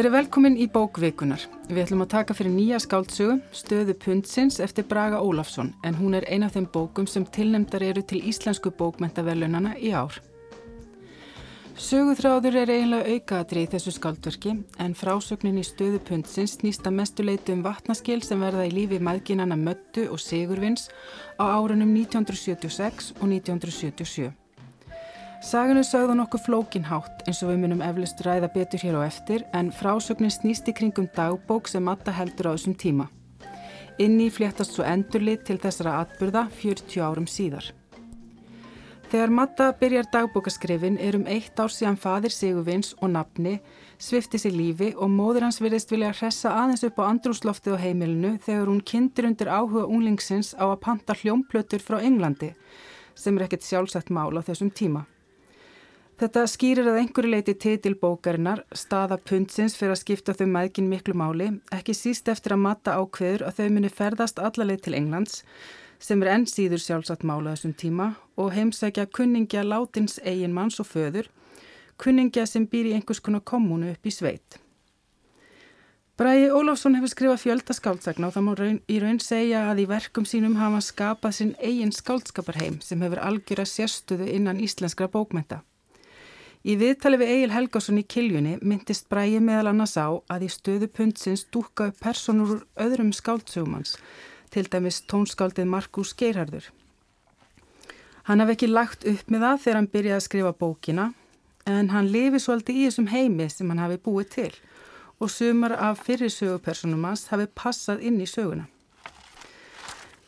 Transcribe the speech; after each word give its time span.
Verið 0.00 0.14
velkomin 0.14 0.54
í 0.56 0.64
bókvikunar. 0.72 1.42
Við 1.68 1.78
ætlum 1.82 2.06
að 2.06 2.12
taka 2.14 2.32
fyrir 2.32 2.54
nýja 2.54 2.78
skáldsögu, 2.80 3.34
stöðu 3.52 3.92
pundsins 4.00 4.56
eftir 4.64 4.86
Braga 4.88 5.18
Ólafsson, 5.20 5.74
en 5.84 5.98
hún 5.98 6.16
er 6.16 6.24
ein 6.32 6.46
af 6.46 6.54
þeim 6.54 6.70
bókum 6.72 7.04
sem 7.04 7.26
tilnemdar 7.28 7.84
eru 7.84 8.00
til 8.00 8.22
íslensku 8.30 8.72
bókmentaverlunana 8.80 9.74
í 9.76 9.92
ár. 9.92 10.16
Söguþráður 11.76 12.58
er 12.62 12.72
eiginlega 12.78 13.12
aukaðri 13.12 13.66
í 13.66 13.70
þessu 13.76 13.92
skáldverki, 13.98 14.56
en 14.80 14.96
frásögnin 14.96 15.60
í 15.60 15.68
stöðu 15.68 16.00
pundsins 16.08 16.56
snýst 16.56 16.88
að 16.88 16.96
mestuleitu 17.02 17.58
um 17.58 17.68
vatnaskil 17.68 18.22
sem 18.24 18.40
verða 18.40 18.70
í 18.70 18.72
lífi 18.72 19.04
maðginana 19.04 19.60
Möttu 19.60 20.08
og 20.08 20.24
Sigurvins 20.24 20.88
á 21.36 21.44
árunum 21.44 21.92
1976 21.92 23.18
og 23.18 23.28
1977. 23.28 24.32
Saganu 25.40 25.80
sögðu 25.80 26.18
nokkuð 26.18 26.42
flókinhátt 26.44 27.22
eins 27.24 27.38
og 27.40 27.48
við 27.48 27.62
munum 27.62 27.80
eflust 27.80 28.18
ræða 28.26 28.50
betur 28.52 28.82
hér 28.84 28.98
á 29.00 29.08
eftir 29.08 29.44
en 29.56 29.70
frásögnin 29.72 30.28
snýst 30.28 30.66
í 30.68 30.74
kringum 30.76 31.06
dagbók 31.16 31.68
sem 31.70 31.80
Matta 31.80 32.12
heldur 32.12 32.50
á 32.52 32.52
þessum 32.52 32.74
tíma. 32.76 33.06
Inni 34.04 34.26
fléttast 34.28 34.74
svo 34.76 34.84
endurlit 34.84 35.46
til 35.48 35.56
þessara 35.56 35.94
atbyrða 36.02 36.42
40 36.60 37.00
árum 37.00 37.24
síðar. 37.24 37.70
Þegar 39.08 39.32
Matta 39.32 39.68
byrjar 39.80 40.10
dagbókaskrifin 40.12 40.98
er 41.00 41.16
um 41.16 41.24
eitt 41.24 41.56
ár 41.56 41.72
síðan 41.72 41.96
fadir 41.96 42.36
Sigurvins 42.36 42.92
og 43.00 43.08
nafni 43.14 43.54
svifti 43.96 44.36
sér 44.38 44.52
lífi 44.52 44.90
og 44.92 45.08
móður 45.08 45.46
hans 45.48 45.60
virðist 45.64 45.90
vilja 45.90 46.12
hressa 46.18 46.52
aðeins 46.52 46.84
upp 46.84 47.00
á 47.00 47.08
andrúsloftið 47.08 47.78
á 47.80 47.82
heimilinu 47.86 48.34
þegar 48.44 48.68
hún 48.68 48.84
kindir 48.84 49.30
undir 49.30 49.48
áhuga 49.48 49.88
unglingsins 49.88 50.52
á 50.60 50.68
að 50.68 50.82
panta 50.84 51.16
hljómplötur 51.16 51.80
frá 51.80 51.96
Englandi 52.04 52.52
sem 53.16 53.40
er 53.40 53.48
ekkert 53.48 53.64
sjálfsagt 53.64 54.12
mál 54.12 54.36
á 54.36 54.44
þessum 54.44 54.68
tíma. 54.68 55.06
Þetta 56.20 56.42
skýrir 56.52 56.84
að 56.84 56.98
einhverju 57.00 57.28
leiti 57.32 57.52
titil 57.56 57.94
bókarinnar, 57.96 58.60
staða 58.76 59.16
pundsins 59.24 59.72
fyrir 59.78 59.94
að 59.94 60.02
skipta 60.02 60.34
þau 60.36 60.50
maðgin 60.52 60.90
miklu 60.90 61.14
máli, 61.16 61.46
ekki 61.72 61.94
síst 61.96 62.26
eftir 62.28 62.52
að 62.52 62.60
matta 62.66 62.98
ákveður 63.00 63.46
að 63.48 63.62
þau 63.62 63.70
muni 63.72 63.88
ferðast 63.88 64.42
allarleið 64.44 64.82
til 64.84 64.98
Englands, 64.98 65.38
sem 65.96 66.20
er 66.20 66.34
enn 66.34 66.44
síður 66.44 66.82
sjálfsagt 66.84 67.24
mála 67.24 67.54
þessum 67.54 67.72
tíma, 67.72 68.08
og 68.36 68.52
heimsækja 68.52 69.06
kunningja 69.16 69.62
látins 69.64 70.18
eiginmanns 70.20 70.76
og 70.84 70.90
föður, 70.90 71.30
kunningja 71.96 72.44
sem 72.44 72.68
býr 72.68 72.90
í 72.90 72.94
einhvers 72.98 73.24
konar 73.24 73.40
kommunu 73.40 73.88
upp 73.94 74.04
í 74.04 74.12
sveit. 74.12 74.60
Bræði 76.20 76.52
Ólafsson 76.52 77.00
hefur 77.00 77.14
skrifað 77.14 77.42
fjölda 77.46 77.78
skáldsagna 77.80 78.28
og 78.28 78.36
það 78.36 78.44
má 78.44 78.52
raun, 78.60 78.78
í 78.92 79.00
raun 79.00 79.22
segja 79.24 79.64
að 79.72 79.86
í 79.86 79.88
verkum 79.88 80.28
sínum 80.28 80.60
hafa 80.60 80.84
skapað 80.84 81.38
sinn 81.38 81.56
eigin 81.64 81.96
skáldskaparheim 81.96 82.76
sem 82.84 83.00
hefur 83.00 83.24
algjör 83.24 83.64
að 83.64 83.72
sérstuðu 83.72 84.28
innan 84.36 84.60
íslenskra 84.60 85.08
bókmenta. 85.08 85.62
Í 86.60 86.74
viðtali 86.76 87.16
við 87.16 87.30
Egil 87.32 87.52
Helgásson 87.54 87.96
í 87.96 88.02
Kiljunni 88.04 88.58
myndist 88.60 89.06
Bræi 89.08 89.38
meðal 89.40 89.70
annars 89.70 89.94
á 89.96 90.12
að 90.28 90.42
í 90.44 90.48
stöðu 90.52 90.90
pundsins 90.92 91.46
dúka 91.48 91.86
upp 91.88 92.02
personur 92.04 92.50
úr 92.52 92.66
öðrum 92.84 93.14
skáldsögumans, 93.16 93.94
til 94.52 94.66
dæmis 94.68 94.98
tónskáldið 95.08 95.70
Markus 95.72 96.12
Geirharður. 96.12 96.66
Hann 98.28 98.44
hafði 98.44 98.58
ekki 98.58 98.68
lagt 98.68 99.06
upp 99.08 99.32
með 99.32 99.46
það 99.46 99.62
þegar 99.62 99.78
hann 99.78 99.88
byrjaði 99.94 100.18
að 100.18 100.26
skrifa 100.26 100.52
bókina, 100.60 101.06
en 101.64 101.88
hann 101.94 102.12
lifi 102.12 102.42
svolítið 102.44 102.76
í 102.82 102.84
þessum 102.90 103.08
heimi 103.14 103.48
sem 103.48 103.72
hann 103.72 103.80
hafi 103.80 103.96
búið 104.04 104.28
til 104.34 104.52
og 105.20 105.32
sumar 105.32 105.72
af 105.80 106.04
fyrir 106.04 106.32
sögupersonum 106.32 107.08
hans 107.08 107.26
hafi 107.32 107.48
passað 107.56 108.04
inn 108.04 108.20
í 108.20 108.28
söguna. 108.28 108.68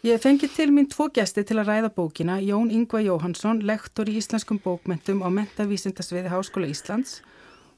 Ég 0.03 0.19
fengi 0.19 0.49
til 0.51 0.73
mín 0.75 0.89
tvo 0.91 1.05
gæsti 1.15 1.45
til 1.47 1.61
að 1.63 1.69
ræða 1.69 1.89
bókina, 1.95 2.41
Jón 2.43 2.73
Yngva 2.75 2.99
Jóhansson, 3.05 3.61
lektor 3.63 4.09
í 4.11 4.17
íslenskum 4.19 4.59
bókmentum 4.59 5.21
á 5.23 5.31
Mentavísindasviði 5.31 6.33
Háskóla 6.33 6.67
Íslands 6.67 7.21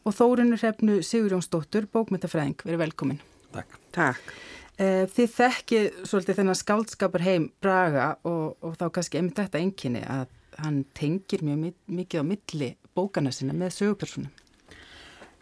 og 0.09 0.17
Þórunur 0.17 0.57
Hrefnu 0.63 1.03
Sigurjónsdóttur, 1.05 1.85
bókmentafræðing. 1.93 2.65
Verið 2.65 2.81
velkomin. 2.81 3.21
Takk. 3.53 3.77
Takk. 3.93 4.33
Eh, 4.81 5.05
þið 5.05 5.35
þekki 5.35 5.83
svolítið 6.09 6.41
þennan 6.41 6.61
skáldskapar 6.63 7.27
heim 7.27 7.51
Braga 7.61 8.15
og, 8.25 8.57
og 8.65 8.81
þá 8.81 8.87
kannski 8.97 9.21
einmitt 9.21 9.43
þetta 9.43 9.61
enginni 9.61 10.07
að 10.09 10.33
hann 10.65 10.81
tengir 10.97 11.45
mjög 11.45 11.77
mikið 11.93 12.25
á 12.25 12.31
milli 12.33 12.71
bókana 12.97 13.37
sinna 13.37 13.53
með 13.53 13.77
sögupersonum. 13.83 14.33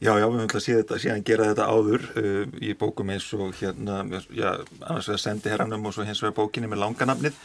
Já, 0.03 0.17
já, 0.19 0.25
við 0.27 0.41
höfum 0.41 0.59
að 0.59 0.65
þetta, 0.67 0.97
síðan 0.99 1.21
gera 1.23 1.45
þetta 1.53 1.67
áður 1.71 2.07
uh, 2.19 2.55
í 2.59 2.73
bókum 2.75 3.11
eins 3.15 3.29
og 3.37 3.53
hérna, 3.55 4.01
já, 4.35 4.49
annars 4.81 5.07
vegar 5.07 5.21
sendi 5.23 5.53
herranum 5.53 5.85
og 5.87 5.95
svo 5.95 6.07
hins 6.09 6.23
vegar 6.25 6.35
bókinni 6.41 6.71
með 6.71 6.81
langanamnið 6.83 7.37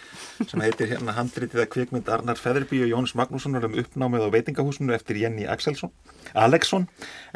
sem 0.41 0.63
heitir 0.65 0.89
hérna 0.89 1.13
handritið 1.13 1.61
að 1.61 1.69
kvikmynd 1.75 2.09
Arnar 2.15 2.41
Feðurby 2.41 2.79
og 2.81 2.89
Jóns 2.89 3.13
Magnússonar 3.19 3.67
um 3.67 3.77
uppnámið 3.77 4.25
á 4.25 4.33
veitingahúsinu 4.33 4.95
eftir 4.97 5.19
Jenny 5.21 5.45
Axelsson, 5.45 5.93
Alexson, 6.33 6.87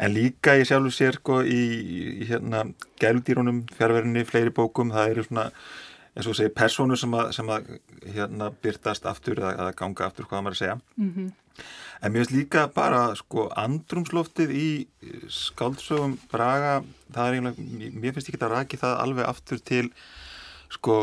en 0.02 0.14
líka 0.16 0.56
ég 0.58 0.66
sjálfur 0.72 0.96
sér 0.96 1.20
sko 1.20 1.38
í, 1.46 1.62
í 1.62 2.26
hérna 2.32 2.64
gæludýrunum, 2.98 3.62
fjárverinni, 3.78 4.26
fleiri 4.26 4.50
bókum, 4.58 4.90
það 4.90 5.14
eru 5.14 5.26
svona 5.28 5.46
eins 6.16 6.26
og 6.26 6.34
segi 6.36 6.50
persónu 6.56 6.98
sem 6.98 7.14
að, 7.14 7.30
sem 7.38 7.54
að 7.54 7.70
hérna 8.16 8.50
byrtast 8.64 9.06
aftur 9.06 9.38
eða, 9.38 9.70
ganga 9.78 10.10
aftur, 10.10 10.26
hvað 10.26 10.44
maður 10.48 10.58
að 10.58 10.64
segja. 10.64 10.76
Mm 10.98 11.12
-hmm. 11.14 11.30
En 12.02 12.10
mér 12.10 12.24
finnst 12.24 12.34
líka 12.34 12.64
bara 12.74 13.12
sko 13.14 13.44
andrumsloftið 13.62 14.52
í 14.58 14.68
skáldsögum 15.30 16.16
Braga, 16.32 16.80
það 17.14 17.28
er 17.28 17.36
einhverja, 17.36 17.92
mér 17.94 18.16
finnst 18.16 18.32
ekki 18.32 18.40
að 18.42 18.54
raki 18.56 18.80
það 18.80 18.96
alveg 19.04 19.28
aftur 19.30 19.62
til 19.62 19.90
sko 20.72 20.96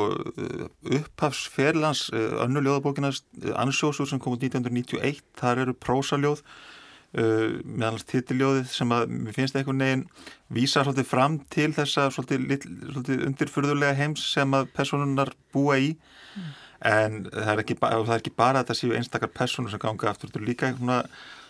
upphafsferlans 0.98 2.10
önnu 2.12 2.66
ljóðabókinast 2.66 3.30
Ansjósur 3.56 4.10
sem 4.10 4.20
kom 4.20 4.36
út 4.36 4.44
1991, 4.44 5.24
þar 5.40 5.64
eru 5.64 5.78
prósaljóð 5.78 6.44
uh, 6.44 7.60
meðal 7.64 8.04
titilljóðið 8.10 8.72
sem 8.76 8.92
að 8.92 9.14
mér 9.14 9.38
finnst 9.38 9.56
einhvern 9.56 9.86
veginn 9.86 10.08
vísa 10.52 10.84
svolítið 10.84 11.12
fram 11.14 11.40
til 11.54 11.70
þessa 11.80 12.10
svolítið, 12.12 12.66
svolítið 12.90 13.28
undirfurðulega 13.30 13.96
heims 14.02 14.26
sem 14.34 14.58
að 14.58 14.74
personunar 14.76 15.32
búa 15.56 15.80
í. 15.80 15.94
Mm 16.36 16.58
en 16.86 17.26
það 17.34 17.52
er 17.54 17.62
ekki, 17.64 17.76
það 17.82 18.14
er 18.14 18.22
ekki 18.22 18.38
bara 18.38 18.62
að 18.62 18.70
þetta 18.70 18.80
séu 18.80 18.96
einstakar 18.96 19.32
personur 19.36 19.74
sem 19.74 19.82
ganga 19.82 20.10
aftur, 20.12 20.30
þetta 20.30 20.40
er 20.40 20.48
líka 20.48 20.70
svona, 20.78 21.00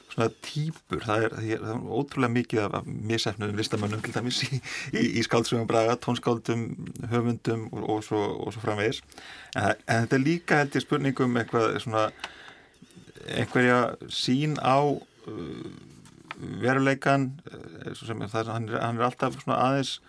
svona 0.10 0.30
týpur, 0.46 1.04
það 1.06 1.26
er, 1.28 1.36
það 1.36 1.74
er 1.74 1.84
ótrúlega 2.00 2.36
mikið 2.38 2.64
af, 2.64 2.78
af 2.80 2.90
misefnum 3.12 3.54
listamönnum 3.60 4.02
til 4.06 4.16
dæmis 4.16 4.42
í, 4.48 4.62
í, 4.94 5.06
í 5.22 5.26
skáldsögum 5.28 5.70
braga, 5.70 6.00
tónskáldum, 6.02 6.66
höfundum 7.12 7.68
og, 7.70 7.84
og, 7.84 8.04
svo, 8.08 8.24
og 8.40 8.56
svo 8.56 8.66
framvegis. 8.66 9.04
En, 9.54 9.70
en 9.86 10.06
þetta 10.06 10.18
er 10.18 10.26
líka 10.26 10.64
held 10.64 10.80
ég 10.80 10.86
spurningum 10.88 11.38
eitthvað 11.42 11.78
svona 11.86 12.10
einhverja 13.30 13.80
sín 14.10 14.58
á 14.58 14.82
uh, 14.82 15.66
veruleikan 16.64 17.34
uh, 17.52 17.92
sem, 17.94 18.26
það, 18.32 18.54
hann, 18.56 18.70
er, 18.72 18.82
hann 18.82 18.98
er 18.98 19.10
alltaf 19.12 19.38
aðeins 19.46 20.00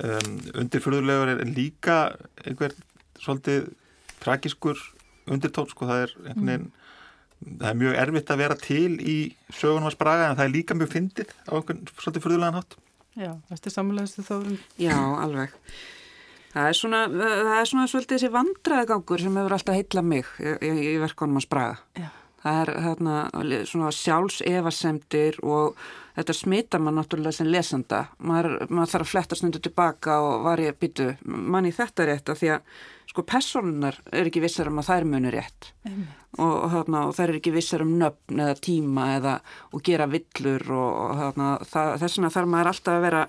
um, 0.00 0.38
undirfyrðulegur 0.58 1.36
en 1.38 1.54
líka 1.54 2.00
einhver 2.42 2.74
svolítið 3.20 3.70
tragiskur 4.22 4.80
undirtón 5.30 5.68
sko, 5.70 5.88
það 5.88 6.04
er 6.04 6.14
einhvern 6.18 6.50
veginn 6.50 6.66
mm. 6.66 7.56
það 7.60 7.70
er 7.70 7.80
mjög 7.82 7.98
erfitt 8.04 8.34
að 8.34 8.42
vera 8.42 8.58
til 8.60 8.92
í 8.98 9.16
sögunum 9.48 9.90
að 9.90 9.96
spraga 9.96 10.28
en 10.28 10.38
það 10.38 10.46
er 10.48 10.54
líka 10.56 10.78
mjög 10.78 10.92
fyndið 10.96 11.34
á 11.46 11.52
einhvern 11.58 11.82
svolítið 11.94 12.26
fyrðulegan 12.26 12.60
hátt 12.60 12.78
Já, 13.18 13.32
þetta 13.50 13.66
er 13.66 13.74
samanlegastu 13.74 14.26
þórun 14.26 14.60
Já, 14.78 14.96
alveg 14.96 15.56
Það 16.50 16.66
er 16.66 16.74
svona, 16.74 17.00
það 17.10 17.56
er 17.56 17.68
svona 17.70 17.90
svolítið 17.90 18.16
þessi 18.16 18.30
vandraðgangur 18.34 19.22
sem 19.22 19.36
hefur 19.38 19.54
alltaf 19.54 19.76
heitla 19.78 20.02
mig 20.02 20.30
í, 20.42 20.54
í, 20.66 20.70
í 20.92 20.96
verkonum 21.02 21.38
að 21.38 21.46
spraga 21.46 21.76
Já. 21.98 22.08
Það 22.42 22.60
er 22.60 22.70
hérna 22.84 23.16
svona 23.68 23.90
sjálfsefasemdir 23.94 25.40
og 25.44 25.80
þetta 26.16 26.36
smita 26.36 26.80
mann 26.82 26.98
náttúrulega 26.98 27.36
sem 27.36 27.50
lesanda. 27.50 28.04
Maður, 28.18 28.56
maður 28.68 28.92
þarf 28.94 29.06
að 29.06 29.12
fletta 29.12 29.38
stundu 29.38 29.60
tilbaka 29.62 30.16
og 30.24 30.46
var 30.46 30.62
ég 30.62 30.74
að 30.74 30.80
byttu 30.84 31.08
manni 31.24 31.72
þetta 31.74 32.08
rétt? 32.08 32.32
Að 32.32 32.40
því 32.40 32.50
að 32.56 32.74
sko 33.10 33.24
personunar 33.26 33.98
er 34.12 34.30
ekki 34.30 34.42
vissar 34.44 34.70
um 34.70 34.80
að 34.80 34.90
þær 34.90 35.08
munir 35.10 35.36
rétt. 35.36 35.70
Og, 36.38 36.52
og, 36.52 36.68
þarna, 36.74 37.04
og 37.08 37.16
þær 37.16 37.26
er 37.28 37.40
ekki 37.40 37.54
vissar 37.54 37.84
um 37.84 37.96
nöfn 38.00 38.44
eða 38.44 38.58
tíma 38.62 39.08
eða 39.16 39.36
og 39.74 39.84
gera 39.86 40.08
villur 40.10 40.66
og 40.76 41.16
þarna, 41.18 41.50
það, 41.66 41.94
þess 42.02 42.18
vegna 42.18 42.34
þarf 42.36 42.52
maður 42.54 42.72
alltaf 42.72 42.96
að 42.96 43.06
vera 43.08 43.24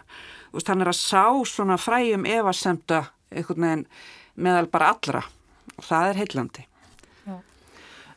er 0.51 0.91
að 0.91 0.99
sá 0.99 1.25
svona 1.47 1.79
fræjum 1.79 2.27
evasemta 2.27 3.05
einhvern 3.31 3.65
veginn 3.65 3.87
meðal 4.35 4.67
bara 4.71 4.91
allra. 4.93 5.23
Og 5.77 5.87
það 5.87 6.09
er 6.11 6.21
heillandi. 6.21 6.67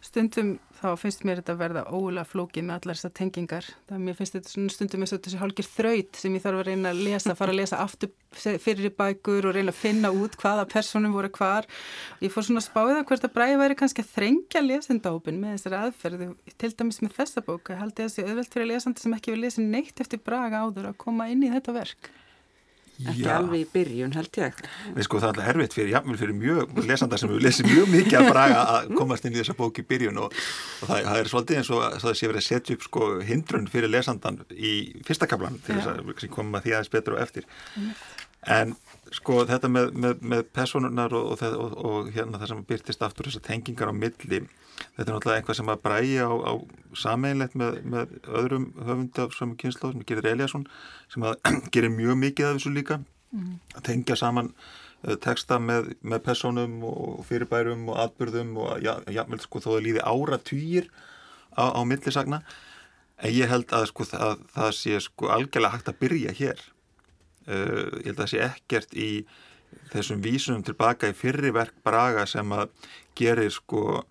Stundum 0.05 0.57
þá 0.85 1.01
finnst 1.01 1.23
mér 1.25 1.41
þetta 1.41 1.55
að 1.55 1.61
verða 1.63 1.83
ólega 1.89 2.27
flókið 2.29 2.67
með 2.69 2.77
allar 2.77 2.99
þessar 2.99 3.13
tengingar. 3.17 3.69
Það 3.89 4.03
mér 4.05 4.17
finnst 4.19 4.35
þetta 4.37 4.53
svona 4.53 4.73
stundum 4.75 5.05
eins 5.05 5.15
og 5.17 5.23
þessi 5.25 5.41
hálgir 5.41 5.69
þraut 5.69 6.21
sem 6.21 6.37
ég 6.37 6.45
þarf 6.45 6.61
að 6.61 6.69
reyna 6.69 6.93
að 6.93 7.03
lesa, 7.07 7.37
fara 7.39 7.55
að 7.55 7.61
lesa 7.63 7.81
aftur 7.81 8.13
fyrir 8.35 8.93
bækur 8.99 9.49
og 9.49 9.57
reyna 9.57 9.73
að 9.73 9.81
finna 9.81 10.11
út 10.13 10.37
hvaða 10.41 10.67
personum 10.75 11.15
voru 11.17 11.31
hvar. 11.39 11.69
Ég 12.21 12.35
fór 12.35 12.49
svona 12.49 12.61
að 12.61 12.69
spáða 12.69 13.05
hvert 13.09 13.29
að 13.29 13.37
bræði 13.39 13.61
væri 13.63 13.79
kannski 13.81 14.05
að 14.05 14.13
þrengja 14.19 14.65
lesendápin 14.65 15.41
með 15.41 15.57
þessari 15.57 15.81
aðferðu, 15.81 16.29
til 16.61 16.73
dæmis 16.75 17.01
með 17.05 17.17
þessa 17.21 17.45
bóka. 17.47 17.79
Haldi 17.81 18.05
þessi 18.05 18.27
auðvelt 18.27 18.59
fyrir 18.59 18.71
lesandi 18.75 19.07
sem 19.07 19.17
ekki 19.17 19.35
vil 19.35 19.47
lesa 19.47 19.65
neitt 19.65 20.05
eftir 20.05 20.21
braga 20.21 20.67
áður 20.67 20.91
að 20.93 21.01
koma 21.07 21.31
inn 21.33 21.47
í 21.47 21.53
þetta 21.55 21.79
verk. 21.79 22.13
Ekki 23.03 23.25
Já. 23.25 23.33
alveg 23.37 23.65
í 23.65 23.69
byrjun 23.73 24.15
held 24.15 24.39
ég. 24.41 24.63
Við 24.95 25.07
sko 25.07 25.21
það 25.21 25.27
er 25.27 25.33
alltaf 25.33 25.49
herfitt 25.49 25.77
fyrir, 25.77 25.93
jáfnvel 25.95 26.19
fyrir 26.21 26.37
mjög 26.39 26.81
lesandar 26.87 27.23
sem 27.23 27.33
við 27.33 27.45
lesum 27.47 27.71
mjög 27.71 27.93
mikið 27.95 28.19
að 28.21 28.29
braga 28.31 28.65
að 28.75 28.91
komast 29.01 29.29
inn 29.29 29.35
í 29.35 29.41
þessa 29.41 29.57
bók 29.59 29.81
í 29.83 29.87
byrjun 29.91 30.21
og, 30.25 30.41
og 30.81 30.91
það, 30.91 31.01
það 31.09 31.21
er 31.21 31.31
svolítið 31.33 31.61
eins 31.61 31.73
og 31.75 31.85
það 32.05 32.19
sé 32.21 32.31
verið 32.31 32.43
að 32.43 32.49
setja 32.49 32.79
upp 32.79 32.89
sko 32.89 33.11
hindrun 33.31 33.71
fyrir 33.73 33.93
lesandan 33.93 34.43
í 34.55 34.75
fyrsta 35.07 35.31
kaplan 35.31 35.59
til 35.67 35.79
þess 35.81 35.93
að 35.95 36.29
koma 36.35 36.63
því 36.65 36.77
aðeins 36.77 36.95
betur 36.95 37.19
og 37.19 37.25
eftir. 37.25 37.49
En 38.55 38.77
sko 39.15 39.41
þetta 39.49 39.71
með, 39.71 39.91
með, 40.05 40.23
með 40.33 40.45
personunar 40.57 41.15
og, 41.17 41.43
og, 41.43 41.75
og 41.79 42.13
hérna 42.15 42.41
það 42.41 42.51
sem 42.51 42.63
byrtist 42.69 43.05
aftur 43.07 43.29
þessar 43.29 43.47
tengingar 43.49 43.93
á 43.93 43.95
milli 43.95 44.43
þetta 44.97 45.05
er 45.05 45.13
náttúrulega 45.15 45.41
einhvað 45.41 45.59
sem 45.61 45.73
að 45.73 45.83
bræja 45.85 46.29
á, 46.29 46.35
á 46.35 46.53
sameinlegt 46.99 47.59
með, 47.59 47.81
með 47.95 48.15
öðrum 48.27 48.69
höfundi 48.79 49.25
af 49.25 49.37
saman 49.37 49.59
kynslu 49.61 49.93
sem 49.93 50.07
gerir 50.09 50.31
Eliasson 50.33 50.67
sem 51.13 51.27
að 51.27 51.39
gerir 51.75 51.95
mjög 51.95 52.21
mikið 52.23 52.49
af 52.49 52.59
þessu 52.59 52.75
líka. 52.75 53.01
Mm. 53.35 53.55
að 53.75 53.83
tengja 53.89 54.15
saman 54.15 54.53
uh, 54.55 55.17
texta 55.19 55.57
með, 55.59 55.89
með 56.07 56.21
personum 56.23 56.77
og 56.87 57.25
fyrirbærum 57.27 57.89
og 57.91 57.97
atbyrðum 58.05 58.53
og 58.63 58.85
já, 58.85 58.93
já, 59.11 59.25
sko, 59.43 59.63
þó 59.65 59.73
að 59.73 59.89
líði 59.89 60.05
ára 60.07 60.39
týjir 60.39 60.87
á, 61.59 61.75
á 61.75 61.81
millisagna. 61.83 62.45
En 63.19 63.35
ég 63.35 63.51
held 63.51 63.75
að 63.75 63.89
sko 63.91 64.07
það, 64.07 64.45
það 64.55 64.71
sé 64.79 65.01
sko 65.03 65.33
algjörlega 65.35 65.75
hægt 65.75 65.91
að 65.91 65.99
byrja 66.05 66.37
hér 66.39 66.63
uh, 67.49 68.01
ég 68.01 68.11
held 68.11 68.19
að 68.19 68.23
það 68.25 68.33
sé 68.33 68.43
ekkert 68.49 68.97
í 68.97 69.11
þessum 69.93 70.23
vísunum 70.25 70.65
tilbaka 70.67 71.11
í 71.11 71.17
fyrriverk 71.19 71.77
Braga 71.85 72.27
sem 72.31 72.51
að 72.55 72.71
gerir 73.19 73.53
sko 73.55 74.05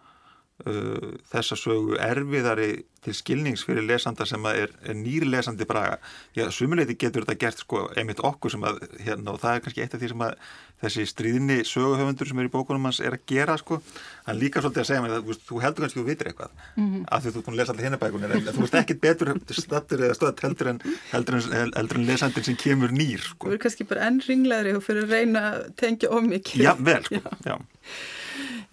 uh, 0.67 1.13
þessa 1.31 1.57
sögu 1.59 1.97
erfiðari 2.01 2.71
til 3.03 3.15
skilnings 3.17 3.65
fyrir 3.67 3.83
lesanda 3.83 4.25
sem 4.27 4.45
er, 4.47 4.71
er 4.85 4.95
nýri 4.95 5.27
lesandi 5.27 5.67
braga. 5.67 5.97
Já, 6.37 6.45
sumuleiti 6.55 6.95
getur 6.99 7.25
þetta 7.25 7.39
gert 7.41 7.63
sko 7.63 7.87
einmitt 7.99 8.21
okkur 8.23 8.53
sem 8.53 8.63
að 8.67 8.79
hérna 9.03 9.33
og 9.33 9.41
það 9.41 9.57
er 9.57 9.65
kannski 9.65 9.83
eitt 9.83 9.97
af 9.97 10.03
því 10.03 10.11
sem 10.13 10.23
að 10.27 10.37
þessi 10.83 11.05
stríðinni 11.07 11.57
söguhöfundur 11.67 12.29
sem 12.29 12.39
er 12.41 12.47
í 12.49 12.53
bókunum 12.53 12.87
hans 12.87 13.01
er 13.03 13.17
að 13.17 13.25
gera 13.29 13.57
sko. 13.59 13.79
Hann 14.27 14.39
líka 14.39 14.63
svolítið 14.63 14.83
að 14.83 14.89
segja 14.89 15.03
mér 15.03 15.17
að 15.17 15.27
þú, 15.27 15.37
þú 15.49 15.61
heldur 15.63 15.85
kannski 15.85 15.99
að 15.99 16.03
þú 16.03 16.09
vitir 16.11 16.31
eitthvað 16.31 16.51
mm 16.53 16.87
-hmm. 16.87 17.03
af 17.07 17.23
því 17.23 17.29
þú 17.29 17.37
er 17.37 17.45
búin 17.45 17.53
að 17.53 17.59
lesa 17.59 17.71
allir 17.73 17.85
hinnabækunar 17.87 18.31
en 18.31 18.47
þú 18.47 18.63
veist 18.63 18.79
ekkit 18.81 19.01
betur 19.01 19.33
stattur 19.49 19.99
eða 19.99 20.17
stöðat 20.17 20.43
heldur 20.43 20.67
en, 20.67 20.81
heldur 21.11 21.35
en, 21.35 21.71
heldur 21.75 21.97
en 21.97 22.05
lesandin 22.05 22.43
sem 22.43 22.55
kemur 22.55 22.91
nýr 22.91 23.19
sko. 23.19 23.47
Þú 23.47 23.53
er 23.53 23.63
kannski 23.63 23.83
bara 23.83 24.07
enn 24.07 24.21
ringleiri 24.27 24.75
og 24.75 24.83
fyrir 24.83 25.03
að 25.03 25.09
reyna 25.11 25.39
að 25.51 25.75
tengja 25.75 26.09
om 26.09 26.27
mikið. 26.27 26.63
Já, 26.63 26.75
vel 26.79 27.03
sko. 27.03 27.15
Já. 27.47 27.51
Já. 27.51 27.55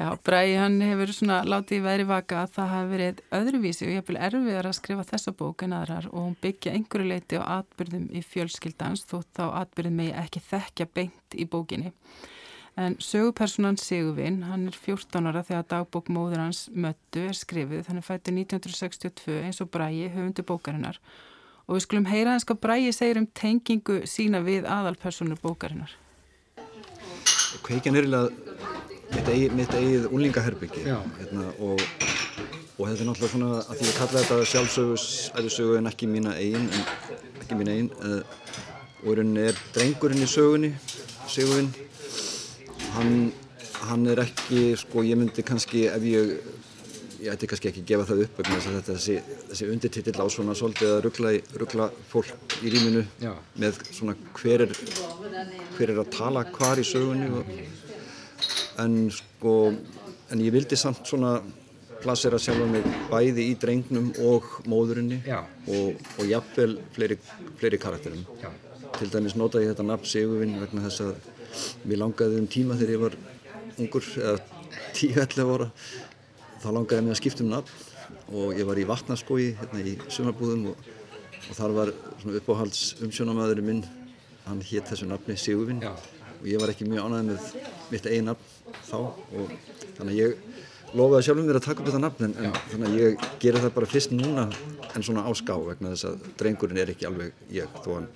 Já, 0.00 0.14
Bræði 0.25 0.55
hann 0.56 0.79
hefur 0.81 1.11
svona 1.12 1.43
látið 1.44 1.76
í 1.76 1.81
veðri 1.85 2.05
vaka 2.08 2.38
að 2.41 2.52
það 2.55 2.70
hafi 2.70 2.87
verið 2.88 3.19
öðruvísi 3.37 3.85
og 3.85 3.91
ég 3.91 3.99
hef 4.00 4.06
vel 4.08 4.17
erfiðar 4.17 4.69
að 4.70 4.76
skrifa 4.79 5.02
þessa 5.11 5.35
bók 5.37 5.64
en 5.67 5.75
aðrar 5.76 6.06
og 6.08 6.23
hún 6.23 6.37
byggja 6.41 6.73
einhverju 6.73 7.08
leiti 7.11 7.37
á 7.37 7.44
atbyrðum 7.58 8.06
í 8.17 8.23
fjölskyldans 8.25 9.05
þó 9.11 9.19
þá 9.37 9.43
atbyrðum 9.61 10.00
mig 10.00 10.14
ekki 10.17 10.41
þekkja 10.47 10.87
beint 10.97 11.37
í 11.37 11.44
bókinni. 11.44 11.93
En 12.81 12.97
sögupersonan 12.97 13.76
Sigurvin, 13.76 14.41
hann 14.49 14.70
er 14.70 14.81
14 14.87 15.29
ára 15.29 15.44
þegar 15.44 15.69
dagbók 15.75 16.08
móður 16.08 16.47
hans 16.47 16.62
möttu 16.73 17.26
er 17.29 17.37
skrifið, 17.37 17.85
hann 17.91 18.00
er 18.00 18.08
fættið 18.08 18.41
1962 18.47 19.37
eins 19.44 19.61
og 19.61 19.69
Bræði 19.69 20.08
höfundu 20.14 20.49
bókarinnar 20.49 20.97
og 21.69 21.76
við 21.76 21.85
skulum 21.85 22.08
heyra 22.08 22.38
hans 22.38 22.49
hvað 22.49 22.64
Bræði 22.64 22.97
segir 22.97 23.20
um 23.20 23.29
tengingu 23.37 24.00
sína 24.08 24.41
við 24.49 24.64
aðalpersonur 24.64 25.44
bókarinnar. 25.44 25.93
Kveikjan 27.67 28.00
er 28.00 28.08
mitt 28.08 28.79
eigið, 29.34 29.56
mitt 29.58 29.76
eigið 29.76 30.08
unlingaherbyggi 30.10 30.86
hérna, 30.86 31.50
og, 31.58 31.82
og 32.78 32.82
þetta 32.88 33.04
er 33.04 33.08
náttúrulega 33.10 33.32
svona 33.34 33.52
að 33.60 33.80
því 33.80 33.88
að 33.90 33.98
kalla 34.00 34.24
þetta 34.24 34.50
sjálfsögu 34.54 35.78
en 35.80 35.92
ekki 35.92 36.10
mína 36.10 36.34
eigin 36.38 36.66
en, 36.68 36.88
ekki 37.42 37.60
mína 37.60 37.76
eigin 37.76 37.92
uh, 38.00 38.20
og 39.00 39.16
rauninni 39.16 39.46
er 39.48 39.62
drengurinn 39.74 40.26
í 40.26 40.28
sögunni 40.28 40.74
Sigurinn. 41.30 41.68
Hann, 42.96 43.28
hann 43.86 44.08
er 44.10 44.24
ekki 44.24 44.72
sko 44.80 45.04
ég 45.06 45.18
myndi 45.20 45.44
kannski 45.46 45.84
ef 45.86 46.06
ég 46.10 46.32
ég 47.20 47.28
ætti 47.34 47.48
kannski 47.50 47.68
ekki 47.70 47.82
að 47.84 47.90
gefa 47.90 48.06
það 48.08 48.22
upp 48.24 48.38
þetta 48.40 48.80
þessi, 48.94 49.16
þessi 49.50 49.68
undirtitill 49.70 50.16
á 50.16 50.26
svona 50.32 50.56
svolítið 50.56 50.92
að 50.94 51.00
ruggla, 51.06 51.32
ruggla 51.60 51.88
fólk 52.08 52.56
í 52.64 52.72
rýminu 52.72 53.04
Já. 53.20 53.34
með 53.60 53.82
svona 53.92 54.16
hver 54.40 54.64
er 54.64 54.74
hver 55.76 55.92
er 55.92 56.00
að 56.00 56.12
tala 56.16 56.46
hvar 56.54 56.80
í 56.80 56.86
sögunni 56.88 57.28
og 57.36 57.52
en 58.82 59.10
sko 59.14 59.54
en 60.30 60.42
ég 60.44 60.52
vildi 60.54 60.78
samt 60.78 61.06
svona 61.08 61.38
plassera 62.00 62.38
sjálf 62.40 62.64
mig 62.70 62.86
bæði 63.10 63.44
í 63.50 63.56
drengnum 63.60 64.10
og 64.24 64.46
móðurinni 64.70 65.18
og, 65.68 65.98
og 66.16 66.24
jafnvel 66.28 66.78
fleiri, 66.94 67.18
fleiri 67.60 67.80
karakterum. 67.82 68.22
Já. 68.40 68.50
til 68.98 69.10
dæmis 69.12 69.36
notaði 69.38 69.68
ég 69.68 69.74
þetta 69.74 69.86
nafn 69.86 70.08
Sigurvinn 70.10 70.56
vegna 70.60 70.82
þess 70.86 71.04
að 71.04 71.84
mér 71.88 72.00
langaði 72.02 72.40
um 72.40 72.48
tíma 72.50 72.78
þegar 72.80 72.94
ég 72.94 73.02
var 73.04 73.18
ungur 73.80 74.08
eða 74.16 74.38
10-11 74.96 75.52
ára. 75.54 75.68
Þá 76.60 76.68
langaði 76.76 77.04
mér 77.06 77.14
að 77.14 77.20
skipta 77.20 77.44
um 77.44 77.52
nafn 77.52 78.34
og 78.40 78.58
ég 78.58 78.66
var 78.68 78.78
í 78.80 78.86
vatnaskói 78.88 79.46
hérna 79.60 79.84
í 79.84 79.96
sumarbúðum 80.10 80.70
og, 80.72 80.88
og 81.50 81.58
þar 81.58 81.76
var 81.76 81.92
uppáhalds 82.40 82.96
umsjónamæðurinn 83.04 83.68
minn. 83.70 83.84
Hann 84.46 84.64
hétt 84.66 84.88
þessu 84.90 85.06
nafni 85.10 85.36
Sigurvinn 85.38 85.84
og 86.40 86.48
ég 86.48 86.62
var 86.62 86.72
ekki 86.72 86.88
mjög 86.88 87.06
ánæðið 87.06 87.31
með 87.31 87.69
mitt 87.90 88.08
einn 88.10 88.31
nafn 88.31 88.76
þá 88.88 88.96
og 89.00 89.54
þannig 89.98 90.10
að 90.10 90.20
ég 90.20 90.96
lofaði 90.96 91.26
sjálfum 91.26 91.46
mér 91.46 91.60
að 91.60 91.66
taka 91.69 91.82
upp 91.82 91.90
þetta 91.90 92.02
nafn 92.02 92.26
en, 92.26 92.34
en 92.40 92.56
þannig 92.72 92.88
að 92.88 92.98
ég 92.98 93.26
gera 93.44 93.62
það 93.62 93.75
bara 93.76 93.90
fyrst 93.90 94.14
núna 94.16 94.46
en 94.90 95.06
svona 95.06 95.26
á 95.26 95.31
ská 95.38 95.54
vegna 95.62 95.92
þess 95.94 96.08
að 96.10 96.25
drengurinn 96.40 96.81
er 96.82 96.92
ekki 96.94 97.08
alveg 97.10 97.44
ég 97.54 97.78
þó 97.84 97.90
hann 97.98 98.08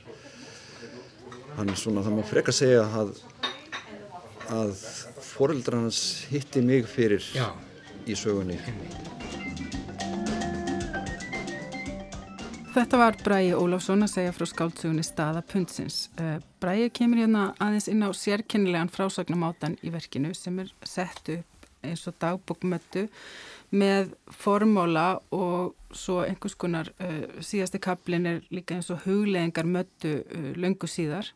hann 1.58 1.76
svona 1.78 2.02
það 2.02 2.16
má 2.18 2.24
freka 2.26 2.54
segja 2.54 2.82
að 2.98 3.14
að 4.54 4.74
foreldrar 5.24 5.84
hans 5.84 6.00
hitti 6.30 6.60
mig 6.64 6.88
fyrir 6.90 7.24
Já. 7.34 7.48
í 8.06 8.16
sögunni 8.18 8.58
Þetta 12.74 12.98
var 12.98 13.14
Bræi 13.22 13.52
Ólafsson 13.54 14.02
að 14.02 14.10
segja 14.10 14.32
frá 14.34 14.48
skáltsugunni 14.50 15.04
staða 15.06 15.44
pundsins. 15.46 16.08
Uh, 16.18 16.40
Bræi 16.58 16.88
kemur 16.90 17.20
hérna 17.22 17.44
aðeins 17.62 17.86
inn 17.92 18.02
á 18.02 18.10
sérkennilegan 18.10 18.90
frásagnamátan 18.90 19.76
í 19.86 19.92
verkinu 19.94 20.32
sem 20.34 20.58
er 20.58 20.72
sett 20.82 21.30
upp 21.36 21.68
eins 21.86 22.02
og 22.10 22.16
dagbókmöttu 22.18 23.04
með 23.78 24.10
formóla 24.26 25.20
og 25.30 25.76
svo 25.94 26.24
einhvers 26.24 26.58
konar 26.58 26.90
uh, 26.98 27.38
síðasti 27.38 27.78
kaplin 27.78 28.26
er 28.26 28.42
líka 28.50 28.74
eins 28.74 28.90
og 28.90 29.06
hugleðingar 29.06 29.70
möttu 29.70 30.16
uh, 30.24 30.50
löngu 30.58 30.90
síðar. 30.90 31.30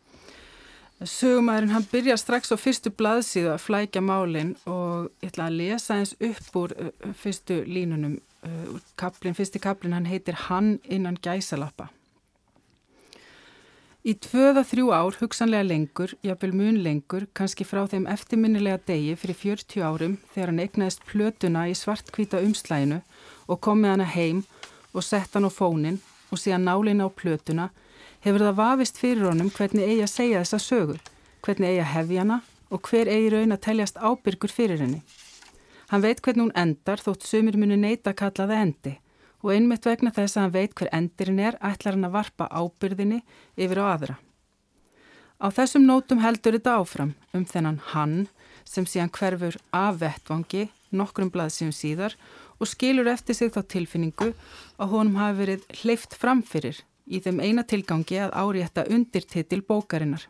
Sögumæðurinn 0.99 1.77
hann 1.77 1.87
byrja 1.93 2.19
strax 2.19 2.51
á 2.51 2.59
fyrstu 2.59 2.91
blaðsíðu 2.91 3.53
að 3.53 3.63
flækja 3.63 4.03
málinn 4.03 4.57
og 4.67 5.13
ég 5.23 5.31
ætla 5.31 5.47
að 5.47 5.61
lesa 5.63 6.01
eins 6.01 6.17
upp 6.19 6.59
úr 6.59 6.75
fyrstu 7.15 7.63
línunum 7.63 8.19
kaplin, 8.97 9.35
fyrsti 9.35 9.59
kaplin 9.59 9.93
hann 9.97 10.07
heitir 10.07 10.35
Hann 10.49 10.79
innan 10.85 11.19
gæsalappa. 11.23 11.89
Í 14.07 14.15
tvöða 14.15 14.63
þrjú 14.65 14.93
ár, 14.95 15.17
hugsanlega 15.21 15.67
lengur, 15.67 16.15
jáfnvel 16.25 16.55
mun 16.57 16.79
lengur, 16.81 17.27
kannski 17.37 17.67
frá 17.67 17.83
þeim 17.91 18.07
eftirminnilega 18.09 18.79
degi 18.89 19.17
fyrir 19.19 19.37
40 19.37 19.83
árum 19.85 20.15
þegar 20.33 20.53
hann 20.53 20.63
egnaðist 20.63 21.03
plötuna 21.11 21.67
í 21.69 21.75
svartkvita 21.77 22.41
umslæginu 22.47 23.03
og 23.51 23.61
kom 23.61 23.83
með 23.83 23.97
hana 23.97 24.07
heim 24.15 24.45
og 24.95 25.05
sett 25.05 25.35
hann 25.35 25.51
á 25.51 25.53
fónin 25.53 25.99
og 26.31 26.41
síðan 26.41 26.65
nálin 26.71 27.05
á 27.05 27.09
plötuna, 27.11 27.69
hefur 28.25 28.47
það 28.47 28.61
vafist 28.63 29.03
fyrir 29.03 29.29
honum 29.29 29.51
hvernig 29.53 29.85
eigi 29.85 30.07
að 30.07 30.15
segja 30.15 30.45
þessa 30.45 30.63
sögu, 30.63 30.99
hvernig 31.45 31.75
eigi 31.75 31.85
að 31.85 31.93
hefja 31.97 32.25
hana 32.25 32.41
og 32.71 32.89
hver 32.89 33.11
eigi 33.13 33.33
raun 33.35 33.57
að 33.57 33.65
teljast 33.67 33.99
ábyrgur 34.01 34.55
fyrir 34.55 34.81
henni. 34.85 35.03
Hann 35.89 36.05
veit 36.05 36.21
hvernig 36.21 36.49
hún 36.49 36.57
endar 36.59 37.01
þótt 37.01 37.25
sumir 37.25 37.57
muni 37.57 37.79
neyta 37.81 38.13
að 38.13 38.21
kalla 38.23 38.49
það 38.51 38.63
endi 38.63 38.95
og 39.39 39.53
einmitt 39.55 39.87
vegna 39.87 40.11
þess 40.13 40.37
að 40.37 40.43
hann 40.43 40.57
veit 40.57 40.73
hver 40.77 40.91
endirinn 40.93 41.39
er 41.41 41.57
ætlar 41.65 41.95
hann 41.95 42.09
að 42.09 42.17
varpa 42.17 42.49
ábyrðinni 42.51 43.21
yfir 43.57 43.81
á 43.81 43.85
aðra. 43.95 44.17
Á 45.39 45.47
þessum 45.55 45.87
nótum 45.87 46.21
heldur 46.21 46.59
þetta 46.59 46.75
áfram 46.83 47.15
um 47.33 47.45
þennan 47.47 47.79
hann 47.95 48.17
sem 48.67 48.85
síðan 48.85 49.13
hverfur 49.15 49.57
af 49.73 50.01
vettvangi 50.03 50.67
nokkrum 50.91 51.31
blaðsíum 51.33 51.73
síðar 51.73 52.17
og 52.59 52.69
skilur 52.69 53.09
eftir 53.09 53.39
sig 53.39 53.53
þá 53.55 53.63
tilfinningu 53.71 54.33
að 54.77 54.93
honum 54.93 55.21
hafi 55.21 55.39
verið 55.41 55.67
hleyft 55.83 56.19
framfyrir 56.19 56.83
í 57.07 57.23
þeim 57.25 57.41
eina 57.41 57.65
tilgangi 57.65 58.19
að 58.21 58.35
árétta 58.37 58.85
undirtitil 58.93 59.63
bókarinnar. 59.65 60.27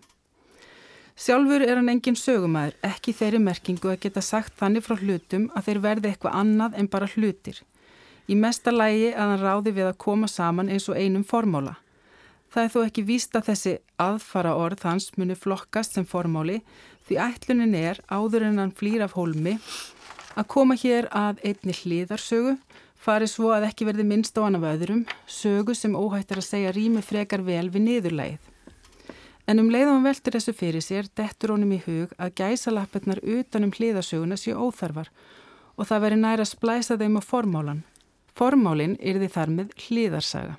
Sjálfur 1.19 1.65
er 1.67 1.81
hann 1.81 1.91
engin 1.91 2.15
sögumæður, 2.15 2.77
ekki 2.87 3.11
þeirri 3.11 3.41
merkingu 3.43 3.91
að 3.91 4.05
geta 4.05 4.23
sagt 4.23 4.53
þannig 4.61 4.85
frá 4.87 4.95
hlutum 5.01 5.49
að 5.59 5.65
þeir 5.67 5.79
verði 5.83 6.11
eitthvað 6.13 6.37
annað 6.39 6.77
en 6.79 6.89
bara 6.93 7.09
hlutir. 7.11 7.57
Í 8.31 8.37
mesta 8.39 8.71
lægi 8.71 9.09
að 9.11 9.33
hann 9.33 9.41
ráði 9.43 9.73
við 9.75 9.89
að 9.89 9.97
koma 10.05 10.29
saman 10.31 10.69
eins 10.71 10.87
og 10.87 10.95
einum 10.95 11.25
formóla. 11.27 11.73
Það 12.55 12.63
er 12.63 12.71
þó 12.71 12.79
ekki 12.85 13.05
víst 13.09 13.35
að 13.35 13.49
þessi 13.49 13.73
aðfara 14.05 14.53
orð 14.55 14.85
hans 14.87 15.09
muni 15.19 15.35
flokkast 15.35 15.99
sem 15.99 16.07
formóli 16.07 16.61
því 17.09 17.19
ætlunin 17.25 17.75
er 17.75 17.99
áður 18.07 18.47
en 18.47 18.63
hann 18.63 18.75
flýr 18.79 19.03
af 19.09 19.17
hólmi 19.19 19.57
að 20.39 20.47
koma 20.55 20.77
hér 20.79 21.09
að 21.11 21.43
einni 21.43 21.75
hlýðarsögu, 21.81 22.55
farið 22.95 23.33
svo 23.33 23.51
að 23.57 23.67
ekki 23.73 23.89
verði 23.91 24.07
minnst 24.07 24.39
á 24.39 24.47
hann 24.47 24.61
af 24.61 24.69
öðrum, 24.71 25.03
sögu 25.27 25.75
sem 25.75 25.99
óhættir 25.99 26.39
að 26.39 26.47
segja 26.53 26.77
rými 26.79 27.03
frekar 27.03 27.43
vel 27.43 27.67
við 27.75 27.85
niðurlægið. 27.89 28.55
En 29.49 29.62
um 29.62 29.71
leiðum 29.73 30.05
veldur 30.05 30.35
þessu 30.37 30.52
fyrir 30.52 30.85
sér 30.85 31.07
dettur 31.17 31.55
honum 31.55 31.71
í 31.73 31.81
hug 31.87 32.11
að 32.21 32.35
gæsalappirnar 32.43 33.23
utanum 33.25 33.73
hliðasöguna 33.73 34.37
séu 34.37 34.59
óþarfar 34.61 35.09
og 35.78 35.88
það 35.88 36.02
veri 36.05 36.19
næra 36.21 36.45
að 36.45 36.50
splæsa 36.50 36.99
þeim 37.00 37.17
á 37.17 37.23
formálan. 37.25 37.85
Formálinn 38.37 38.99
yrði 39.00 39.31
þar 39.33 39.55
með 39.55 39.71
hliðarsaga. 39.87 40.59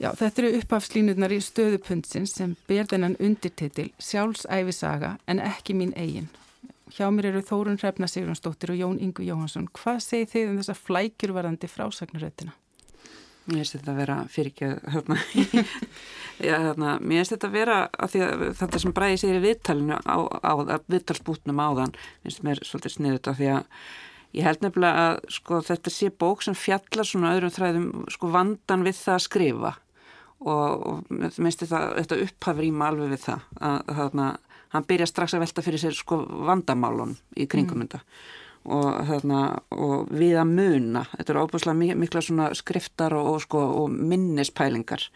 Já, 0.00 0.08
þetta 0.16 0.42
eru 0.42 0.50
upphafslínurnar 0.58 1.32
í 1.36 1.38
stöðupundsins 1.44 2.34
sem 2.38 2.56
ber 2.66 2.88
þennan 2.90 3.18
undirtitil 3.20 3.90
sjálfsæfisaga 4.00 5.12
en 5.28 5.42
ekki 5.44 5.76
mín 5.76 5.92
eigin. 5.94 6.30
Hjá 6.90 7.06
mér 7.14 7.28
eru 7.30 7.44
Þórun 7.46 7.78
Hrefna 7.78 8.08
Sigurðansdóttir 8.10 8.72
og 8.74 8.80
Jón 8.80 8.98
Ingu 8.98 9.22
Jóhansson. 9.22 9.68
Hvað 9.76 10.00
segir 10.02 10.30
þið 10.32 10.48
um 10.48 10.58
þessa 10.58 10.78
flækjurvarandi 10.80 11.70
frásagnaröttina? 11.70 12.56
Mér 13.50 13.62
finnst 13.62 13.76
þetta 13.76 13.92
að 13.92 14.00
vera 14.00 14.16
fyrir 14.30 14.52
ekki 14.52 14.68
að 14.68 14.76
höfna. 14.94 15.16
Já, 16.48 16.54
þarna, 16.64 16.92
mér 17.04 17.20
finnst 17.20 17.34
þetta 17.34 17.48
að 17.50 17.56
vera 17.58 17.78
að 18.00 18.14
að 18.24 18.44
þetta 18.60 18.80
sem 18.80 18.94
bræði 18.96 19.18
sér 19.20 19.36
í 19.36 19.42
viðtalinu 19.44 19.98
á, 20.00 20.16
á, 20.40 20.52
viðtalsbútnum 20.88 21.60
áðan 21.60 21.92
finnst 22.22 22.44
mér 22.46 22.62
svolítið 22.64 22.94
sniðut 22.94 23.28
af 23.28 23.36
því 23.40 23.50
að 23.58 23.82
ég 24.38 24.46
held 24.46 24.64
nefnilega 24.64 25.04
að 25.08 25.20
sko, 25.36 25.60
þetta 25.66 25.92
sé 25.92 26.10
bók 26.22 26.44
sem 26.46 26.56
fjallar 26.56 27.08
svona 27.08 27.34
öðrum 27.36 27.54
þræðum 27.54 27.88
sko, 28.14 28.30
vandan 28.32 28.86
við 28.86 28.96
það 29.02 29.16
að 29.16 29.24
skrifa 29.26 29.72
og, 30.40 30.86
og 30.86 31.10
minnst 31.12 31.64
þetta, 31.66 31.82
þetta 31.98 32.20
upphafur 32.26 32.68
íma 32.70 32.88
alveg 32.88 33.14
við 33.14 33.24
það 33.26 33.48
að 33.70 33.94
þarna, 34.00 34.28
hann 34.76 34.88
byrja 34.88 35.10
strax 35.10 35.36
að 35.36 35.44
velta 35.44 35.66
fyrir 35.66 35.82
sér 35.82 35.98
sko 35.98 36.22
vandamálun 36.48 37.16
í 37.36 37.48
kringum 37.50 37.82
mm. 37.82 38.06
Og, 38.64 38.88
þarna, 39.08 39.42
og 39.70 40.10
við 40.12 40.38
að 40.40 40.54
muna. 40.54 41.04
Þetta 41.16 41.32
eru 41.32 41.44
óbúslega 41.46 41.96
mikla 42.00 42.54
skriftar 42.58 43.16
og, 43.16 43.34
og 43.34 43.44
sko 43.46 43.62
og 43.82 43.94
minnispælingar. 43.94 45.06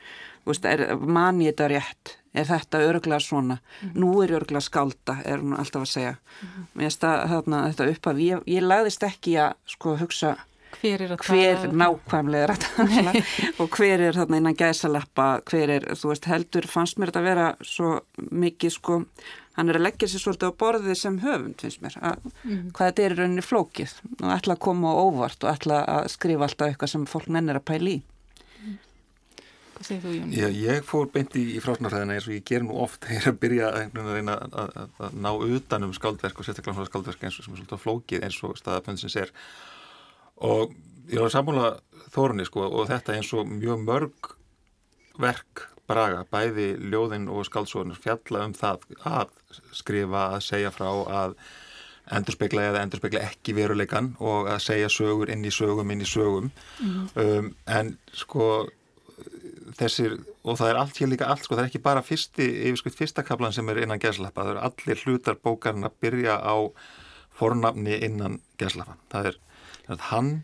Er 0.68 0.84
mani 1.00 1.48
þetta 1.48 1.68
rétt? 1.72 2.16
Er 2.34 2.48
þetta 2.48 2.80
örglega 2.82 3.20
svona? 3.22 3.54
Mm 3.54 3.88
-hmm. 3.88 4.00
nú 4.00 4.22
er 4.22 4.34
örglega 4.40 4.60
skálda, 4.60 5.16
er 5.24 5.38
hún 5.38 5.58
alltaf 5.58 5.82
að 5.82 5.92
segja. 5.92 6.10
Mm 6.10 6.48
-hmm. 6.48 6.64
mér 6.74 6.82
finnst 6.82 7.78
þetta 7.78 7.90
upphaf 7.90 8.16
ég, 8.16 8.42
ég 8.46 8.62
lagðist 8.62 9.02
ekki 9.02 9.36
að 9.38 9.52
sko 9.66 9.96
hugsa 9.96 10.36
hver 10.80 11.02
er, 11.02 11.14
hver 11.16 11.72
nákvæmlega 11.72 12.56
tala. 12.58 13.12
Og 13.60 13.70
hver 13.76 14.00
er 14.00 14.16
þarna 14.16 14.40
innan 14.40 14.58
gæsaleppa 14.58 15.28
hver 15.50 15.72
er, 15.78 15.88
þú 15.94 16.12
veist, 16.12 16.28
heldur 16.30 16.68
fannst 16.70 16.98
mér 16.98 17.12
þetta 17.12 17.22
að 17.22 17.28
vera 17.30 17.48
svo 17.62 17.94
mikið 18.30 18.74
sko, 18.76 19.00
hann 19.58 19.70
er 19.70 19.78
að 19.78 19.86
leggja 19.86 20.08
sér 20.10 20.22
svolítið 20.22 20.50
á 20.50 20.60
borðið 20.62 20.96
sem 20.98 21.20
höfund, 21.22 21.60
finnst 21.62 21.82
mér 21.84 21.98
að, 22.00 22.24
mm. 22.42 22.64
hvað 22.74 22.90
þetta 22.90 23.04
er 23.04 23.14
í 23.14 23.18
rauninni 23.20 23.44
flókið 23.44 23.94
og 24.16 24.32
ætla 24.34 24.56
að 24.56 24.64
koma 24.66 24.90
á 24.90 24.94
óvart 24.98 25.46
og 25.46 25.52
ætla 25.52 25.84
að 25.90 26.08
skrifa 26.14 26.48
alltaf 26.48 26.72
eitthvað 26.72 26.92
sem 26.94 27.06
fólk 27.10 27.30
nennir 27.34 27.60
að 27.60 27.66
pæli 27.70 27.94
í 27.98 28.00
mm. 28.00 28.78
Hvað 29.74 29.88
segir 29.88 30.02
þú, 30.04 30.14
Jón? 30.16 30.32
Já, 30.34 30.46
ég 30.58 30.88
fór 30.88 31.10
beint 31.14 31.36
í, 31.38 31.44
í 31.54 31.62
frásnarhæðina 31.62 32.16
eins 32.16 32.26
og 32.30 32.34
ég 32.36 32.48
ger 32.50 32.66
nú 32.66 32.80
oft 32.82 33.06
þegar 33.06 33.30
að 33.30 33.38
byrja 33.44 33.70
að 33.70 34.00
reyna 34.10 34.38
að, 34.40 34.58
að, 34.64 34.98
að 35.06 35.20
ná 35.26 35.30
utanum 35.34 35.94
skáldverk 35.96 36.40
og 36.40 36.48
sérstaklega 36.48 36.88
skáldverk 36.90 37.28
eins 37.28 37.38
og 37.38 37.46
sem 37.46 37.54
er 37.54 37.62
svolítið 37.62 37.84
flókið 37.84 38.26
eins 38.26 38.40
og 38.46 38.58
staðapönsins 38.58 39.18
er 39.22 39.34
og 40.42 40.74
ég 41.12 41.20
var 41.20 41.28
að 41.28 41.36
sammála 41.36 41.70
þórunni 42.14 42.46
sko 42.48 42.66
og 42.66 42.90
þetta 42.90 43.14
eins 43.14 43.30
og 43.36 43.46
mjög 43.50 43.86
mörg 43.86 44.34
verk 45.22 45.68
braga, 45.90 46.24
bæði 46.32 46.74
ljóðinn 46.92 47.28
og 47.32 47.44
skálsóðunir 47.48 48.00
fjalla 48.00 48.46
um 48.48 48.54
það 48.56 48.86
að 49.04 49.34
skrifa, 49.74 50.30
að 50.36 50.46
segja 50.48 50.72
frá, 50.74 50.88
að 51.22 51.36
endurspegla 52.14 52.68
eða 52.68 52.84
endurspegla 52.84 53.24
ekki 53.24 53.54
veruleikan 53.56 54.12
og 54.20 54.50
að 54.52 54.62
segja 54.66 54.90
sögur 54.92 55.32
inn 55.32 55.44
í 55.44 55.52
sögum, 55.54 55.92
inn 55.92 56.04
í 56.04 56.08
sögum 56.08 56.50
mm. 56.80 57.04
um, 57.20 57.52
en 57.64 57.94
sko 58.12 58.48
þessir, 59.78 60.18
og 60.44 60.58
það 60.60 60.70
er 60.70 60.80
allt 60.80 61.00
hér 61.00 61.10
líka 61.12 61.28
allt 61.30 61.46
sko, 61.46 61.56
það 61.56 61.64
er 61.64 61.70
ekki 61.70 61.84
bara 61.84 62.04
fyrsti, 62.04 62.48
yfirskrift 62.68 63.00
fyrsta 63.00 63.24
kaplan 63.26 63.54
sem 63.56 63.68
er 63.72 63.82
innan 63.84 64.02
geslappa, 64.02 64.44
það 64.44 64.52
eru 64.54 64.64
allir 64.68 65.04
hlutar 65.04 65.40
bókarinn 65.40 65.88
að 65.88 65.96
byrja 66.04 66.36
á 66.44 66.56
fornafni 67.34 67.96
innan 68.04 68.40
geslappa, 68.60 68.98
það 69.12 69.32
er 69.32 70.04
hann, 70.10 70.34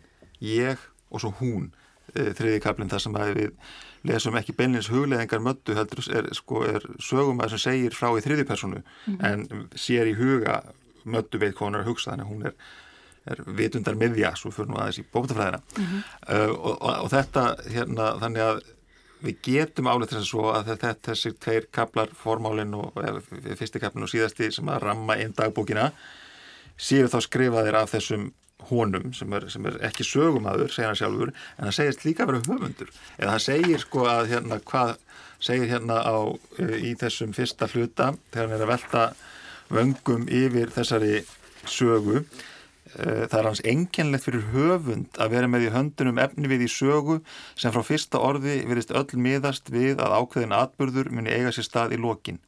ég 0.40 0.80
og 1.10 1.22
svo 1.22 1.34
hún 1.40 1.70
þriði 2.14 2.60
kaplinn 2.64 2.90
þar 2.90 3.04
sem 3.04 3.16
að 3.16 3.32
við 3.38 3.54
lesum 4.08 4.36
ekki 4.40 4.56
beinleins 4.56 4.90
hugleðingar 4.90 5.42
möttu 5.44 5.76
heldur 5.76 6.04
er, 6.16 6.28
sko, 6.36 6.64
er 6.64 6.84
sögum 7.02 7.42
að 7.44 7.54
sem 7.54 7.64
segir 7.66 7.96
frá 7.96 8.10
í 8.16 8.24
þriði 8.24 8.46
personu 8.48 8.80
mm 8.80 9.16
-hmm. 9.16 9.26
en 9.26 9.68
sér 9.76 10.08
í 10.08 10.16
huga 10.16 10.62
möttu 11.04 11.40
veit 11.40 11.54
hvað 11.54 11.66
hún 11.66 11.78
er 11.78 11.84
að 11.84 11.90
hugsa 11.90 12.10
þannig 12.10 12.26
að 12.26 12.32
hún 12.32 12.46
er, 12.46 12.54
er 13.30 13.42
vitundar 13.60 13.98
miðja 14.00 14.34
svo 14.36 14.50
fyrir 14.50 14.70
nú 14.70 14.80
aðeins 14.80 15.00
í 15.02 15.06
bóktafræðina 15.12 15.60
mm 15.60 15.84
-hmm. 15.84 16.02
uh, 16.34 16.50
og, 16.50 16.76
og, 16.80 16.94
og 17.04 17.10
þetta 17.10 17.56
hérna 17.68 18.12
þannig 18.20 18.42
að 18.42 18.62
við 19.20 19.36
getum 19.44 19.86
álið 19.86 20.08
þess 20.08 20.20
að 20.20 20.30
svo 20.30 20.50
að 20.54 20.70
þetta, 20.70 20.94
þessir 21.10 21.36
tveir 21.36 21.66
kaplar 21.72 22.08
formálinn 22.16 22.74
og 22.74 22.96
fyrsti 23.58 23.80
kaplinn 23.80 24.06
og 24.06 24.12
síðasti 24.12 24.50
sem 24.52 24.68
að 24.68 24.82
ramma 24.86 25.16
einn 25.16 25.34
dagbókina 25.36 25.90
séu 26.80 27.08
þá 27.12 27.20
skrifaðir 27.20 27.76
af 27.76 27.92
þessum 27.92 28.30
honum 28.68 29.14
sem 29.16 29.32
er, 29.36 29.48
sem 29.52 29.66
er 29.66 29.78
ekki 29.88 30.06
sögumadur, 30.06 30.70
segja 30.72 30.90
hann 30.90 30.98
sjálfur, 31.00 31.32
en 31.56 31.68
það 31.68 31.76
segist 31.78 32.04
líka 32.06 32.24
að 32.26 32.32
vera 32.32 32.42
höfundur. 32.48 32.92
Eða 33.18 33.32
það 33.32 33.46
segir 33.46 33.84
sko 33.84 34.06
að 34.10 34.30
hérna 34.34 34.60
hvað 34.70 34.94
segir 35.40 35.72
hérna 35.72 35.98
á 36.04 36.16
í 36.60 36.94
þessum 37.00 37.34
fyrsta 37.36 37.68
hluta 37.72 38.12
þegar 38.30 38.46
hann 38.46 38.56
er 38.56 38.64
að 38.64 38.72
velta 38.74 39.04
vöngum 39.70 40.26
yfir 40.28 40.72
þessari 40.74 41.20
sögu. 41.64 42.24
Það 42.90 43.36
er 43.38 43.46
hans 43.46 43.62
enginlegt 43.70 44.26
fyrir 44.26 44.48
höfund 44.50 45.18
að 45.22 45.34
vera 45.36 45.48
með 45.50 45.68
í 45.68 45.74
höndunum 45.76 46.18
efni 46.18 46.50
við 46.50 46.64
í 46.66 46.70
sögu 46.72 47.20
sem 47.54 47.70
frá 47.70 47.84
fyrsta 47.86 48.18
orði 48.18 48.56
verist 48.66 48.90
öll 48.90 49.14
miðast 49.14 49.70
við 49.70 50.02
að 50.02 50.16
ákveðin 50.18 50.56
atbyrður 50.58 51.12
muni 51.14 51.30
eiga 51.30 51.52
sér 51.54 51.68
stað 51.68 51.94
í 51.94 52.00
lokin. 52.02 52.40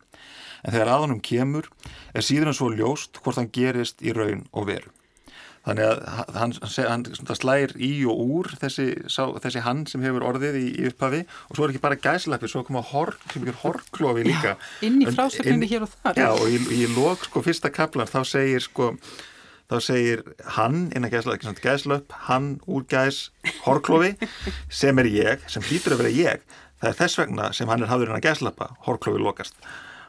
En 0.62 0.74
þegar 0.74 0.92
aðanum 0.96 1.22
kemur 1.22 1.70
er 2.14 2.26
síður 2.26 2.50
en 2.50 2.58
svo 2.58 2.72
ljóst 2.74 3.22
hvort 3.22 3.38
hann 3.38 3.52
gerist 3.54 4.02
í 4.02 4.14
raun 4.14 4.44
og 4.50 4.66
veru. 4.70 4.90
Þannig 5.62 5.86
að 5.86 5.98
hann, 6.34 6.52
hann, 6.66 7.04
hann 7.06 7.38
slægir 7.38 7.72
í 7.78 7.90
og 8.10 8.22
úr 8.36 8.48
þessi, 8.58 8.86
sá, 9.06 9.28
þessi 9.44 9.60
hann 9.62 9.84
sem 9.86 10.02
hefur 10.02 10.24
orðið 10.32 10.56
í, 10.58 10.64
í 10.74 10.88
upphafi 10.90 11.20
og 11.22 11.54
svo 11.54 11.66
er 11.66 11.74
ekki 11.74 11.82
bara 11.84 11.98
gæslappir, 12.02 12.50
svo 12.50 12.64
koma 12.66 12.82
hor, 12.88 13.14
horklofi 13.60 14.24
líka. 14.26 14.56
Já, 14.56 14.72
inn 14.88 14.98
í 15.04 15.06
frásökninni 15.06 15.68
hér 15.70 15.86
og 15.86 15.92
þar. 15.94 16.18
Já, 16.18 16.30
og 16.34 16.50
í, 16.50 16.58
í 16.74 16.88
lók 16.96 17.28
sko 17.28 17.44
fyrsta 17.46 17.70
kaplan 17.74 18.10
þá 18.10 18.18
segir 18.32 18.66
sko, 18.66 18.90
þá 19.70 19.76
segir 19.86 20.24
hann 20.58 20.88
innan 20.96 21.14
gæslapp, 21.14 21.62
gæslapp, 21.62 22.18
hann 22.26 22.56
úr 22.66 22.82
gæs 22.90 23.28
horklofi 23.62 24.16
sem 24.82 24.98
er 24.98 25.12
ég, 25.14 25.46
sem 25.46 25.62
hlýtur 25.70 25.94
að 25.94 26.02
vera 26.02 26.16
ég. 26.18 26.44
Það 26.82 26.90
er 26.90 27.00
þess 27.04 27.22
vegna 27.22 27.48
sem 27.54 27.70
hann 27.70 27.86
er 27.86 27.94
hafður 27.94 28.10
innan 28.10 28.26
gæslappa, 28.26 28.72
horklofi 28.88 29.22
lokast 29.22 29.54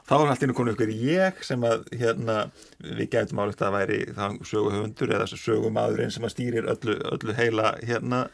þá 0.08 0.14
er 0.18 0.34
alltaf 0.34 0.54
komin 0.58 0.74
ykkur 0.74 0.92
ég 0.92 1.40
sem 1.46 1.64
að 1.68 1.86
hérna, 1.96 2.38
við 2.84 3.10
gætum 3.14 3.42
álegt 3.44 3.64
að 3.64 3.76
væri 3.78 4.00
það 4.18 4.38
söguhöfundur 4.50 5.16
eða 5.16 5.28
sögumadurinn 5.32 6.14
sem 6.14 6.28
að 6.28 6.36
stýrir 6.36 6.70
öllu, 6.74 6.98
öllu 7.14 7.36
heila 7.38 7.74
hérna 7.82 8.26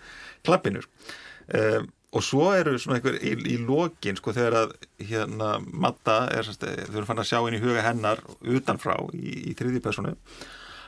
klappinur 0.47 0.87
um, 1.53 1.89
og 2.09 2.25
svo 2.25 2.47
eru 2.57 2.73
svona 2.81 2.97
ykkur 2.97 3.19
í, 3.21 3.35
í 3.53 3.57
lokin 3.61 4.17
sko 4.17 4.33
þegar 4.33 4.63
að 4.63 4.71
hérna 5.11 5.51
matta 5.61 6.23
er 6.33 6.49
þau 6.49 6.71
eru 6.71 7.05
fann 7.05 7.21
að 7.21 7.29
sjá 7.29 7.41
inn 7.43 7.59
í 7.59 7.61
huga 7.61 7.85
hennar 7.85 8.23
utanfrá 8.41 8.97
í, 9.13 9.51
í 9.51 9.57
þriði 9.57 9.83
personu 9.85 10.15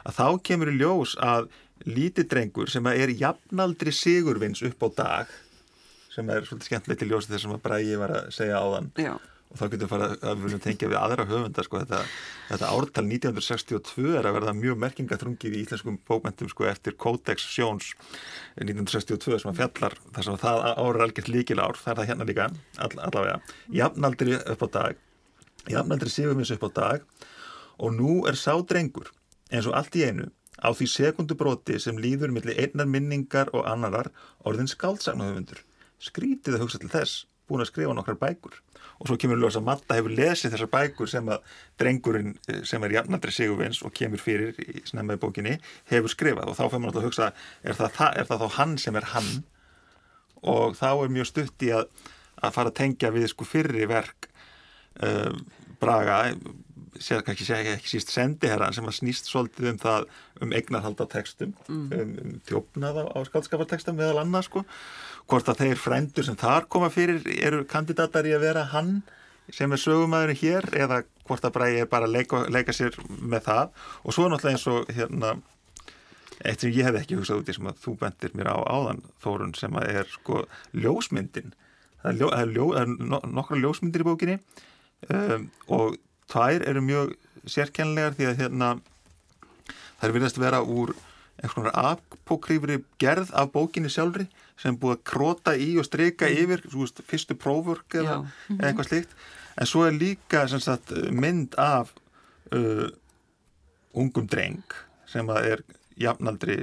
að 0.02 0.18
þá 0.18 0.26
kemur 0.50 0.74
í 0.74 0.80
ljós 0.80 1.14
að 1.22 1.52
lítið 1.86 2.30
drengur 2.34 2.74
sem 2.74 2.90
er 2.90 3.14
jafnaldri 3.14 3.94
sigurvins 3.94 4.66
upp 4.66 4.82
á 4.82 4.90
dag 4.98 5.36
sem 6.12 6.28
er 6.34 6.42
svolítið 6.46 6.72
skemmtilegt 6.72 7.06
í 7.06 7.12
ljósi 7.12 7.30
þess 7.32 7.54
að 7.54 7.86
ég 7.86 8.02
var 8.02 8.18
að 8.18 8.34
segja 8.34 8.58
á 8.58 8.66
þann 8.74 8.90
Já 8.98 9.14
og 9.51 9.60
þá 9.60 9.65
getum 9.74 9.91
við 9.91 10.03
að 10.31 10.43
við 10.46 10.58
tengja 10.63 10.89
við 10.89 10.98
aðra 11.00 11.25
höfundar 11.27 11.67
sko, 11.67 11.81
þetta, 11.84 12.00
þetta 12.48 12.72
ártal 12.72 13.03
1962 13.03 14.15
er 14.20 14.27
að 14.27 14.36
verða 14.38 14.55
mjög 14.55 14.79
merkingaþrungið 14.86 15.58
í 15.58 15.63
íslenskum 15.65 16.00
bókmentum 16.08 16.51
sko, 16.51 16.67
eftir 16.72 16.96
Codex 16.96 17.48
Sjóns 17.51 17.91
1962 18.55 19.41
sem 19.43 19.51
að 19.51 19.62
fjallar 19.62 19.98
þar 20.15 20.27
sem 20.27 20.41
það 20.46 20.65
ára 20.72 20.91
er 20.93 21.05
algjört 21.08 21.31
líkil 21.36 21.60
ár 21.60 21.79
það 21.79 21.93
er 21.93 22.01
það 22.01 22.12
hérna 22.12 22.29
líka, 22.29 22.50
all, 22.79 22.93
allavega. 23.10 23.39
Jafnaldri 23.81 24.38
upp 24.39 24.63
á 24.63 24.67
dag. 24.77 25.01
Jafnaldri 25.72 26.13
sigumins 26.13 26.53
upp 26.55 26.67
á 26.67 26.70
dag. 26.79 27.10
Og 27.81 27.91
nú 27.98 28.22
er 28.29 28.39
sá 28.39 28.53
drengur 28.63 29.12
eins 29.51 29.67
og 29.67 29.75
allt 29.75 29.98
í 30.00 30.05
einu 30.08 30.29
á 30.62 30.70
því 30.72 30.88
sekundubróti 30.93 31.79
sem 31.81 32.00
líður 32.00 32.31
millir 32.36 32.60
einnar 32.62 32.88
minningar 32.88 33.51
og 33.58 33.65
annarar 33.67 34.12
orðin 34.48 34.70
skáldsagnuhöfundur 34.70 35.63
skrítið 36.01 36.58
að 36.58 36.63
hugsa 36.65 36.81
til 36.81 36.91
þess 36.91 37.25
búin 37.51 37.63
að 37.63 37.70
skrifa 37.72 37.96
nokkrar 37.96 38.20
bækur. 38.22 38.55
Og 39.01 39.10
svo 39.10 39.17
kemur 39.20 39.39
ljós 39.41 39.58
að 39.60 39.67
Matta 39.67 39.98
hefur 39.98 40.13
lesið 40.15 40.55
þessar 40.55 40.72
bækur 40.72 41.10
sem 41.10 41.29
að 41.34 41.55
drengurinn 41.81 42.34
eh, 42.48 42.62
sem 42.67 42.84
er 42.86 42.96
jafnandri 42.98 43.34
sigurvins 43.36 43.81
og 43.86 43.93
kemur 43.98 44.22
fyrir 44.22 44.58
í 44.62 44.84
snemmaði 44.88 45.22
bókinni 45.24 45.58
hefur 45.91 46.13
skrifað. 46.13 46.51
Og 46.51 46.58
þá 46.58 46.63
fyrir 46.67 46.84
maður 46.86 47.01
að 47.01 47.08
hugsa 47.10 47.29
er 47.63 47.77
það, 47.77 48.01
er 48.15 48.29
það 48.29 48.46
þá 48.46 48.58
hann 48.60 48.75
sem 48.81 49.00
er 49.00 49.10
hann? 49.13 49.31
Og 50.41 50.77
þá 50.79 50.89
er 50.93 51.15
mjög 51.17 51.31
stutt 51.31 51.67
í 51.67 51.74
að, 51.77 51.89
að 52.41 52.58
fara 52.58 52.74
að 52.74 52.79
tengja 52.81 53.13
við 53.13 53.29
sko 53.34 53.48
fyrri 53.50 53.89
verk 53.89 54.31
uh, 55.01 55.34
Braga 55.81 56.24
sér 57.00 57.21
ekki, 57.21 57.45
ekki, 57.45 57.75
ekki 57.77 57.91
síst 57.93 58.12
sendiherran 58.12 58.75
sem 58.75 58.88
að 58.88 58.98
snýst 58.98 59.29
svolítið 59.29 59.71
um 59.71 59.79
það 59.81 60.07
um 60.43 60.55
eignarhald 60.57 61.00
á 61.00 61.05
textum 61.12 61.53
mm. 61.67 61.88
um, 61.95 62.12
um 62.24 62.36
þjófnað 62.50 63.00
á, 63.00 63.03
á 63.15 63.19
skaldskapartextum 63.29 63.98
meðal 64.00 64.21
annað 64.24 64.48
sko. 64.50 64.65
Hvort 65.31 65.51
að 65.51 65.63
þeir 65.63 65.79
frændur 65.79 66.27
sem 66.27 66.39
þar 66.39 66.67
koma 66.71 66.91
fyrir 66.93 67.24
eru 67.38 67.63
kandidatar 67.69 68.27
í 68.27 68.36
að 68.36 68.45
vera 68.50 68.67
hann 68.74 69.00
sem 69.51 69.71
er 69.71 69.81
sögumæðurinn 69.81 70.41
hér 70.41 70.67
eða 70.77 71.01
hvort 71.27 71.48
að 71.48 71.55
Bræi 71.55 71.81
er 71.81 71.89
bara 71.91 72.07
að 72.07 72.17
leika, 72.17 72.43
leika 72.51 72.75
sér 72.75 72.95
með 73.07 73.48
það. 73.48 73.74
Og 74.03 74.15
svo 74.15 74.27
er 74.27 74.33
náttúrulega 74.33 74.57
eins 74.57 74.67
og 74.71 74.91
hérna 74.95 75.33
eitt 76.41 76.63
sem 76.63 76.74
ég 76.74 76.88
hef 76.88 76.98
ekki 76.98 77.17
hugsað 77.19 77.41
út 77.41 77.51
í 77.51 77.55
sem 77.55 77.67
að 77.69 77.81
þú 77.83 77.95
bendir 78.01 78.36
mér 78.38 78.51
á 78.51 78.57
áðan 78.65 79.03
Þórun 79.24 79.53
sem 79.57 79.75
að 79.77 79.89
er 80.01 80.07
sko 80.10 80.43
ljósmyndin. 80.74 81.53
Það 82.01 82.12
er, 82.12 82.17
ljó, 82.17 82.29
það 82.31 82.41
er, 82.43 82.53
ljó, 82.55 82.65
það 82.74 82.81
er 82.81 83.33
nokkra 83.38 83.60
ljósmyndir 83.62 84.03
í 84.03 84.07
bókinni 84.07 84.38
um, 85.13 85.43
og 85.69 86.00
tvær 86.32 86.66
eru 86.68 86.84
mjög 86.86 87.16
sérkennilegar 87.50 88.18
því 88.18 88.30
að 88.30 88.44
hérna 88.44 88.74
það 90.02 90.08
er 90.08 90.16
viljast 90.18 90.42
vera 90.42 90.62
úr 90.64 90.94
einhvern 91.42 91.72
konar 91.72 91.96
apokrífri 91.96 92.80
gerð 93.02 93.32
af 93.38 93.52
bókinni 93.54 93.90
sjálfri 93.90 94.28
sem 94.62 94.78
búið 94.78 94.98
að 94.98 95.06
króta 95.10 95.54
í 95.58 95.72
og 95.82 95.88
streika 95.88 96.30
mm. 96.30 96.42
yfir 96.44 96.66
veist, 96.74 97.02
fyrstu 97.08 97.38
prófurk 97.40 97.98
eða, 97.98 98.22
eða 98.54 98.70
eitthvað 98.70 98.90
slikt 98.92 99.16
en 99.58 99.70
svo 99.70 99.86
er 99.88 99.98
líka 99.98 100.46
sagt, 100.52 100.94
mynd 101.12 101.58
af 101.60 101.92
uh, 102.56 102.88
ungum 103.98 104.30
dreng 104.30 104.78
sem 105.10 105.28
að 105.34 105.56
er 105.56 105.66
jafnaldri 106.00 106.62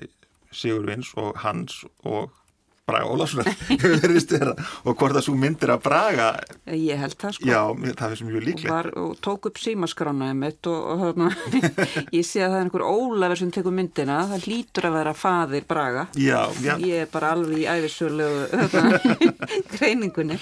Sigurvins 0.54 1.10
og 1.20 1.36
Hans 1.42 1.82
og 2.08 2.32
Braga 2.88 3.10
Ólafsson 3.12 3.44
og 4.88 4.94
hvort 4.96 5.14
það 5.16 5.24
svo 5.26 5.34
myndir 5.38 5.72
að 5.74 5.82
Braga? 5.84 6.28
Ég 6.72 7.00
held 7.00 7.16
það 7.20 7.36
sko. 7.36 7.48
Já, 7.48 7.60
það 8.00 8.14
er 8.14 8.22
mjög 8.28 8.46
líklegt. 8.46 8.90
Og, 8.94 9.12
og 9.12 9.20
tók 9.24 9.48
upp 9.50 9.60
símaskránaði 9.60 10.38
mitt 10.38 10.70
og, 10.70 11.04
og 11.12 11.22
ég 12.16 12.26
sé 12.26 12.42
að 12.44 12.54
það 12.54 12.58
er 12.58 12.64
einhver 12.64 12.86
Ólafur 12.88 13.42
sem 13.42 13.52
tekur 13.54 13.76
myndina, 13.76 14.22
það 14.32 14.48
hlýtur 14.48 14.88
að 14.88 14.98
vera 14.98 15.14
fadir 15.16 15.68
Braga. 15.68 16.08
Já, 16.16 16.40
já. 16.64 16.74
ég 16.80 17.04
er 17.04 17.12
bara 17.12 17.34
alveg 17.36 17.64
í 17.64 17.68
æfisölu 17.68 18.30
greiningunni. 19.76 20.40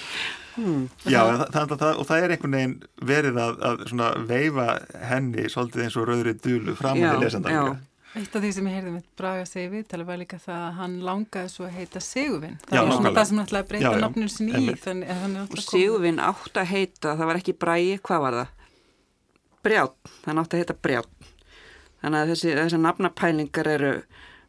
Hmm. 0.57 0.87
já, 1.05 1.19
það, 1.53 1.75
það, 1.77 1.99
og 2.01 2.07
það 2.09 2.23
er 2.23 2.31
einhvern 2.33 2.55
veginn 2.57 2.71
verið 3.05 3.35
að, 3.43 3.59
að 3.61 4.23
veifa 4.25 4.65
henni 5.05 5.43
svolítið 5.53 5.83
eins 5.83 5.97
og 6.01 6.07
rauðri 6.09 6.33
dúlu 6.41 6.73
fram 6.79 6.97
með 6.97 7.19
lesandanlega 7.27 7.75
Eitt 8.17 8.35
af 8.35 8.41
því 8.43 8.51
sem 8.55 8.67
ég 8.69 8.75
heyrði 8.77 8.91
með 8.95 9.07
Braga 9.19 9.45
segi 9.45 9.69
viðtala 9.71 10.05
var 10.07 10.19
líka 10.21 10.39
það 10.41 10.61
að 10.65 10.77
hann 10.79 10.95
langaði 11.05 11.51
svo 11.53 11.65
að 11.67 11.75
heita 11.77 12.01
Sigurvinn. 12.01 12.55
Það 12.65 12.79
var 12.79 12.95
svona 12.95 13.13
það 13.17 13.27
sem 13.29 13.41
að 13.43 13.67
breyta 13.71 13.91
nafnum 14.01 14.31
sin 14.33 14.49
í. 14.49 14.63
Þannig, 14.83 15.41
og 15.45 15.61
Sigurvinn 15.61 16.21
átt 16.23 16.57
að 16.57 16.71
heita, 16.71 17.13
það 17.13 17.29
var 17.29 17.41
ekki 17.41 17.57
Bræi, 17.61 17.97
hvað 18.09 18.23
var 18.25 18.39
það? 18.41 18.53
Brjátt, 19.67 20.13
hann 20.25 20.41
átt 20.41 20.55
að 20.55 20.63
heita 20.63 20.77
Brjátt. 20.87 21.29
Þannig 22.01 22.23
að 22.23 22.31
þessi, 22.33 22.55
þessi 22.57 22.81
nafnapælingar 22.81 23.69
eru 23.73 23.93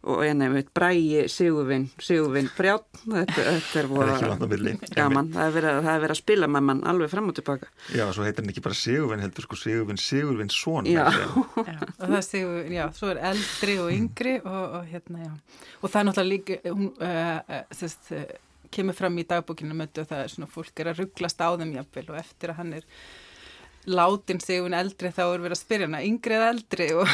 og 0.07 0.23
ég 0.23 0.35
nefnir 0.39 0.69
Bræi, 0.75 1.25
Sigurvinn, 1.33 1.89
Sigurvinn, 2.03 2.49
Brjátt 2.55 3.01
þetta, 3.03 3.45
þetta 3.49 3.81
er 3.81 3.89
voru 3.91 4.17
gaman. 4.95 5.31
Það 5.35 5.45
er 5.45 5.55
verið 5.57 5.91
að, 5.93 6.07
að 6.09 6.17
spila 6.21 6.49
með 6.51 6.67
mann 6.71 6.83
alveg 6.93 7.13
fram 7.13 7.31
og 7.33 7.39
tilbaka. 7.39 7.71
Já, 7.97 8.05
svo 8.15 8.27
heitir 8.27 8.45
hann 8.45 8.53
ekki 8.55 8.65
bara 8.65 8.79
Sigurvinn 8.79 9.25
heldur 9.27 9.49
sko 9.49 9.59
Sigurvinn, 9.59 10.03
Sigurvinn 10.03 10.53
són 10.55 10.89
Já, 10.89 11.05
já 11.19 11.29
og 11.35 12.03
það 12.05 12.19
er 12.21 12.27
Sigurvinn, 12.29 12.77
já, 12.79 12.85
svo 12.97 13.13
er 13.13 13.23
eldri 13.33 13.79
og 13.83 13.95
yngri 13.95 14.37
og, 14.43 14.61
og 14.81 14.93
hérna, 14.93 15.25
já. 15.27 15.65
Og 15.83 15.89
það 15.89 16.01
er 16.01 16.11
náttúrulega 16.11 16.35
líka 16.35 16.61
hún, 16.69 16.93
uh, 17.03 17.63
sest, 17.75 18.13
uh, 18.15 18.27
kemur 18.75 18.97
fram 18.97 19.19
í 19.19 19.27
dagbókinu 19.29 19.77
möttu 19.77 20.05
og 20.05 20.11
það 20.11 20.25
er 20.25 20.35
svona 20.35 20.53
fólk 20.53 20.83
er 20.83 20.93
að 20.93 21.03
rugglast 21.03 21.41
á 21.41 21.49
þeim 21.57 21.75
jafnvel 21.79 22.11
og 22.13 22.21
eftir 22.21 22.53
að 22.53 22.61
hann 22.63 22.77
er 22.79 22.87
látin 23.89 24.41
sig 24.43 24.63
um 24.63 24.75
eldri 24.77 25.11
þá 25.15 25.23
er 25.27 25.45
verið 25.45 25.57
að 25.57 25.63
spyrja 25.63 25.89
hana 25.89 26.03
yngri 26.07 26.37
eða 26.37 26.51
eldri 26.55 26.89
og 26.97 27.13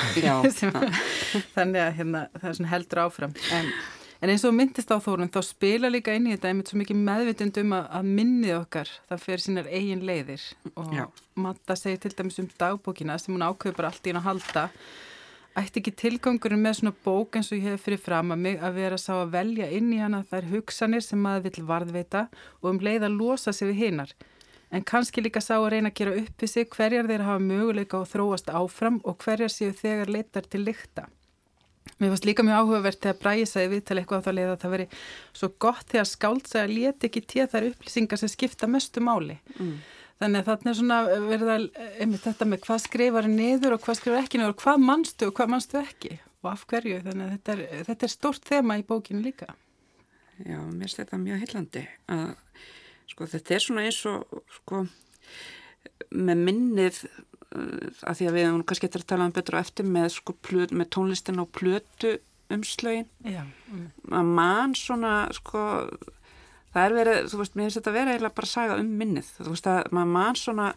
þannig 1.56 1.80
að 1.84 1.92
hérna, 2.00 2.24
það 2.38 2.48
er 2.50 2.58
svona 2.58 2.72
heldur 2.72 3.02
áfram. 3.04 3.36
En, 3.54 3.70
en 4.20 4.34
eins 4.34 4.44
og 4.48 4.56
myndist 4.56 4.92
á 4.92 4.98
þórun 5.04 5.32
þá 5.34 5.40
spila 5.46 5.92
líka 5.92 6.16
inn 6.16 6.28
í 6.28 6.34
þetta 6.34 6.50
einmitt 6.50 6.72
svo 6.72 6.80
mikið 6.80 7.00
meðvitund 7.08 7.62
um 7.64 7.74
að, 7.78 7.88
að 8.00 8.12
minnið 8.18 8.58
okkar 8.58 8.92
það 9.08 9.24
fer 9.28 9.46
sínar 9.46 9.70
eigin 9.70 10.04
leiðir. 10.08 10.44
Og 10.74 10.92
Já. 10.96 11.06
Matta 11.46 11.78
segir 11.78 12.04
til 12.04 12.14
dæmis 12.18 12.38
um 12.42 12.52
dagbókina 12.60 13.18
sem 13.18 13.34
hún 13.34 13.46
ákveður 13.46 13.80
bara 13.80 13.92
allt 13.92 14.06
í 14.06 14.14
hann 14.14 14.22
að 14.22 14.30
halda. 14.30 14.68
Ætti 15.54 15.78
ekki 15.78 15.92
tilgangurinn 15.94 16.62
með 16.64 16.80
svona 16.80 16.96
bók 17.04 17.36
eins 17.38 17.52
og 17.54 17.60
ég 17.60 17.76
hef 17.76 17.84
fyrir 17.86 18.00
fram 18.02 18.34
að 18.34 18.40
mig 18.42 18.56
að 18.58 18.78
vera 18.80 18.96
sá 18.98 19.12
að 19.20 19.36
velja 19.36 19.68
inn 19.70 19.92
í 19.94 20.00
hana 20.02 20.24
þær 20.26 20.48
hugsanir 20.50 21.04
sem 21.06 21.20
maður 21.22 21.44
vill 21.46 21.66
varðveita 21.68 22.24
og 22.58 22.72
um 22.72 22.80
leið 22.82 23.06
að 23.06 23.20
losa 23.20 23.54
sig 23.54 23.70
við 23.70 23.84
hinnar 23.84 24.14
en 24.74 24.84
kannski 24.86 25.22
líka 25.22 25.42
sá 25.44 25.54
að 25.56 25.70
reyna 25.76 25.92
að 25.92 26.00
gera 26.00 26.14
upp 26.20 26.42
við 26.42 26.50
sig 26.50 26.70
hverjar 26.74 27.10
þeir 27.10 27.26
hafa 27.28 27.42
möguleika 27.42 28.00
og 28.00 28.08
þróast 28.10 28.50
áfram 28.50 29.00
og 29.04 29.20
hverjar 29.22 29.52
séu 29.52 29.74
þegar 29.76 30.10
leitar 30.10 30.48
til 30.50 30.64
lykta. 30.66 31.06
Mér 32.00 32.10
fannst 32.10 32.26
líka 32.26 32.42
mjög 32.42 32.62
áhugavert 32.64 33.00
þegar 33.04 33.18
Bræði 33.20 33.44
sagði 33.46 33.72
viðtali 33.74 34.02
eitthvað 34.02 34.22
á 34.22 34.26
það 34.26 34.36
leið 34.38 34.52
að 34.52 34.62
það 34.62 34.72
veri 34.74 34.86
svo 35.36 35.48
gott 35.62 35.90
þegar 35.92 36.08
skáldsæða 36.10 36.70
leti 36.72 37.10
ekki 37.10 37.22
tíð 37.30 37.50
þær 37.52 37.66
upplýsingar 37.70 38.20
sem 38.20 38.32
skipta 38.32 38.68
mestu 38.70 39.02
máli. 39.04 39.36
Mm. 39.58 39.74
Þannig 40.22 40.40
að 40.40 40.48
þarna 40.48 40.72
er 40.72 40.78
svona 40.78 40.98
verið 41.28 41.50
að, 41.54 41.66
einmitt 42.00 42.24
þetta 42.24 42.48
með 42.48 42.62
hvað 42.64 42.80
skrifar 42.84 43.28
niður 43.30 43.76
og 43.76 43.84
hvað 43.84 43.98
skrifar 44.00 44.22
ekki 44.24 44.40
niður 44.40 44.54
og 44.54 44.62
hvað 44.62 44.86
mannstu 44.88 45.28
og 45.28 45.36
hvað 45.38 45.52
mannstu 45.54 45.80
ekki 45.82 46.12
og 46.44 46.50
af 46.50 46.64
hverju. 46.70 47.00
Þannig 47.04 47.26
að 47.26 47.34
þetta 47.36 47.54
er, 47.54 47.84
þetta 47.90 48.08
er 48.08 48.14
stórt 48.14 48.48
þema 48.50 48.78
í 48.80 48.86
bókinu 48.88 49.22
líka. 49.24 49.54
Já, 50.40 50.58
mér 50.58 50.86
finnst 50.86 51.02
þetta 51.02 51.20
mjög 51.22 51.44
hillandi 51.44 51.84
að 52.10 52.32
Sko 53.14 53.30
þetta 53.30 53.54
er 53.54 53.62
svona 53.62 53.86
eins 53.86 54.00
og 54.10 54.42
sko 54.58 54.82
með 56.14 56.42
minnið 56.48 57.00
uh, 57.06 57.86
að 58.10 58.18
því 58.18 58.28
að 58.28 58.36
við 58.36 58.46
erum 58.48 58.64
kannski 58.66 58.90
eftir 58.90 59.04
að 59.04 59.10
tala 59.12 59.28
um 59.28 59.34
betra 59.36 59.62
eftir 59.62 59.86
með, 59.86 60.10
sko, 60.16 60.34
plöt, 60.42 60.74
með 60.74 60.90
tónlistin 60.96 61.42
og 61.42 61.52
plötu 61.54 62.16
umslögin 62.52 63.06
mm. 63.24 63.86
að 64.12 64.34
mann 64.36 64.74
svona 64.76 65.14
sko 65.32 65.62
það 66.74 66.82
er 66.84 66.96
verið, 66.98 67.20
þú 67.30 67.40
veist, 67.40 67.54
mér 67.54 67.68
finnst 67.68 67.78
þetta 67.80 67.92
að 67.92 67.98
vera 68.00 68.14
eiginlega 68.14 68.36
bara 68.36 68.48
að 68.48 68.52
saga 68.52 68.76
um 68.82 68.90
minnið, 69.00 69.30
þú 69.38 69.54
veist 69.54 69.70
að 69.70 69.94
mann 69.94 70.38
svona 70.38 70.68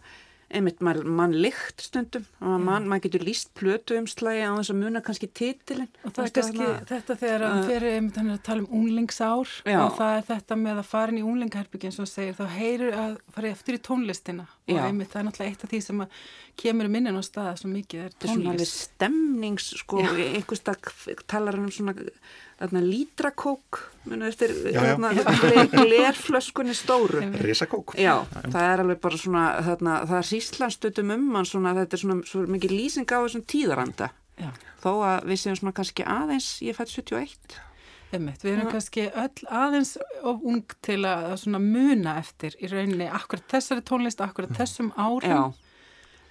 einmitt 0.47 0.79
mann 0.83 1.01
man 1.17 1.33
lykt 1.35 1.83
stundum 1.83 2.25
og 2.39 2.61
mann 2.63 2.87
man 2.87 3.01
getur 3.03 3.25
líst 3.25 3.51
plötu 3.57 3.97
umslægi 3.99 4.45
á 4.47 4.55
þess 4.55 4.71
að 4.71 4.79
muna 4.79 5.01
kannski 5.03 5.27
títilinn 5.27 5.89
og 6.07 6.13
það 6.15 6.23
er 6.23 6.33
kannski 6.37 6.67
þetta 6.91 7.17
þegar 7.19 7.45
uh, 7.47 7.57
fyrir 7.67 7.97
einmitt 7.97 8.19
hann 8.21 8.31
er 8.31 8.37
að 8.37 8.45
tala 8.47 8.63
um 8.63 8.77
unglingsár 8.79 9.51
já. 9.67 9.79
og 9.81 9.97
það 9.97 10.13
er 10.15 10.25
þetta 10.31 10.59
með 10.61 10.81
að 10.81 10.89
fara 10.91 11.13
inn 11.13 11.19
í 11.19 11.25
unglingaherbyggin 11.27 11.95
sem 11.95 12.09
segir 12.09 12.37
þá 12.37 12.45
heyrur 12.55 12.97
að 13.03 13.17
fara 13.35 13.51
eftir 13.51 13.77
í 13.77 13.81
tónlistina. 13.83 14.47
Og 14.67 14.81
einmitt 14.83 15.11
það 15.11 15.21
er 15.21 15.27
náttúrulega 15.27 15.53
eitt 15.53 15.65
af 15.65 15.71
því 15.71 15.81
sem 15.85 16.03
kemur 16.63 16.91
minnin 16.91 17.19
á 17.19 17.23
staða 17.25 17.55
svo 17.59 17.71
mikið 17.71 18.05
er 18.07 18.15
tónlist. 18.15 18.33
Það 18.33 18.53
er 18.53 18.59
svona 18.61 18.69
stemnings 18.71 19.69
sko, 19.83 20.03
einhvers 20.03 20.65
dag 20.67 20.91
talar 21.27 21.59
um 21.59 21.69
svona 21.71 21.95
þarna 22.57 22.81
lítrakók 22.83 23.81
eftir 24.27 24.53
glerflöskunni 25.73 26.75
stóru. 26.77 27.21
Risakók. 27.43 27.93
Já, 27.99 28.23
það 28.47 28.61
er 28.63 28.83
alveg 28.83 29.01
bara 29.03 29.19
svona 29.21 29.43
þarna, 29.67 29.99
það 30.09 30.21
er 30.21 30.29
síslanstutum 30.31 31.13
um 31.17 31.29
mann 31.35 31.47
svona, 31.49 31.75
þetta 31.77 31.97
er 31.97 32.03
svona 32.03 32.27
svo 32.29 32.47
mikið 32.47 32.75
lýsing 32.75 33.13
á 33.13 33.17
þessum 33.19 33.45
tíðaranda. 33.53 34.11
Já. 34.37 34.51
þó 34.83 34.91
að 35.01 35.31
við 35.31 35.39
séum 35.41 35.55
svona 35.57 35.73
kannski 35.73 36.03
aðeins 36.05 36.47
ég 36.61 36.75
fætt 36.77 36.91
71 36.93 37.55
Einmitt, 38.13 38.43
við 38.45 38.51
erum 38.53 38.67
kannski 38.69 39.07
öll 39.09 39.47
aðeins 39.49 39.95
of 40.21 40.43
ung 40.45 40.75
til 40.85 40.99
að 41.09 41.47
muna 41.57 42.19
eftir 42.21 42.53
í 42.61 42.69
rauninni 42.69 43.09
akkurat 43.09 43.49
þessari 43.51 43.83
tónlist, 43.83 44.21
akkurat 44.23 44.53
þessum 44.55 44.93
árum. 44.95 45.25
Já 45.25 45.66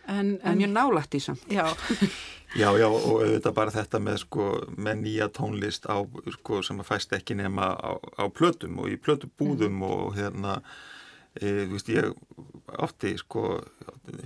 En, 0.07 0.37
en 0.42 0.59
mjög 0.59 0.71
nálægt 0.71 1.14
í 1.19 1.21
samt. 1.23 1.47
Já. 1.51 1.66
já, 2.61 2.69
já, 2.79 2.87
og 2.87 3.07
auðvitað 3.21 3.55
bara 3.57 3.75
þetta 3.75 4.01
með, 4.03 4.19
sko, 4.23 4.51
með 4.79 5.01
nýja 5.03 5.31
tónlist 5.35 5.88
á, 5.90 5.99
sko, 6.38 6.61
sem 6.66 6.83
að 6.83 6.90
fæst 6.92 7.16
ekki 7.16 7.37
nema 7.38 7.73
á, 7.75 7.99
á 7.99 8.25
plötum 8.31 8.79
og 8.83 8.92
í 8.92 8.99
plötubúðum 9.03 9.81
mm. 9.81 9.87
og 9.88 10.19
hérna, 10.19 10.61
e, 11.35 11.66
þú 11.66 11.73
veist, 11.75 11.90
ég 11.90 12.12
átti, 12.87 13.16
sko, 13.19 13.47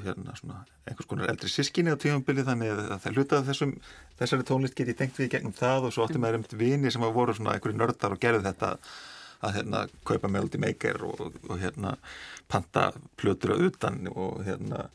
hérna, 0.05 0.37
svona, 0.37 0.65
einhvers 0.85 1.09
konar 1.09 1.33
eldri 1.33 1.49
sískinni 1.53 1.95
á 1.95 2.01
tífambili 2.01 2.45
þannig 2.45 2.75
að 2.75 2.93
það 3.07 3.17
hlutað 3.17 3.49
þessum, 3.49 3.73
þessari 4.21 4.49
tónlist 4.51 4.77
geti 4.77 4.97
tengt 4.99 5.21
við 5.21 5.33
gegnum 5.37 5.57
það 5.57 5.89
og 5.89 5.97
svo 5.97 6.05
átti 6.05 6.19
mm. 6.19 6.27
maður 6.27 6.43
um 6.43 6.61
vini 6.61 6.93
sem 6.93 7.07
að 7.07 7.17
voru 7.17 7.37
svona 7.37 7.57
einhverju 7.57 7.81
nördar 7.81 8.17
og 8.17 8.21
gerði 8.21 8.45
þetta 8.51 8.75
að 9.41 9.57
hérna 9.57 9.87
kaupa 10.05 10.29
meldi 10.29 10.61
meikar 10.61 11.01
og, 11.07 11.31
og 11.49 11.57
hérna 11.61 11.95
panta 12.51 12.91
plötur 13.17 13.55
á 13.57 13.63
utan 13.71 14.03
og 14.13 14.43
hérna 14.45 14.91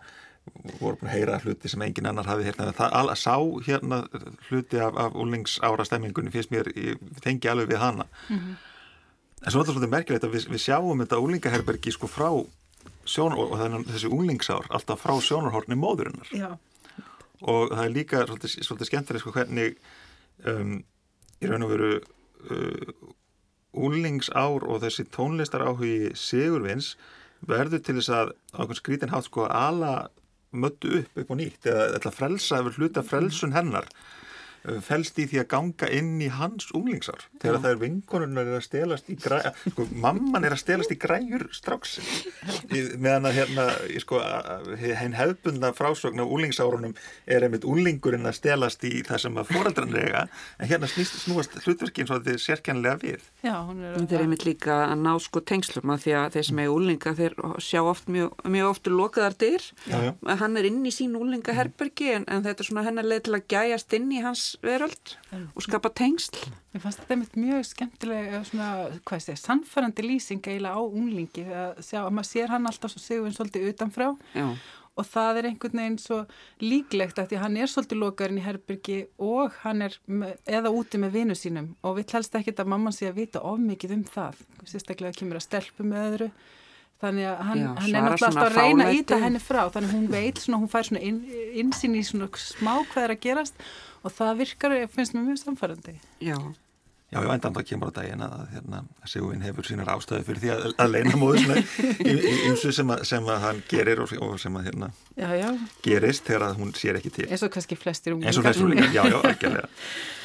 voru 0.80 0.98
búin 1.00 1.10
að 1.10 1.16
heyra 1.16 1.40
hluti 1.44 1.70
sem 1.70 1.82
engin 1.86 2.10
annar 2.10 2.28
hafi 2.30 2.46
hérna, 2.48 2.72
það 2.76 3.12
sá 3.20 3.36
hérna 3.66 4.02
hluti 4.50 4.80
af, 4.82 4.98
af 4.98 5.18
úlingsára 5.18 5.86
stemmingunni 5.88 6.34
finnst 6.34 6.54
mér, 6.54 6.70
ég 6.78 7.02
tengi 7.24 7.50
alveg 7.50 7.72
við 7.74 7.82
hana 7.82 8.06
mm 8.30 8.38
-hmm. 8.38 8.56
en 9.42 9.52
svo 9.52 9.60
er 9.60 9.66
þetta 9.66 9.74
svolítið 9.74 9.96
merkilegt 9.96 10.24
að 10.24 10.36
við, 10.36 10.48
við 10.54 10.62
sjáum 10.62 11.02
þetta 11.02 11.22
úlingaherbergi 11.22 11.92
sko 11.92 12.08
frá 12.08 12.30
sjónar, 13.06 13.38
og 13.38 13.58
þannig 13.60 13.88
þessi 13.88 14.12
úlingsár 14.12 14.66
alltaf 14.70 15.02
frá 15.02 15.22
sjónarhorni 15.22 15.76
móðurinnar 15.76 16.30
Já. 16.32 16.58
og 17.42 17.70
það 17.70 17.86
er 17.86 17.92
líka 17.92 18.26
svolítið, 18.26 18.64
svolítið 18.64 18.88
skemmtileg 18.88 19.22
sko 19.22 19.32
hvernig 19.32 19.78
um, 20.46 20.84
í 21.42 21.48
raun 21.48 21.64
og 21.64 21.70
veru 21.70 21.92
uh, 22.52 22.94
úlingsár 23.76 24.64
og 24.64 24.82
þessi 24.82 25.06
tónlistar 25.12 25.62
áhugi 25.62 26.16
Sigurvins 26.16 26.96
verður 27.46 27.82
til 27.84 27.98
þess 28.00 28.10
að 28.10 28.32
á 28.56 28.58
einhvern 28.60 28.80
skrítin 28.80 29.14
hátt 29.14 29.28
sko 29.28 29.46
ala 29.50 30.10
möttu 30.52 31.00
upp 31.02 31.18
upp 31.22 31.32
og 31.32 31.40
nýtt 31.40 31.70
eða 31.72 32.00
að 32.00 32.18
frelsa 32.18 32.62
yfir 32.62 32.80
hluta 32.80 33.04
frelsun 33.06 33.56
hennar 33.56 33.90
uh, 34.66 34.80
felst 34.86 35.20
í 35.22 35.28
því 35.32 35.42
að 35.44 35.50
ganga 35.56 35.92
inn 36.00 36.16
í 36.24 36.30
hans 36.34 36.70
unglingsár 36.76 37.28
þegar 37.42 37.62
það 37.64 37.72
er 37.72 37.82
vinkonunar 37.84 38.52
er 38.52 38.60
að 38.60 38.66
stelast 38.68 39.10
í 39.12 39.18
græjur 39.20 39.62
sko, 39.72 39.88
mamman 39.94 40.48
er 40.48 40.56
að 40.56 40.64
stelast 40.64 40.94
í 40.94 41.00
græjur 41.00 41.48
stráksin 41.56 43.00
meðan 43.02 43.30
að 43.30 43.38
hérna 43.40 43.68
sko, 44.04 44.22
henn 44.80 45.16
hefbundna 45.18 45.72
frásögn 45.76 46.24
af 46.24 46.32
unglingsárunum 46.32 46.96
er 47.26 47.46
einmitt 47.46 47.66
unglingurinn 47.68 48.28
að 48.28 48.38
stelast 48.40 48.84
í 48.88 49.02
það 49.06 49.22
sem 49.26 49.40
að 49.40 49.52
foreldran 49.54 49.94
rega 49.96 50.26
en 50.60 50.70
hérna 50.70 50.90
snýst, 50.90 51.18
snúast 51.24 51.56
hlutverkinn 51.64 52.10
svo 52.10 52.20
að 52.20 52.30
þið 52.30 52.40
sérkjænlega 52.44 53.00
við. 53.02 53.26
Já, 53.46 53.56
þeir 53.72 54.16
er 54.18 54.24
einmitt 54.26 54.46
líka 54.48 54.78
að 54.88 55.04
ná 55.04 55.12
sko 55.24 55.42
tengslum 55.46 55.94
að 55.94 56.06
því 56.06 56.16
að 56.20 56.28
þeir 56.36 56.48
sem 56.50 56.62
er 56.64 56.74
unlinga 56.74 57.16
þeir 57.20 57.38
sjá 57.64 57.82
oft 57.84 58.12
mjög, 58.12 58.36
mjög 58.56 58.72
oft 58.72 58.92
lokaðar 58.92 59.38
dyr. 59.42 59.68
Hann 60.42 60.60
er 60.60 60.70
inn 60.70 60.82
í 60.86 60.94
sín 60.94 61.18
unlingaherbergi 61.20 62.12
en, 62.20 62.28
en 62.32 62.46
þetta 62.46 62.64
er 62.64 62.70
svona 62.70 62.86
hennar 62.88 63.08
leið 63.08 63.26
til 63.28 63.38
að 63.38 63.48
gæjast 63.56 63.98
inn 63.98 64.12
í 64.14 64.22
hans 64.26 64.46
veröld 64.64 65.16
og 65.56 65.66
skapa 65.66 65.92
tengsl. 65.96 66.38
Ég 66.76 66.84
fannst 66.84 67.02
þetta 67.02 67.16
einmitt 67.16 67.38
mjög 67.40 67.68
skemmtilega 67.70 68.42
svona, 68.48 68.70
hvað 69.08 69.26
sé, 69.26 69.36
sannfærandi 69.40 70.06
lýsing 70.06 70.42
eiginlega 70.46 70.80
á 70.80 70.84
unglingi. 70.84 71.46
Að 71.50 71.84
sjá 71.88 72.02
að 72.06 72.16
maður 72.16 72.32
sér 72.32 72.56
hann 72.56 72.70
alltaf 72.70 72.94
svo 72.94 73.04
sigurinn 73.04 73.36
svolítið 73.36 73.70
utanfrá. 73.74 74.12
Já. 74.36 74.50
og 74.96 75.04
það 75.12 75.38
er 75.38 75.46
einhvern 75.50 75.80
veginn 75.82 75.98
svo 76.00 76.18
líklegt 76.64 77.18
að 77.20 77.34
því 77.34 77.40
hann 77.42 77.58
er 77.60 77.68
svolítið 77.68 78.00
lokarinn 78.00 78.38
í 78.40 78.46
herbergi 78.46 79.00
og 79.20 79.58
hann 79.66 79.84
er 79.84 79.98
með, 80.08 80.38
eða 80.48 80.72
úti 80.72 81.02
með 81.02 81.18
vinu 81.18 81.36
sínum. 81.36 81.74
Og 81.84 81.98
við 81.98 82.14
helst 82.16 82.38
ekki 82.40 82.54
að 82.56 82.72
mamman 82.72 82.96
sé 82.96 83.10
að 83.10 83.20
vita 83.20 83.42
of 83.44 83.60
mikið 83.60 83.98
um 83.98 84.06
það. 84.08 84.40
Sérstaklega 84.64 85.20
kemur 85.20 85.42
að 85.42 85.48
stelpu 85.50 85.84
með 85.84 86.08
öðru 86.08 86.30
þannig 87.04 87.30
að 87.30 87.40
hann, 87.50 87.62
Já, 87.62 87.70
hann 87.82 87.96
er 87.96 88.06
náttúrulega 88.06 88.28
alltaf 88.30 88.44
að 88.46 88.60
reyna 88.60 88.90
að 88.90 89.00
íta 89.00 89.22
henni 89.24 89.42
frá 89.44 89.62
þannig 89.74 89.90
að 89.90 89.96
hún 89.98 90.06
veit 90.14 90.44
svona, 90.44 90.60
hún 90.64 90.72
fær 90.72 90.90
svona 90.90 91.02
inn, 91.06 91.24
insýn 91.64 91.98
í 92.00 92.04
svona 92.08 92.30
smá 92.40 92.74
hvað 92.92 93.02
er 93.08 93.16
að 93.16 93.26
gerast 93.26 93.66
og 94.06 94.14
það 94.16 94.38
virkar, 94.44 94.78
finnst 94.94 95.18
mér 95.18 95.28
mjög 95.32 95.42
samfærandi 95.44 95.98
Já 96.24 96.38
Já, 97.14 97.20
já, 97.22 97.30
endan 97.36 97.54
það 97.54 97.66
kemur 97.70 97.92
á 97.94 97.96
daginn 97.96 98.24
að, 98.26 98.40
hérna, 98.52 98.80
að 99.06 99.12
Sigurvin 99.12 99.44
hefur 99.46 99.68
sínar 99.68 99.92
ástöðu 99.94 100.26
fyrir 100.26 100.42
því 100.42 100.50
að, 100.56 100.64
að 100.82 100.90
leina 100.90 101.20
móðu 101.22 101.44
eins 101.54 102.66
og 102.66 102.74
sem, 102.76 102.94
sem 103.06 103.30
að 103.30 103.44
hann 103.46 103.62
gerir 103.70 104.02
og, 104.04 104.12
og 104.26 104.34
sem 104.42 104.58
að 104.58 104.72
hérna 104.72 104.90
já, 105.14 105.30
já. 105.38 105.48
gerist 105.86 106.26
þegar 106.26 106.58
hún 106.58 106.74
sér 106.76 107.00
ekki 107.00 107.14
til. 107.16 107.28
Eins 107.30 107.46
og 107.46 107.54
kannski 107.54 107.78
flestir 107.78 108.18
unglingar. 108.18 108.34
Eins 108.34 108.42
og 108.42 108.48
flestir 108.48 108.66
unglingar, 108.66 108.92
já, 108.92 109.06
já, 109.06 109.20
algjörlega. 109.22 109.70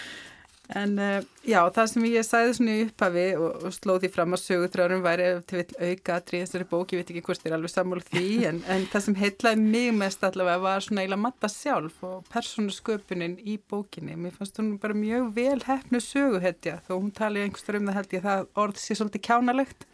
En 0.78 0.92
uh, 1.02 1.18
já, 1.42 1.58
það 1.74 1.86
sem 1.90 2.04
ég 2.06 2.26
sæði 2.26 2.52
svona 2.54 2.74
í 2.76 2.82
upphafi 2.86 3.24
og, 3.34 3.64
og 3.66 3.72
slóði 3.74 4.10
fram 4.12 4.36
að 4.36 4.42
sögutrárum 4.44 5.02
væri 5.02 5.28
til 5.50 5.58
vill 5.58 5.88
auka 5.88 6.18
aðrið 6.20 6.44
þessari 6.44 6.66
bók, 6.70 6.92
ég 6.94 7.00
veit 7.00 7.10
ekki 7.10 7.22
hvort 7.26 7.42
þér 7.42 7.56
alveg 7.56 7.72
sammál 7.72 8.02
því, 8.06 8.26
en, 8.50 8.60
en 8.70 8.84
það 8.92 9.04
sem 9.06 9.16
heitlaði 9.18 9.64
mig 9.64 9.88
mest 9.98 10.22
allavega 10.28 10.62
var 10.62 10.86
svona 10.86 11.02
eiginlega 11.02 11.24
matta 11.24 11.50
sjálf 11.50 12.04
og 12.06 12.28
persónu 12.30 12.74
sköpunin 12.74 13.38
í 13.42 13.56
bókinni. 13.72 14.14
Mér 14.20 14.36
fannst 14.38 14.62
hún 14.62 14.76
bara 14.82 14.98
mjög 14.98 15.32
vel 15.40 15.58
hefnu 15.66 16.02
söguhetja 16.04 16.78
þó 16.86 16.94
hún 17.00 17.10
tali 17.18 17.42
einhverstur 17.42 17.80
um 17.80 17.90
það 17.90 17.98
held 17.98 18.14
ég 18.14 18.22
að 18.22 18.30
það 18.30 18.62
orð 18.64 18.84
sé 18.84 18.98
svolítið 19.00 19.26
kjánalegt. 19.26 19.88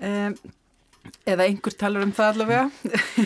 Um, 0.00 0.38
eða 1.28 1.46
einhver 1.46 1.76
talar 1.78 2.06
um 2.06 2.14
það 2.16 2.32
allavega. 2.34 2.64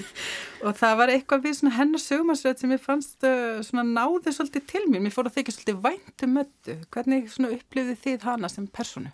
Og 0.64 0.76
það 0.78 0.94
var 0.96 1.12
eitthvað 1.12 1.42
við 1.44 1.72
hennar 1.76 2.00
sögumarsreit 2.00 2.60
sem 2.60 2.72
ég 2.72 2.80
fannst 2.80 3.26
uh, 3.28 3.60
svona 3.66 3.84
náði 3.84 4.32
svolítið 4.32 4.68
til 4.70 4.84
mér, 4.88 5.02
mér 5.04 5.12
fór 5.12 5.28
að 5.28 5.37
þykja 5.38 5.56
svolítið 5.58 5.82
væntu 5.84 6.28
um 6.28 6.38
möttu, 6.38 6.76
hvernig 6.94 7.34
upplifði 7.50 7.96
þið 8.06 8.24
hana 8.30 8.48
sem 8.48 8.68
personu? 8.72 9.12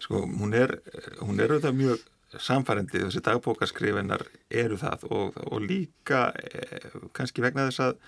Sko, 0.00 0.22
hún 0.24 0.54
er 0.56 0.78
hún 1.20 1.42
er 1.42 1.52
auðvitað 1.52 1.76
mjög 1.76 2.06
samfærandi 2.36 3.04
þessi 3.06 3.22
dagbókaskrifinnar 3.24 4.24
eru 4.50 4.78
það. 4.80 5.06
Og, 5.10 5.38
og 5.48 5.64
líka 5.64 6.28
eh, 6.44 6.88
kannski 7.16 7.44
vegna 7.44 7.68
þess 7.68 7.84
að, 7.86 7.98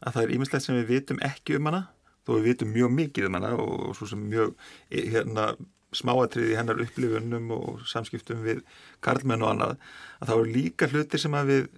að 0.00 0.16
það 0.16 0.24
er 0.24 0.34
ímislegt 0.36 0.66
sem 0.66 0.78
við 0.80 0.90
vitum 0.92 1.22
ekki 1.24 1.58
um 1.58 1.70
hana. 1.70 1.84
Þó 2.24 2.36
við 2.38 2.48
vitum 2.50 2.74
mjög 2.74 2.94
mikið 2.98 3.28
um 3.28 3.38
hana 3.38 3.54
og 3.60 3.94
svo 3.98 4.08
sem 4.10 4.22
mjög 4.30 4.54
eh, 4.90 5.08
hérna 5.14 5.52
smáatrið 5.96 6.52
í 6.52 6.56
hennar 6.58 6.80
upplifunum 6.84 7.50
og 7.56 7.84
samskiptum 7.90 8.42
við 8.44 8.62
karlmenn 9.04 9.44
og 9.44 9.54
annað 9.54 9.76
að 10.20 10.28
það 10.28 10.34
eru 10.36 10.56
líka 10.56 10.90
hluti 10.92 11.20
sem 11.20 11.36
að 11.38 11.52
við 11.52 11.68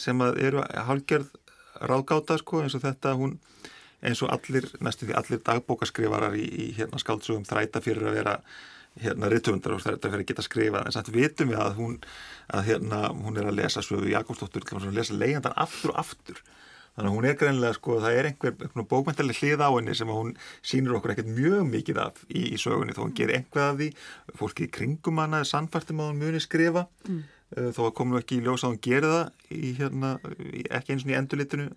sem 0.00 0.24
að 0.24 0.38
eru 0.46 0.66
hálgjörð 0.88 1.32
ráðgáta 1.82 2.38
sko 2.40 2.62
eins 2.62 2.76
og 2.78 2.84
þetta 2.84 3.16
hún 3.18 3.38
eins 4.02 4.22
og 4.24 4.32
allir, 4.34 4.66
næstu 4.82 5.06
því 5.06 5.16
allir 5.18 5.42
dagbókaskrifarar 5.46 6.34
í, 6.34 6.46
í 6.46 6.68
hérna 6.76 6.98
skáldsugum 6.98 7.44
þræta 7.46 7.82
fyrir 7.84 8.08
að 8.08 8.16
vera 8.18 8.36
hérna 9.02 9.30
rittvöndar 9.32 9.76
og 9.76 9.84
þræta 9.84 10.10
fyrir 10.10 10.24
að 10.24 10.30
geta 10.32 10.44
skrifað 10.44 10.88
en 10.88 10.96
samt 10.96 11.12
vitum 11.14 11.52
við 11.52 11.60
að 11.62 11.78
hún 11.78 11.94
að 12.52 12.66
hérna 12.68 13.04
hún 13.14 13.38
er 13.40 13.48
að 13.48 13.60
lesa 13.62 13.84
Svöfu 13.84 14.10
Jakobsdóttur 14.10 14.66
að 14.76 14.90
lesa 14.96 15.16
leiðandan 15.16 15.56
aftur 15.56 15.94
og 15.94 16.02
aftur 16.02 16.42
Þannig 16.92 17.08
að 17.08 17.14
hún 17.16 17.26
er 17.28 17.36
greinlega 17.40 17.76
sko, 17.78 17.94
það 18.04 18.16
er 18.18 18.26
einhver, 18.28 18.82
bókmæntileg 18.90 19.38
hlið 19.40 19.62
á 19.64 19.68
henni 19.72 19.94
sem 19.96 20.10
hún 20.12 20.34
sínur 20.60 20.98
okkur 20.98 21.14
ekkert 21.14 21.30
mjög 21.32 21.62
mikið 21.70 22.00
af 22.02 22.18
í, 22.28 22.42
í 22.52 22.58
sögunni 22.60 22.92
þó 22.92 23.06
hún 23.06 23.14
gerir 23.16 23.38
einhvað 23.38 23.68
af 23.70 23.78
því, 23.78 23.88
fólki 24.36 24.66
í 24.66 24.72
kringum 24.76 25.22
hana 25.22 25.40
er 25.40 25.48
sannfærtum 25.48 26.02
að 26.04 26.10
hún 26.10 26.20
muni 26.20 26.42
skrifa 26.44 26.84
mm. 27.08 27.22
uh, 27.56 27.70
þó 27.72 27.80
að 27.86 27.94
komu 28.02 28.20
ekki 28.20 28.42
í 28.42 28.44
ljós 28.44 28.66
að 28.66 28.74
hún 28.74 28.82
gerir 28.84 29.08
það 29.08 29.56
í, 29.56 29.72
hérna, 29.80 30.12
ekki 30.68 30.92
eins 30.92 31.06
og 31.06 31.14
í 31.14 31.16
endurlitinu 31.22 31.70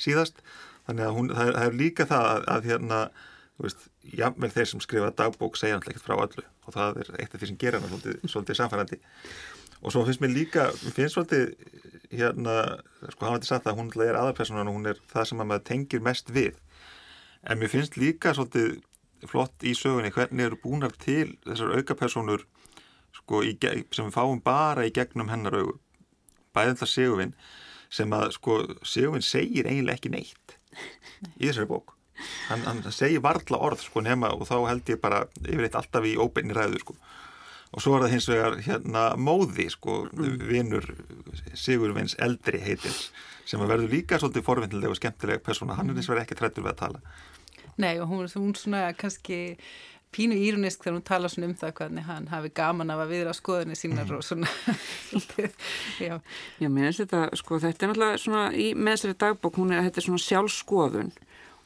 síðast. 0.00 0.40
Þannig 0.88 1.04
að 1.06 1.18
hún, 1.18 1.32
það, 1.36 1.44
er, 1.50 1.58
það 1.58 1.68
er 1.68 1.78
líka 1.82 2.08
það 2.08 2.30
að, 2.30 2.48
að 2.56 2.72
hérna, 2.72 3.04
þú 3.52 3.68
veist, 3.68 3.88
jámvel 4.22 4.54
þeir 4.56 4.72
sem 4.72 4.86
skrifa 4.88 5.14
dagbók 5.20 5.60
segja 5.60 5.76
hann 5.76 5.84
ekkert 5.84 6.08
frá 6.08 6.16
öllu 6.16 6.48
og 6.64 6.74
það 6.74 7.02
er 7.02 7.12
eitt 7.18 7.34
af 7.36 7.42
því 7.42 7.52
sem 7.52 7.60
gerir 7.60 7.82
hann 7.82 7.92
svolítið, 7.92 8.22
svolítið 8.24 8.58
samfærandi. 8.62 8.98
Og 9.82 9.92
svo 9.92 10.06
finnst 10.06 10.22
mér 10.22 10.32
líka, 10.32 10.70
finnst 10.94 11.18
svolítið 11.18 11.52
hérna, 12.12 12.56
sko 13.12 13.28
hann 13.28 13.42
til 13.42 13.50
sagt 13.50 13.68
að 13.70 13.78
hún 13.80 13.90
er 14.04 14.18
aðarpersonan 14.18 14.70
og 14.70 14.78
hún 14.78 14.90
er 14.92 15.00
það 15.10 15.28
sem 15.30 15.42
að 15.42 15.50
maður 15.50 15.66
tengir 15.70 16.04
mest 16.04 16.32
við. 16.32 16.58
En 17.42 17.58
mér 17.58 17.72
finnst 17.72 17.98
líka 17.98 18.34
svolítið 18.36 18.82
flott 19.30 19.64
í 19.66 19.74
sögunni 19.78 20.12
hvernig 20.14 20.48
eru 20.48 20.58
búinar 20.62 20.94
til 20.98 21.36
þessar 21.46 21.76
aukapersonur 21.78 22.44
sko 23.16 23.42
í, 23.46 23.56
sem 23.94 24.08
við 24.08 24.14
fáum 24.14 24.42
bara 24.44 24.86
í 24.86 24.94
gegnum 24.94 25.30
hennar 25.32 25.56
augu. 25.60 25.78
Bæðan 26.52 26.80
það 26.82 26.92
Sigurvin 26.92 27.34
sem 27.92 28.12
að 28.16 28.30
sko 28.36 28.58
Sigurvin 28.86 29.24
segir 29.24 29.68
eiginlega 29.68 30.00
ekki 30.00 30.12
neitt 30.12 30.56
í 31.38 31.48
þessari 31.48 31.70
bók. 31.70 31.96
Hann, 32.48 32.62
hann 32.66 32.82
segir 32.94 33.22
varðla 33.24 33.58
orð 33.62 33.86
sko 33.86 34.02
nema 34.04 34.30
og 34.36 34.46
þá 34.50 34.56
held 34.68 34.90
ég 34.92 35.00
bara 35.02 35.24
yfirleitt 35.42 35.78
alltaf 35.78 36.06
í 36.06 36.18
óbeinni 36.20 36.54
ræðu 36.56 36.82
sko 36.82 36.98
og 37.72 37.82
svo 37.82 37.96
er 37.96 38.04
það 38.04 38.14
hins 38.14 38.28
vegar 38.28 38.56
hérna 38.66 39.04
móði 39.16 39.68
sko, 39.72 40.02
mm. 40.12 40.40
vinnur 40.48 40.88
Sigurvins 41.56 42.16
eldri 42.20 42.60
heitins 42.62 43.06
sem 43.48 43.60
verður 43.60 43.90
líka 43.90 44.20
svolítið 44.20 44.44
forvinnilega 44.46 44.92
og 44.92 45.00
skemmtilega 45.00 45.42
persóna, 45.44 45.76
hann 45.78 45.90
er 45.90 45.98
hins 45.98 46.10
vegar 46.10 46.22
ekki 46.26 46.38
trættur 46.38 46.66
við 46.66 46.74
að 46.74 46.82
tala. 46.84 47.00
Nei 47.80 47.96
og 47.98 48.06
hún, 48.10 48.28
hún 48.28 48.52
svona 48.56 48.84
kannski 48.96 49.56
pínu 50.12 50.36
írunisk 50.36 50.84
þegar 50.84 50.96
hún 50.98 51.06
tala 51.08 51.30
svona 51.32 51.48
um 51.48 51.56
það 51.56 51.74
hvernig 51.78 52.04
hann 52.04 52.28
hafi 52.28 52.52
gaman 52.54 52.92
af 52.92 53.00
að 53.00 53.14
viðra 53.14 53.32
skoðinni 53.36 53.78
sínar 53.78 54.04
mm. 54.04 54.18
og 54.18 54.26
svona. 54.26 54.50
Já, 56.06 56.18
Já 56.60 56.68
mér 56.68 56.90
finnst 56.90 57.04
þetta 57.06 57.22
sko, 57.40 57.60
þetta 57.62 57.86
er 57.86 57.92
náttúrulega 57.92 58.20
svona 58.20 58.44
í 58.52 58.72
meðsverði 58.76 59.20
dagbók, 59.24 59.60
hún 59.60 59.72
er, 59.72 59.86
þetta 59.88 60.02
er 60.02 60.08
svona 60.10 60.26
sjálfskoðun 60.26 61.12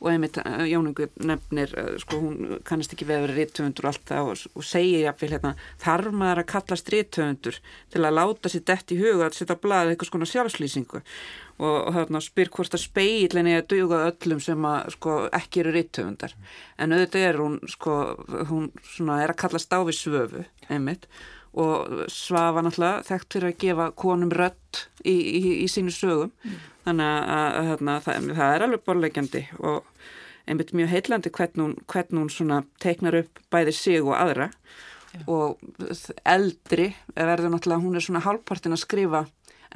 og 0.00 0.11
einmitt 0.11 0.37
eh, 0.42 0.64
Jóningu 0.70 1.09
nefnir 1.24 1.72
eh, 1.78 1.94
sko 2.02 2.20
hún 2.20 2.61
kannast 2.68 2.92
ekki 2.92 3.09
vera 3.09 3.30
rittöfundur 3.30 3.87
og 3.87 3.92
allt 3.92 4.04
það 4.11 4.30
og, 4.32 4.44
og 4.59 4.66
segir 4.66 5.06
jáfnvel 5.06 5.32
hérna 5.37 5.54
þarf 5.82 6.12
maður 6.12 6.42
að 6.42 6.50
kallast 6.52 6.92
rittöfundur 6.92 7.61
til 7.94 8.02
að 8.04 8.16
láta 8.18 8.52
sér 8.52 8.66
dett 8.68 8.92
í 8.92 9.00
huga 9.00 9.28
að 9.28 9.38
setja 9.38 9.59
blað 9.62 9.92
eitthvað 9.92 10.12
svona 10.12 10.30
sjálfslýsingu? 10.32 11.02
Og, 11.56 11.76
og 11.88 11.94
þarna 11.96 12.20
spyr 12.20 12.50
hvort 12.52 12.76
að 12.76 12.82
speilin 12.85 13.48
er 13.48 13.62
að 13.62 13.70
duga 13.72 14.02
öllum 14.11 14.42
sem 14.44 14.68
að 14.68 14.90
sko 14.98 15.14
ekki 15.38 15.62
eru 15.62 15.72
rittöfundar 15.72 16.37
en 16.76 16.92
auðvitað 16.92 17.24
er 17.30 17.40
hún 17.40 17.56
sko 17.72 17.96
hún 18.50 18.68
svona 18.85 19.22
er 19.24 19.32
að 19.32 19.40
kallast 19.46 19.72
á 19.72 19.80
við 19.80 19.96
svöfu 20.02 20.44
einmitt. 20.68 21.09
Og 21.56 22.04
svafa 22.12 22.61
náttúrulega 22.61 23.04
þekkt 23.06 23.32
fyrir 23.32 23.48
að 23.48 23.61
gefa 23.62 23.85
konum 23.96 24.32
rött 24.35 24.82
í, 25.00 25.14
í, 25.16 25.40
í 25.64 25.68
sínu 25.72 25.94
sögum. 25.94 26.35
Mm. 26.44 26.59
Þannig 26.87 27.12
að, 27.37 27.61
að 27.61 28.03
það, 28.07 28.31
það 28.38 28.55
er 28.55 28.66
alveg 28.66 28.87
borlegjandi 28.87 29.44
og 29.59 29.92
einmitt 30.46 30.75
mjög 30.79 30.92
heillandi 30.94 31.33
hvern 31.35 31.62
hún, 31.64 31.79
hvern 31.90 32.22
hún 32.22 32.33
svona 32.33 32.61
teiknar 32.83 33.18
upp 33.25 33.40
bæði 33.53 33.75
sig 33.75 34.05
og 34.05 34.14
aðra. 34.18 34.53
Já. 35.16 35.22
og 35.33 35.59
eldri 36.29 36.90
verður 37.14 37.55
náttúrulega, 37.55 37.81
hún 37.81 37.96
er 37.96 38.05
svona 38.05 38.20
hálfpartin 38.20 38.77
að 38.77 38.83
skrifa 38.83 39.22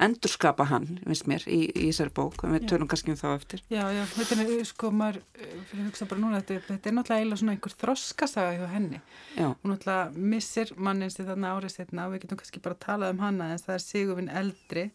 endurskapa 0.01 0.65
hann, 0.69 0.99
finnst 1.03 1.27
mér, 1.29 1.43
í, 1.51 1.59
í 1.67 1.89
þessari 1.89 2.13
bók. 2.15 2.43
Og 2.45 2.53
við 2.55 2.67
tölum 2.71 2.89
kannski 2.89 3.13
um 3.13 3.17
þá 3.19 3.27
eftir. 3.33 3.61
Já, 3.69 3.83
já, 3.93 4.01
þetta 4.13 4.37
er, 4.43 4.53
sko, 4.65 4.91
maður 4.95 5.19
fyrir 5.35 5.81
að 5.83 5.89
hugsa 5.89 6.07
bara 6.09 6.23
núna, 6.23 6.39
þetta, 6.41 6.65
þetta 6.69 6.89
er 6.89 6.95
náttúrulega 6.97 7.23
eiginlega 7.23 7.41
svona 7.41 7.55
einhver 7.55 7.75
þroskasaga 7.83 8.55
hjá 8.55 8.71
henni. 8.71 9.01
Já. 9.35 9.47
hún 9.51 9.73
náttúrulega 9.73 10.29
missir 10.33 10.73
mannins 10.77 11.19
í 11.19 11.27
þarna 11.27 11.53
árið 11.57 11.75
setna 11.75 12.07
og 12.07 12.15
við 12.15 12.23
getum 12.25 12.41
kannski 12.41 12.63
bara 12.63 12.77
að 12.77 12.85
tala 12.87 13.11
um 13.13 13.21
hanna 13.21 13.51
en 13.51 13.61
það 13.61 13.77
er 13.77 13.85
Sigurvin 13.85 14.31
eldri 14.41 14.87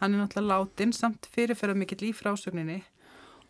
hann 0.00 0.14
er 0.14 0.24
náttúrulega 0.24 0.64
látin 0.64 0.92
samt 0.96 1.28
fyrirferða 1.34 1.78
mikill 1.78 2.08
í 2.08 2.16
frásögninni 2.16 2.82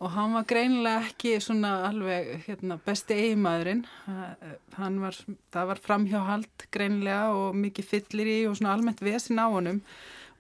og 0.03 0.11
hann 0.13 0.35
var 0.35 0.47
greinilega 0.49 1.07
ekki 1.09 1.37
svona 1.43 1.71
alveg 1.89 2.45
hérna, 2.49 2.77
besti 2.85 3.17
eigimaðurinn 3.17 3.85
hann 4.79 4.99
var, 5.03 5.17
það 5.55 5.71
var 5.71 5.81
framhjáhald 5.85 6.67
greinilega 6.75 7.31
og 7.39 7.57
mikið 7.57 7.89
fyllir 7.93 8.31
í 8.33 8.37
og 8.49 8.59
svona 8.59 8.75
almennt 8.75 9.03
vesin 9.05 9.41
á 9.41 9.47
honum. 9.47 9.81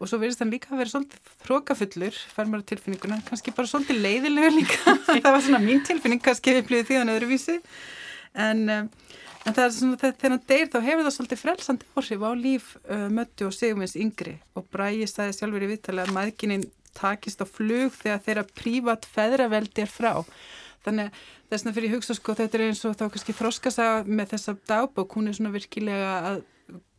Og 0.03 0.11
svo 0.11 0.19
verðist 0.19 0.41
hann 0.43 0.51
líka 0.51 0.73
að 0.75 0.81
vera 0.83 0.91
svolítið 0.91 1.35
þrókafullur, 1.45 2.17
fær 2.35 2.49
maður 2.51 2.65
tilfinninguna, 2.73 3.21
kannski 3.29 3.53
bara 3.55 3.71
svolítið 3.71 4.01
leiðilegur 4.03 4.57
líka, 4.57 4.97
það 5.07 5.29
var 5.31 5.45
svona 5.47 5.61
mín 5.63 5.85
tilfinning, 5.87 6.23
kannski 6.25 6.57
við 6.57 6.67
blíðið 6.69 6.89
því 6.89 6.99
hann 6.99 7.13
öðruvísi, 7.15 7.55
en, 8.35 8.63
um, 8.75 8.89
en 9.45 9.57
það 9.57 9.65
er 9.65 9.75
svona 9.77 10.01
þegar 10.03 10.35
hann 10.35 10.47
deyr 10.51 10.71
þá 10.73 10.79
hefur 10.89 11.07
það 11.07 11.17
svolítið 11.17 11.43
frelsandi 11.43 11.91
áhrif 11.95 12.25
á 12.27 12.31
líf 12.39 12.71
uh, 12.85 13.07
möttu 13.19 13.49
og 13.49 13.55
sigumins 13.57 13.97
yngri 13.99 14.39
og 14.59 14.67
Bræi 14.73 15.07
staði 15.11 15.37
sjálfur 15.39 15.67
í 15.67 15.71
vittali 15.75 16.05
að 16.05 16.15
maðgininn 16.17 16.67
takist 16.95 17.43
á 17.43 17.47
flug 17.49 17.95
þegar 17.99 18.23
þeirra 18.27 18.49
prívat 18.55 19.07
feðraveldi 19.11 19.83
er 19.83 19.91
frá. 19.91 20.13
Þannig 20.85 21.15
þess 21.51 21.65
vegna 21.65 21.77
fyrir 21.79 21.95
hugsa 21.97 22.15
sko 22.15 22.35
þetta 22.39 22.59
er 22.59 22.67
eins 22.69 22.83
og 22.87 22.99
þá 22.99 23.07
kannski 23.09 23.35
þróskasa 23.35 23.87
með 24.07 24.35
þessa 24.35 24.55
dagbók, 24.69 25.17
hún 25.17 25.31
er 25.31 25.39
svona 25.39 25.55
virkilega 25.55 26.13
að 26.29 26.45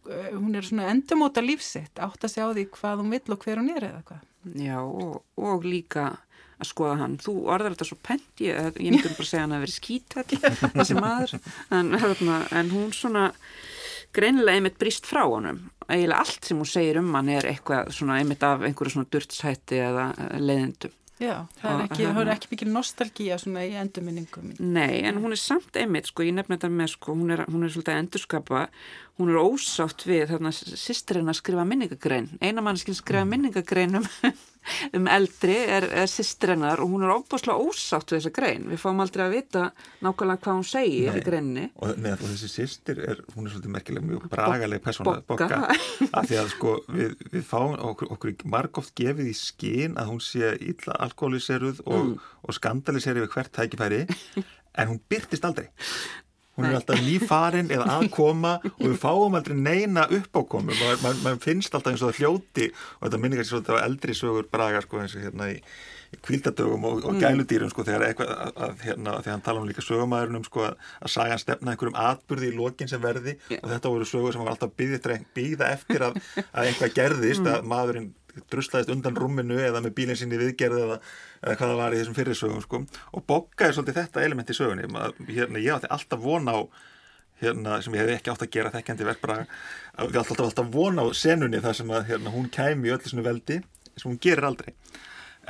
Eh, 0.06 0.34
hún 0.38 0.56
er 0.56 0.66
svona 0.66 0.90
endumóta 0.94 1.42
lífsitt 1.42 1.98
átt 1.98 2.28
að 2.28 2.34
sjá 2.36 2.44
því 2.54 2.66
hvað 2.76 3.00
hún 3.02 3.14
vill 3.16 3.34
og 3.34 3.42
hver 3.42 3.58
hún 3.58 3.72
er 3.74 3.88
eða 3.88 4.02
hvað. 4.06 4.26
Já 4.62 4.78
og, 4.84 5.16
og 5.42 5.66
líka 5.66 6.04
að 6.60 6.70
skoða 6.72 6.98
hann. 7.04 7.16
Þú 7.22 7.36
orðar 7.54 7.76
þetta 7.76 7.88
svo 7.90 8.00
pent, 8.04 8.28
ég, 8.44 8.60
ég 8.80 8.92
myndi 8.96 9.12
bara 9.12 9.30
segja 9.30 9.46
hann 9.46 9.56
að 9.58 9.66
vera 9.66 9.76
skítall 9.76 10.26
þessi 10.80 11.00
maður, 11.00 11.38
en, 11.78 11.96
hérna, 12.02 12.42
en 12.60 12.74
hún 12.74 12.92
svona 12.96 13.30
greinilega 14.16 14.60
einmitt 14.60 14.78
brist 14.82 15.08
frá 15.10 15.26
honum. 15.28 15.66
Egilega 15.86 16.22
allt 16.24 16.48
sem 16.48 16.60
hún 16.60 16.70
segir 16.70 17.02
um 17.02 17.16
hann 17.18 17.32
er 17.34 17.50
eitthvað 17.52 17.92
svona 17.96 18.20
einmitt 18.22 18.46
af 18.46 18.64
einhverju 18.66 18.96
svona 18.96 19.12
durtshætti 19.12 19.82
eða 19.86 20.12
leiðindum. 20.40 20.96
Já, 21.16 21.46
það 21.62 21.70
er 21.72 21.82
ekki, 21.86 22.06
það 22.10 22.18
er 22.22 22.30
ekki 22.34 22.50
mikil 22.52 22.68
nostalgíja 22.74 23.36
svona 23.40 23.62
í 23.64 23.76
endurminningum. 23.80 24.50
Nei, 24.60 24.98
en 25.08 25.22
hún 25.24 25.32
er 25.32 25.40
samt 25.40 25.78
einmitt, 25.80 26.10
sko, 26.10 26.26
ég 26.28 26.36
nefnir 26.36 26.58
þetta 26.58 26.70
með, 26.76 26.90
sko, 26.92 27.16
hún 27.16 27.32
er, 27.32 27.46
hún 27.48 27.64
er 27.64 27.72
svolítið 27.72 27.94
að 27.94 28.02
endurskapa, 28.02 28.64
hún 29.22 29.32
er 29.32 29.40
ósátt 29.40 30.04
við, 30.10 30.26
þarna, 30.34 30.52
sýstirinn 30.52 31.32
að 31.32 31.40
skrifa 31.40 31.64
minningagrein, 31.70 32.28
einamannskinn 32.44 33.00
skrifa 33.00 33.24
mm. 33.24 33.32
minningagrein 33.32 34.02
um 34.02 34.10
um 34.98 35.10
eldri 35.12 35.56
er, 35.78 35.88
er 36.04 36.10
sýstrennar 36.10 36.82
og 36.84 36.92
hún 36.94 37.06
er 37.06 37.14
óbúslega 37.16 37.58
ósátt 37.60 38.12
við 38.12 38.20
þessa 38.20 38.34
grein. 38.36 38.68
Við 38.72 38.82
fáum 38.82 39.04
aldrei 39.04 39.26
að 39.26 39.36
vita 39.38 39.66
nákvæmlega 40.06 40.44
hvað 40.46 40.60
hún 40.60 40.68
segir 40.70 41.12
nei, 41.12 41.20
í 41.20 41.26
greinni. 41.26 41.68
Og, 41.80 41.94
nei, 42.02 42.12
og 42.16 42.26
þessi 42.26 42.52
sýstir 42.52 43.02
er, 43.06 43.22
hún 43.36 43.48
er 43.48 43.56
svolítið 43.56 43.76
merkileg 43.78 44.08
mjög 44.10 44.28
bragaleg 44.34 44.84
persóna 44.86 45.16
bokka. 45.28 45.62
Af 46.12 46.30
því 46.30 46.42
að 46.42 46.52
sko 46.56 46.76
við, 46.90 47.16
við 47.34 47.48
fáum 47.48 47.78
okkur, 47.92 48.12
okkur 48.16 48.36
margóft 48.52 48.96
gefið 48.98 49.32
í 49.32 49.38
skín 49.38 49.98
að 50.02 50.14
hún 50.14 50.22
sé 50.24 50.56
illa 50.60 51.00
alkoholiseruð 51.08 51.82
og, 51.86 52.12
mm. 52.12 52.30
og 52.46 52.60
skandaliseruð 52.60 53.26
við 53.26 53.34
hvert 53.36 53.54
tækifæri 53.56 54.06
en 54.80 54.92
hún 54.92 55.02
byrtist 55.10 55.46
aldrei 55.48 55.70
hún 56.56 56.68
er 56.70 56.78
alltaf 56.80 57.02
nýfarin 57.04 57.72
eða 57.74 57.98
aðkoma 57.98 58.54
og 58.64 58.86
við 58.86 58.96
fáum 59.02 59.36
aldrei 59.38 59.58
neina 59.60 60.06
uppákomu 60.08 60.72
maður 60.72 61.04
mað, 61.04 61.20
mað 61.26 61.42
finnst 61.44 61.76
alltaf 61.76 61.94
eins 61.94 62.04
og 62.06 62.14
það 62.14 62.22
hljóti 62.22 62.70
og 62.72 63.04
þetta 63.06 63.20
minnir 63.22 63.42
kannski 63.42 63.56
svolítið 63.56 63.80
á 63.80 63.86
eldri 63.86 64.16
sögur 64.16 64.50
braga 64.52 64.84
sko 64.86 65.02
eins 65.04 65.16
og 65.18 65.26
hérna 65.26 65.50
í, 65.52 65.58
í 66.16 66.20
kvildadögum 66.26 66.88
og, 66.88 67.00
og 67.04 67.16
mm. 67.16 67.22
gæludýrum 67.26 67.72
sko 67.74 67.88
þegar 67.88 68.08
eitthvað 68.10 68.34
að, 68.36 68.54
að, 68.68 68.76
hérna, 68.88 69.18
þegar 69.20 69.36
hann 69.36 69.48
tala 69.50 69.64
um 69.64 69.70
líka 69.70 69.86
sögumæðurinn 69.86 70.48
sko 70.48 70.68
að, 70.70 70.84
að 71.02 71.16
saga 71.18 71.36
hann 71.36 71.44
stefna 71.44 71.74
einhverjum 71.76 72.04
atbyrði 72.06 72.52
í 72.52 72.60
lokin 72.60 72.92
sem 72.92 73.04
verði 73.04 73.36
yeah. 73.50 73.60
og 73.62 73.74
þetta 73.74 73.96
voru 73.96 74.12
sögur 74.12 74.36
sem 74.36 74.46
var 74.46 74.56
alltaf 74.56 74.76
býða 74.80 75.74
eftir 75.74 76.08
að 76.08 76.22
eitthvað 76.64 76.96
gerðist 77.02 77.44
mm. 77.44 77.52
að 77.58 77.74
maðurinn 77.74 78.14
druslaðist 78.52 78.92
undan 78.94 79.18
rúminu 79.20 79.60
eða 79.62 79.82
með 79.84 79.96
bílinn 80.00 80.20
sinni 80.20 80.40
viðgerð 80.40 80.82
eða, 80.82 80.98
eða 81.44 81.56
hvað 81.60 81.72
það 81.72 81.80
var 81.82 81.96
í 81.96 82.02
þessum 82.02 82.18
fyrirsögum 82.18 82.66
sko. 82.66 82.82
og 83.12 83.26
bokka 83.28 83.68
er 83.68 83.78
svolítið 83.78 84.00
þetta 84.02 84.26
element 84.26 84.52
í 84.52 84.58
sögunni 84.58 84.90
hérna, 85.30 85.62
ég 85.64 85.76
átti 85.76 85.92
alltaf 85.96 86.22
vona 86.24 86.58
á 86.58 86.60
hérna, 87.42 87.80
sem 87.84 87.96
ég 87.96 88.06
hef 88.06 88.20
ekki 88.20 88.34
átt 88.34 88.46
að 88.46 88.54
gera 88.56 88.74
þekkjandi 88.76 89.10
verkbara 89.10 89.40
við 89.46 90.20
átti 90.20 90.22
alltaf 90.22 90.46
alltaf 90.50 90.72
vona 90.74 91.04
á 91.04 91.08
senunni 91.16 91.64
þar 91.64 91.80
sem 91.80 91.92
að 91.92 92.08
hérna, 92.12 92.36
hún 92.36 92.52
kæmi 92.52 92.90
í 92.90 92.96
öllu 92.96 93.12
svona 93.12 93.28
veldi 93.28 93.62
sem 93.96 94.10
hún 94.10 94.22
gerir 94.22 94.48
aldrei 94.48 94.74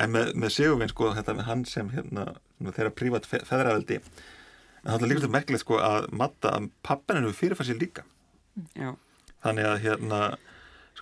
en 0.01 0.11
með, 0.11 0.33
með 0.35 0.55
Sigurvin 0.55 0.91
sko 0.91 1.11
þetta 1.15 1.35
með 1.37 1.49
hann 1.49 1.63
sem 1.69 1.91
hérna, 1.93 2.25
þeirra 2.63 2.95
prívat 2.95 3.27
feðraveldi 3.29 3.99
en 3.99 4.91
það 4.91 5.05
er 5.05 5.11
líka 5.13 5.31
merkilegt 5.33 5.65
sko 5.65 5.79
að 5.81 6.09
matta 6.13 6.51
að 6.57 6.69
pappinu 6.85 7.31
fyrirfæð 7.33 7.71
sér 7.71 7.79
líka 7.81 8.05
Já. 8.77 8.93
þannig 9.43 9.69
að 9.69 9.79
hérna 9.85 10.19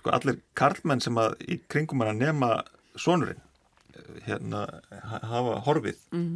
sko 0.04 0.12
allir 0.12 0.40
karlmenn 0.58 1.00
sem 1.00 1.16
að 1.16 1.38
í 1.48 1.56
kringum 1.72 2.02
hann 2.04 2.12
að 2.12 2.26
nema 2.26 2.48
sonurinn 3.00 3.40
hérna 4.26 4.66
hafa 5.24 5.60
horfið 5.64 6.00
mm. 6.12 6.32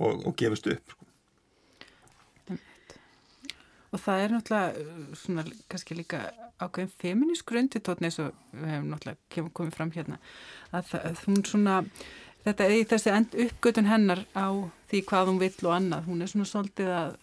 og, 0.00 0.24
og 0.24 0.36
gefist 0.40 0.70
upp 0.72 0.94
sko. 0.94 1.04
og 3.92 4.00
það 4.00 4.22
er 4.22 4.34
náttúrulega 4.34 5.18
svona 5.20 5.44
kannski 5.68 5.98
líka 5.98 6.22
ákveðin 6.62 6.94
feminísk 7.02 7.50
grunditótni 7.50 8.08
eins 8.08 8.20
og 8.24 8.32
við 8.54 8.72
hefum 8.72 8.90
náttúrulega 8.94 9.52
komið 9.58 9.76
fram 9.76 9.92
hérna 9.92 10.20
að 10.72 10.94
það, 10.94 11.22
hún 11.26 11.44
svona 11.50 11.78
þetta 12.46 12.64
er 12.64 12.76
í 12.78 12.88
þessi 12.88 13.16
uppgötun 13.44 13.90
hennar 13.90 14.24
á 14.32 14.48
því 14.88 15.04
hvað 15.10 15.32
hún 15.32 15.44
vill 15.44 15.60
og 15.66 15.76
annað 15.76 16.08
hún 16.08 16.24
er 16.24 16.32
svona 16.32 16.48
svolítið 16.48 16.92
að, 17.02 17.16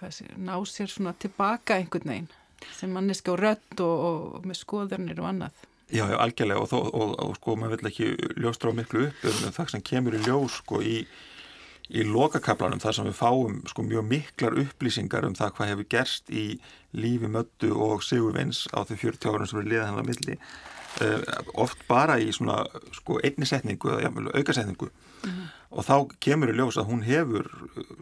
að 0.00 0.12
sé, 0.16 0.30
ná 0.40 0.54
sér 0.64 0.94
svona 0.94 1.16
tilbaka 1.20 1.76
einhvern 1.76 2.14
veginn 2.14 2.30
sem 2.76 2.92
manneski 2.92 3.32
og 3.32 3.40
rött 3.42 3.80
og, 3.84 4.06
og 4.08 4.46
með 4.46 4.60
skoðurnir 4.62 5.20
og 5.22 5.30
annað. 5.32 5.66
Já, 5.88 6.04
já, 6.04 6.18
algjörlega 6.20 6.60
og, 6.60 6.72
og, 6.72 6.88
og, 6.94 7.12
og 7.24 7.36
sko, 7.38 7.56
maður 7.56 7.78
vill 7.78 7.88
ekki 7.88 8.08
ljóstra 8.36 8.72
á 8.72 8.76
miklu 8.76 9.06
upp 9.08 9.22
um 9.30 9.54
það 9.56 9.70
sem 9.72 9.84
kemur 9.88 10.16
í 10.18 10.20
ljós 10.26 10.58
sko 10.60 10.82
í, 10.84 10.98
í 11.88 12.04
lokakaplanum 12.04 12.82
þar 12.82 12.98
sem 12.98 13.08
við 13.08 13.16
fáum 13.16 13.62
sko 13.72 13.86
mjög 13.86 14.04
miklar 14.10 14.58
upplýsingar 14.60 15.24
um 15.24 15.36
það 15.38 15.54
hvað 15.56 15.70
hefur 15.72 15.88
gerst 15.96 16.28
í 16.28 16.44
lífi 16.92 17.30
möttu 17.32 17.72
og 17.72 18.04
sigurvins 18.04 18.66
á 18.76 18.84
þau 18.84 18.98
40 19.00 19.32
árum 19.32 19.48
sem 19.48 19.62
við 19.62 19.72
liða 19.72 19.86
hennar 19.88 20.08
milli 20.10 20.36
uh, 20.36 21.40
oft 21.64 21.80
bara 21.88 22.18
í 22.20 22.28
svona 22.36 22.60
sko 22.98 23.16
einni 23.24 23.48
setningu 23.48 23.94
eða 23.96 24.10
ja, 24.10 24.12
aukasetningu 24.42 24.90
mm 24.90 25.30
-hmm. 25.30 25.48
og 25.70 25.88
þá 25.88 25.96
kemur 26.20 26.52
í 26.52 26.58
ljós 26.58 26.76
að 26.76 26.92
hún 26.92 27.02
hefur 27.08 27.48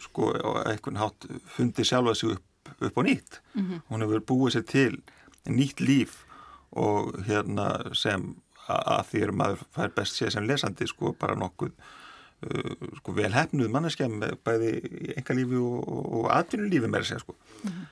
sko 0.02 0.34
á 0.34 0.74
einhvern 0.74 0.98
hátt 0.98 1.30
fundið 1.54 1.86
sjálfa 1.86 2.14
sig 2.14 2.34
upp 2.34 2.42
upp 2.80 2.98
á 2.98 3.02
nýtt 3.02 3.40
mm 3.54 3.62
-hmm. 3.62 3.80
hún 3.90 4.02
hefur 4.02 4.24
búið 4.30 4.52
sér 4.56 4.66
til 4.66 5.02
nýtt 5.46 5.80
líf 5.80 6.24
og 6.70 7.14
hérna 7.26 7.94
sem 7.94 8.36
að 8.68 9.04
því 9.10 9.22
er 9.22 9.32
maður 9.32 9.66
fær 9.74 9.92
best 9.94 10.16
sér 10.16 10.30
sem 10.30 10.46
lesandi 10.46 10.86
sko 10.86 11.12
bara 11.12 11.34
nokkuð 11.34 11.72
uh, 11.72 12.72
sko 13.00 13.12
vel 13.12 13.32
hefnuð 13.32 13.70
manneskja 13.70 14.08
með 14.08 14.38
bæði 14.44 14.72
engalífi 15.16 15.60
og, 15.60 15.76
og, 15.88 16.06
og 16.20 16.32
atvinnulífi 16.34 16.90
með 16.90 17.04
þessi 17.04 17.20
sko 17.20 17.34
mm 17.34 17.70
-hmm. 17.70 17.86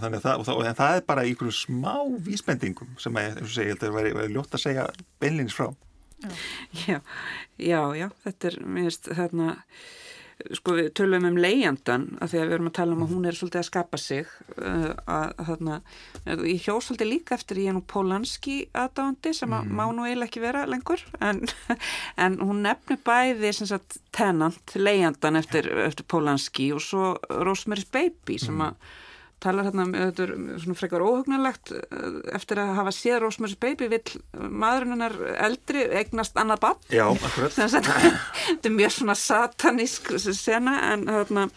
þannig 0.00 0.18
að 0.18 0.22
það, 0.22 0.44
það, 0.44 0.66
en 0.66 0.80
það 0.82 0.96
er 0.96 1.06
bara 1.06 1.22
einhverju 1.22 1.52
smá 1.52 1.94
vísbendingum 2.18 2.98
sem 2.98 3.16
að, 3.16 3.22
eins 3.22 3.48
og 3.48 3.54
segja, 3.54 3.68
ég 3.68 3.72
held 3.72 3.82
að 3.82 3.88
það 3.88 4.18
væri, 4.18 4.34
ljótt 4.34 4.54
að 4.54 4.64
segja 4.66 4.90
beinleins 5.20 5.54
frá 5.54 5.74
Já, 6.86 7.00
já, 7.56 7.80
já, 7.96 8.10
þetta 8.24 8.48
er, 8.50 8.56
mér 8.60 8.90
finnst, 8.90 9.08
þarna 9.16 9.54
sko 10.56 10.76
við 10.78 10.90
tölum 10.98 11.26
um 11.28 11.38
leijandan 11.40 12.06
að 12.20 12.32
því 12.32 12.40
að 12.40 12.46
við 12.46 12.54
erum 12.56 12.70
að 12.70 12.76
tala 12.78 12.96
um 12.96 13.04
að 13.04 13.12
hún 13.14 13.28
er 13.28 13.38
svolítið 13.38 13.60
að 13.60 13.68
skapa 13.68 14.00
sig 14.00 14.30
uh, 14.56 14.86
að 15.04 15.44
þarna 15.50 15.80
ég 16.26 16.64
hjó 16.64 16.76
svolítið 16.78 17.10
líka 17.10 17.36
eftir 17.38 17.62
ég 17.64 17.76
nú 17.76 17.82
Pólanski 17.90 18.56
aðdáðandi 18.72 19.34
sem 19.36 19.56
að 19.56 19.68
mm. 19.68 19.76
má 19.80 19.84
nú 19.96 20.06
eiginlega 20.06 20.30
ekki 20.30 20.44
vera 20.44 20.64
lengur 20.70 21.04
en, 21.20 21.44
en 22.24 22.40
hún 22.40 22.64
nefnir 22.66 23.02
bæði 23.06 23.52
sagt, 23.60 24.00
tenant, 24.16 24.74
leijandan 24.76 25.40
eftir, 25.40 25.68
eftir 25.86 26.08
Pólanski 26.10 26.70
og 26.76 26.82
svo 26.84 27.14
Rosemary's 27.28 27.88
Baby 27.90 28.40
sem 28.40 28.58
að 28.60 28.74
mm 28.74 28.98
talar 29.42 29.68
hérna 29.68 29.86
um, 29.88 29.94
þetta 29.96 30.26
er 30.26 30.32
svona 30.62 30.78
frekar 30.78 31.04
óhugnulegt 31.04 31.72
eh, 31.76 32.18
eftir 32.36 32.60
að 32.62 32.74
hafa 32.78 32.94
séð 32.94 33.22
Rosemary's 33.24 33.60
Baby 33.60 33.90
vill 33.92 34.18
maðurinn 34.36 34.96
hennar 34.96 35.16
eldri 35.48 35.86
eignast 36.00 36.36
annað 36.40 36.64
bann 36.66 36.90
Já, 36.92 37.06
akkurat. 37.08 37.56
Þetta 37.56 38.68
er 38.68 38.76
mjög 38.76 38.94
svona 38.98 39.16
satanísk 39.18 40.12
sena 40.18 40.76
en 40.92 41.08
hérna 41.10 41.48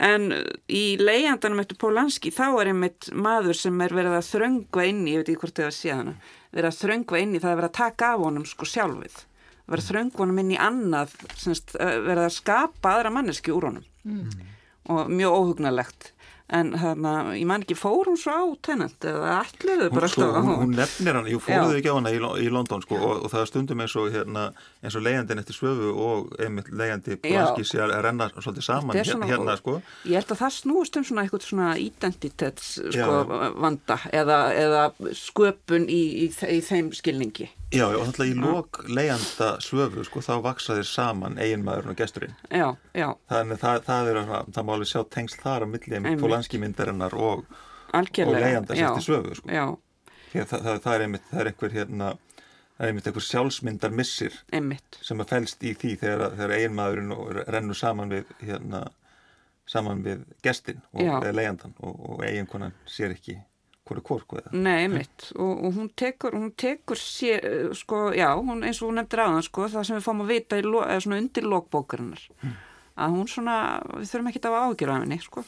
En 0.00 0.30
í 0.70 0.96
leiðandanum 0.96 1.60
eftir 1.60 1.76
Pólanski 1.80 2.30
þá 2.32 2.46
er 2.62 2.70
einmitt 2.70 3.10
maður 3.12 3.58
sem 3.58 3.80
er 3.84 3.92
verið 3.92 4.14
að 4.16 4.28
þröngva 4.30 4.86
inn 4.88 5.02
í, 5.04 5.12
ég 5.12 5.20
veit 5.20 5.32
ekki 5.32 5.42
hvort 5.42 5.58
þið 5.58 5.66
var 5.66 5.76
síðan, 5.76 6.12
verið 6.56 6.68
að 6.70 6.78
þröngva 6.78 7.20
inn 7.20 7.34
í 7.34 7.42
það 7.42 7.50
að 7.50 7.58
verið 7.58 7.68
að 7.68 7.76
taka 7.76 8.12
af 8.14 8.22
honum 8.24 8.46
sko 8.48 8.68
sjálfið, 8.70 9.18
verið 9.66 9.84
að 9.84 9.90
þröngva 9.90 10.24
honum 10.24 10.40
inn 10.40 10.54
í 10.54 10.60
annað, 10.68 11.12
semst, 11.42 11.74
verið 11.76 12.22
að 12.24 12.32
skapa 12.38 12.94
aðra 12.94 13.12
manneski 13.18 13.52
úr 13.52 13.68
honum. 13.68 13.86
Mm. 14.00 14.30
og 14.88 15.10
mjög 15.12 15.34
óhugnalegt 15.36 16.06
en 16.50 16.72
hérna, 16.78 17.12
ég 17.38 17.46
man 17.48 17.64
ekki, 17.64 17.76
fór 17.78 18.10
hún 18.10 18.18
svo 18.18 18.34
á 18.34 18.44
tennant 18.64 19.06
eða 19.06 19.40
þau 19.60 19.90
bara 19.94 20.10
sko, 20.10 20.26
hún, 20.34 20.56
hún 20.64 20.74
nefnir 20.78 21.18
hann, 21.18 21.28
jú 21.30 21.40
fóruðu 21.42 21.78
ekki 21.78 21.92
á 21.92 21.96
hana 21.96 22.12
í, 22.14 22.18
í 22.18 22.48
London 22.52 22.82
sko 22.84 22.98
og, 22.98 23.24
og 23.26 23.32
það 23.32 23.46
stundum 23.50 23.84
eins 23.84 23.94
og 24.00 24.10
hérna, 24.14 24.48
eins 24.82 24.98
og 24.98 25.04
leiðandin 25.06 25.42
eftir 25.42 25.58
svöfu 25.58 25.92
og 25.94 26.34
einmitt 26.42 26.72
leiðandi 26.74 27.20
Polanski 27.22 27.66
sé 27.68 27.82
að 27.84 27.94
renna 28.06 28.30
svolítið 28.36 28.66
saman 28.66 29.00
svona, 29.04 29.30
hérna 29.30 29.56
sko. 29.60 29.78
Ég 30.08 30.18
held 30.20 30.34
að 30.34 30.42
það 30.42 30.56
snúist 30.58 30.98
um 31.00 31.06
svona 31.06 31.24
eitthvað 31.26 31.46
svona 31.46 31.70
identitets 31.80 32.74
sko 32.90 33.22
vanda 33.60 34.00
eða, 34.10 34.42
eða 34.56 34.84
sköpun 35.16 35.88
í, 35.90 36.02
í, 36.26 36.28
í 36.30 36.60
þeim 36.66 36.92
skilningi. 36.96 37.50
Já, 37.70 37.84
og 37.86 38.08
að 38.08 38.24
í 38.26 38.32
lók 38.34 38.80
leiðanda 38.90 39.52
svöfu 39.62 40.02
sko 40.02 40.18
þá 40.26 40.32
vaksa 40.42 40.74
þér 40.74 40.88
saman 40.90 41.36
eiginmaðurinn 41.38 41.92
og 41.92 42.00
gesturinn. 42.00 42.32
Já, 42.50 42.72
já. 42.98 43.12
Þannig 43.30 43.60
það, 43.62 43.76
það 43.86 44.10
er 44.10 44.18
að 44.18 44.32
það 44.56 44.66
má 44.66 44.72
alveg 44.74 44.90
sjá 44.90 45.00
tengsl 45.14 45.38
þar 45.44 45.62
á 45.62 45.66
millið 45.70 46.08
með 46.40 46.48
pólanskimyndarinnar 46.48 47.14
og, 47.14 47.44
og 47.92 48.32
leiðanda 48.34 48.76
sérst 48.76 49.00
í 49.00 49.06
svöfu 49.06 49.34
sko. 49.40 49.78
Það, 50.30 50.60
það, 50.62 50.80
það 50.84 50.94
er 50.94 51.04
einmitt, 51.04 51.28
það 51.30 51.40
er 51.40 51.50
einhver 51.50 51.74
hérna, 51.74 52.08
er 52.78 52.88
einmitt 52.88 53.10
einhver 53.10 53.26
sjálfsmyndar 53.26 53.90
missir 53.90 54.40
einmitt. 54.52 54.98
sem 55.02 55.20
að 55.20 55.30
fælst 55.34 55.62
í 55.66 55.74
því 55.74 55.96
þegar, 56.00 56.36
þegar 56.38 56.56
eiginmaðurinn 56.56 57.44
rennur 57.50 57.78
saman 57.78 58.10
við 58.14 58.30
hérna, 58.40 58.84
saman 59.66 60.04
við 60.06 60.24
gestin 60.42 60.82
og 60.92 61.26
leiðandan 61.34 61.74
og, 61.80 61.98
og 62.14 62.24
eiginkonan 62.24 62.76
sér 62.86 63.16
ekki 63.16 63.40
hverju 63.90 64.06
hvorku 64.06 64.38
eða. 64.38 64.54
Nei, 64.54 64.84
einmitt 64.84 65.32
og, 65.34 65.64
og 65.66 65.74
hún 65.74 65.90
tekur, 65.98 66.36
hún 66.38 66.52
tekur 66.54 66.98
sér, 67.00 67.72
sko, 67.74 68.10
já, 68.14 68.28
hún, 68.38 68.62
eins 68.62 68.78
og 68.82 68.92
hún 68.92 69.00
nefndir 69.00 69.24
aðan 69.24 69.42
sko, 69.42 69.66
það 69.72 69.88
sem 69.88 69.98
við 69.98 70.06
fáum 70.06 70.22
að 70.22 70.34
vita 70.36 70.60
lo, 70.62 70.84
undir 71.16 71.48
lókbókarinnar 71.48 72.28
hmm. 72.44 72.58
Að 73.00 73.16
hún 73.16 73.30
svona, 73.30 73.56
við 73.96 74.12
þurfum 74.12 74.30
ekki 74.30 74.44
að 74.44 74.60
ágjur 74.60 74.92
af 74.92 75.02
henni 75.02 75.18
sko. 75.24 75.46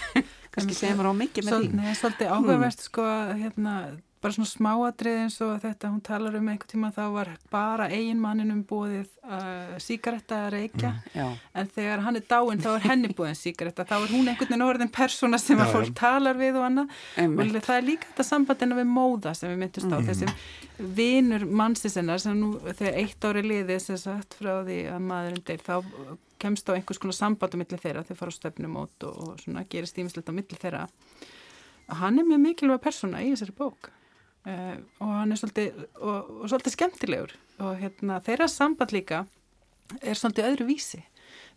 Kannski 0.52 0.76
segja 0.76 0.96
mér 0.98 1.10
á 1.10 1.14
mikið 1.16 1.48
með 1.48 1.58
því. 1.58 1.68
Nei, 1.80 1.92
svolítið 1.98 2.32
áhugavert 2.32 2.80
hmm. 2.80 2.88
sko 2.88 3.10
hérna 3.40 3.76
bara 4.22 4.34
svona 4.36 4.48
smáadrið 4.48 5.16
eins 5.24 5.36
og 5.42 5.56
þetta 5.62 5.90
hún 5.90 6.02
talar 6.04 6.36
um 6.38 6.48
einhver 6.52 6.68
tíma 6.70 6.92
þá 6.94 7.02
var 7.14 7.30
bara 7.50 7.88
eiginmanninum 7.90 8.60
búið 8.68 9.08
uh, 9.26 9.72
síkaretta 9.82 10.44
að 10.44 10.52
reykja. 10.54 10.92
Mm, 11.10 11.40
en 11.58 11.70
þegar 11.74 12.04
hann 12.06 12.20
er 12.20 12.26
dáinn 12.30 12.62
þá 12.62 12.70
er 12.76 12.86
henni 12.86 13.10
búið 13.18 13.34
síkaretta 13.40 13.86
þá 13.88 13.96
er 13.98 14.14
hún 14.14 14.30
einhvern 14.30 14.52
veginn 14.52 14.66
orðin 14.68 14.92
persóna 14.94 15.40
sem 15.42 15.58
já, 15.58 15.64
að 15.64 15.74
fólk 15.74 15.90
já. 15.90 15.96
talar 16.04 16.38
við 16.38 16.60
og 16.60 16.68
annað. 16.68 16.98
Og 17.26 17.54
það 17.58 17.76
er 17.76 17.88
líka 17.88 18.10
þetta 18.12 18.28
sambandina 18.28 18.78
við 18.78 18.90
móða 18.92 19.34
sem 19.38 19.50
við 19.50 19.62
myndust 19.64 19.90
á 19.90 19.98
mm. 19.98 20.10
þessum 20.10 20.92
vinur 21.02 21.46
mannsisennar 21.62 22.22
sem 22.22 22.38
nú 22.38 22.54
þegar 22.68 23.00
eitt 23.02 23.26
ári 23.26 23.46
liðið 23.48 23.86
sem 23.88 23.98
sagt 24.00 24.38
frá 24.38 24.60
því 24.62 24.84
að 24.92 25.08
maðurinn 25.10 25.46
deyr 25.50 25.66
þá 25.66 25.74
kemst 26.42 26.68
á 26.68 26.74
einhvers 26.74 27.00
konar 27.02 27.16
samband 27.16 27.54
á 27.54 27.60
milli 27.60 27.78
þeirra 27.80 28.04
þau 28.08 28.16
fara 28.18 28.34
á 28.34 28.38
stefnum 28.38 28.78
og, 28.82 29.06
og 29.08 29.38
svona 29.42 29.64
gerist 29.70 29.98
ímislegt 30.02 30.30
á 30.30 30.34
milli 30.34 30.58
þeirra. 30.58 30.86
Hann 32.02 32.18
er 32.18 32.26
mjög 32.28 32.42
mikilvæg 32.46 32.82
persóna 32.82 33.22
í 33.22 33.30
þessari 33.32 33.56
bók. 33.58 33.92
Uh, 34.42 34.74
og 34.98 35.10
hann 35.20 35.30
er 35.30 35.38
svolítið, 35.38 35.84
og, 36.02 36.30
og 36.42 36.50
svolítið 36.50 36.74
skemmtilegur. 36.74 37.34
Og 37.62 37.78
hérna, 37.78 38.18
þeirra 38.26 38.48
samband 38.50 38.94
líka 38.94 39.24
er 40.00 40.18
svolítið 40.18 40.50
öðru 40.50 40.68
vísi 40.72 41.02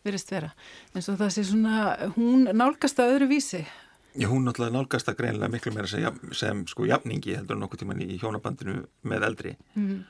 verist 0.05 0.31
vera, 0.33 0.51
eins 0.93 1.09
og 1.09 1.17
það 1.19 1.33
sé 1.33 1.43
svona 1.49 2.11
hún 2.15 2.45
nálgast 2.53 2.99
að 3.01 3.15
öðru 3.15 3.31
vísi 3.33 3.63
Já, 4.15 4.29
hún 4.31 4.45
náttúrulega 4.47 4.77
nálgast 4.77 5.09
að 5.11 5.17
greinlega 5.19 5.51
miklu 5.51 5.73
meira 5.75 5.89
sem, 5.91 6.19
sem 6.31 6.61
sko 6.71 6.85
jafningi 6.87 7.33
heldur 7.35 7.57
nokkuð 7.59 7.81
tíman 7.81 8.03
í 8.05 8.15
hjónabandinu 8.21 8.85
með 9.03 9.25
eldri. 9.27 9.55
Mm. 9.75 10.05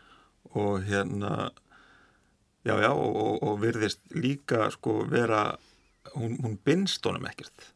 og 0.53 0.83
hérna 0.85 1.49
já, 2.65 2.75
já, 2.81 2.91
og, 2.91 3.15
og, 3.15 3.37
og 3.45 3.61
virðist 3.61 4.01
líka 4.15 4.69
sko 4.73 5.03
vera 5.09 5.55
hún, 6.15 6.37
hún 6.41 6.57
binst 6.65 7.05
honum 7.05 7.27
ekkert. 7.29 7.71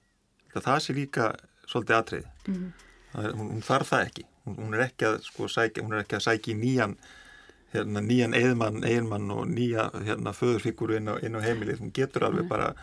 Það 0.55 0.83
sé 0.83 0.95
líka 0.97 1.31
svolítið 1.69 1.97
atrið 1.99 2.27
mm. 2.49 2.67
hún, 3.13 3.47
hún 3.55 3.65
þarf 3.65 3.93
það 3.93 4.05
ekki. 4.09 4.27
Hún 4.49 4.73
er 4.73 4.85
ekki 4.87 5.09
að 5.11 5.19
sko 5.27 5.49
sækja, 5.51 5.85
hún 5.85 5.95
er 5.95 6.03
ekki 6.03 6.17
að 6.17 6.25
sækja 6.25 6.53
í 6.55 6.57
nýjan 6.57 6.95
hérna, 7.73 8.01
nýjan 8.01 8.33
eðmann, 8.37 8.81
eðmann 8.87 9.29
og 9.35 9.45
nýja 9.51 9.89
hérna 10.07 10.33
föðurfíkuru 10.33 10.97
inn 10.97 11.11
inn 11.21 11.37
á 11.37 11.41
heimilið, 11.45 11.83
hún 11.83 11.93
getur 11.93 12.25
alveg 12.25 12.47
mm. 12.47 12.51
bara 12.51 12.73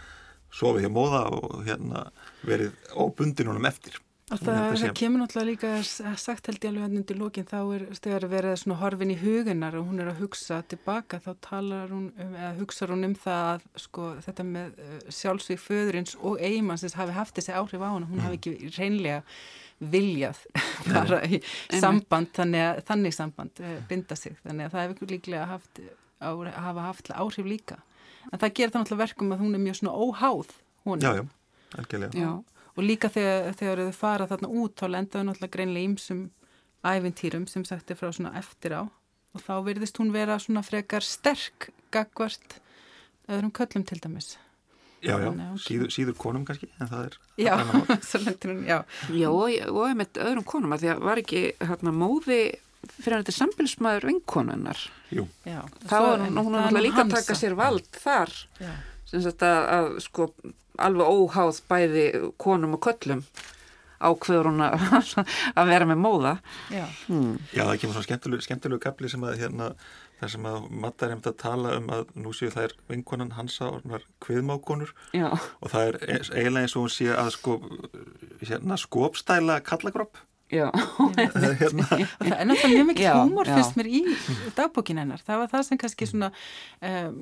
sofið 0.55 0.87
hjá 0.87 0.93
móða 0.95 1.23
og 1.35 1.65
hérna 1.67 2.07
verið 2.47 2.77
óbundin 2.95 3.51
honum 3.51 3.67
eftir 3.69 3.99
og 4.27 4.41
það, 4.43 4.57
það 4.81 4.93
kemur 4.99 5.23
náttúrulega 5.23 5.51
líka 5.53 6.15
sagt 6.19 6.49
held 6.51 6.65
ég 6.65 6.71
alveg 6.73 6.83
hann 6.83 6.99
undir 6.99 7.19
lókin 7.21 7.47
þá 7.47 7.59
er 7.77 7.85
stegar 7.95 8.27
verið 8.31 8.57
svona 8.59 8.79
horfin 8.81 9.13
í 9.15 9.19
hugunar 9.21 9.77
og 9.79 9.87
hún 9.87 10.03
er 10.03 10.11
að 10.11 10.23
hugsa 10.25 10.59
tilbaka 10.67 11.21
þá 11.23 11.29
talar 11.47 11.93
hún 11.95 12.09
um, 12.11 12.33
eða 12.35 12.51
hugsa 12.59 12.89
hún 12.91 13.07
um 13.07 13.15
það 13.23 13.53
að 13.53 13.69
sko 13.85 14.09
þetta 14.27 14.49
með 14.49 14.81
uh, 14.83 14.97
sjálfsvík 15.21 15.63
föðurins 15.63 16.17
og 16.19 16.43
eigimannsins 16.43 16.99
hafi 16.99 17.15
haft 17.15 17.39
þessi 17.39 17.55
áhrif 17.55 17.87
á 17.87 17.89
hann 17.93 18.09
hún 18.09 18.19
mm. 18.19 18.25
hafi 18.27 18.41
ekki 18.41 18.73
reynlega 18.75 19.23
viljað 19.95 20.43
bara 20.91 21.23
í 21.29 21.41
samband 21.71 22.35
þannig, 22.35 22.67
að, 22.67 22.83
þannig 22.91 23.15
samband 23.15 23.63
uh, 23.63 23.79
binda 23.87 24.19
sig 24.19 24.35
þannig 24.43 24.67
að 24.67 24.75
það 24.75 24.89
hefur 24.89 25.15
líklega 25.15 25.51
haft, 25.53 25.83
á, 26.19 26.31
hafa 26.67 26.89
haft 26.91 27.15
áhrif 27.15 27.47
líka 27.47 27.79
en 28.33 28.43
það 28.43 28.55
gerir 28.59 28.75
það 28.75 28.83
náttúrulega 28.83 29.05
verkum 29.05 29.35
að 29.35 29.43
hún 29.45 29.55
er 29.55 29.63
mjög 29.63 29.81
svona 29.81 29.95
óháð 29.95 30.55
hún. 30.87 31.03
Já, 31.03 31.15
já, 31.15 31.25
algjörlega. 31.79 32.13
Já, 32.19 32.56
og 32.77 32.85
líka 32.85 33.11
þegar, 33.13 33.53
þegar 33.59 33.85
þau 33.87 33.97
fara 33.97 34.29
þarna 34.31 34.53
út 34.63 34.77
þá 34.77 34.87
lendaðu 34.93 35.29
náttúrulega 35.29 35.57
greinlega 35.57 35.91
ímsum 35.91 36.23
ævintýrum 36.87 37.47
sem 37.51 37.65
sagt 37.67 37.91
er 37.91 37.99
frá 37.99 38.11
svona 38.13 38.37
eftir 38.39 38.77
á 38.77 38.83
og 38.87 39.45
þá 39.45 39.55
verðist 39.67 40.01
hún 40.01 40.15
vera 40.15 40.39
svona 40.41 40.65
frekar 40.65 41.05
sterk 41.05 41.71
gagvart 41.95 42.61
öðrum 43.29 43.55
köllum 43.55 43.87
til 43.87 44.01
dæmis 44.03 44.37
Já, 45.05 45.19
já, 45.21 45.31
síður, 45.61 45.91
síður 45.93 46.15
konum 46.19 46.45
kannski, 46.49 46.67
en 46.81 46.89
það 46.91 47.03
er... 47.05 47.17
Já, 47.39 47.53
svo 48.09 48.21
lendur 48.25 48.53
hún, 48.55 48.63
já. 48.67 48.79
Já, 49.13 49.27
og 49.29 49.51
ég 49.53 49.99
með 49.99 50.21
öðrum 50.25 50.47
konum, 50.49 50.73
að 50.75 50.83
því 50.83 50.91
að 50.93 51.03
var 51.07 51.21
ekki 51.21 51.43
hérna 51.61 51.93
móði 51.95 52.39
fyrir 52.95 53.21
þetta 53.21 53.35
sambilsmaður 53.37 54.09
vinkonunnar. 54.11 54.83
Jú. 55.15 55.27
Já. 55.47 55.61
Þá 55.85 55.97
er 56.01 56.25
hún, 56.25 56.41
hún 56.49 56.59
er 56.59 56.81
líka 56.81 57.05
að 57.05 57.15
taka 57.17 57.37
sér 57.39 57.57
vald 57.59 58.01
þar, 58.01 58.33
sem 59.07 59.23
sagt 59.23 59.45
að, 59.47 59.61
að 59.77 59.91
sko 60.07 60.31
alveg 60.79 61.13
óháð 61.13 61.61
bæði 61.71 62.07
konum 62.41 62.77
og 62.79 62.83
köllum 62.87 63.23
ákveður 63.97 64.51
hún 64.51 64.65
að 65.59 65.71
vera 65.71 65.87
með 65.89 66.01
móða. 66.03 66.33
Já, 66.69 66.85
hmm. 67.07 67.39
já 67.57 67.63
það 67.65 67.79
kemur 67.81 67.97
svona 67.97 68.09
skemmtilegu, 68.09 68.45
skemmtilegu 68.45 68.83
kapli 68.85 69.09
sem 69.09 69.25
að 69.25 69.39
hérna 69.41 69.71
þar 70.21 70.33
sem 70.33 70.47
að 70.49 70.69
Matta 70.83 71.07
er 71.07 71.13
hefðið 71.15 71.31
að 71.33 71.41
tala 71.43 71.73
um 71.77 71.91
að 71.97 72.13
nú 72.17 72.33
séu 72.37 72.53
það 72.53 72.69
er 72.69 72.75
vinkonan 72.91 73.35
hansa 73.37 73.69
og 73.69 74.07
hviðmákonur 74.25 74.95
og 75.21 75.73
það 75.73 75.91
er 75.91 75.99
eiginlega 76.07 76.63
eins 76.65 76.77
og 76.77 76.87
hún 76.87 76.95
sé 76.95 77.11
að 77.13 77.33
sko, 77.37 77.59
hérna, 78.41 78.79
skopstæla 78.81 79.59
kallagrópp 79.67 80.23
Já. 80.47 80.69
hérna. 81.61 81.87
það 81.87 82.35
er 82.37 82.47
náttúrulega 82.47 82.75
mjög 82.77 82.89
mikið 82.93 83.09
húmor 83.19 83.49
fyrst 83.51 83.79
mér 83.79 83.89
í 83.91 84.03
dagbókin 84.55 85.01
hennar. 85.03 85.23
Það 85.27 85.41
var 85.43 85.51
það 85.55 85.65
sem 85.69 85.81
kannski 85.83 86.07
svona 86.07 86.29
um, 86.87 87.17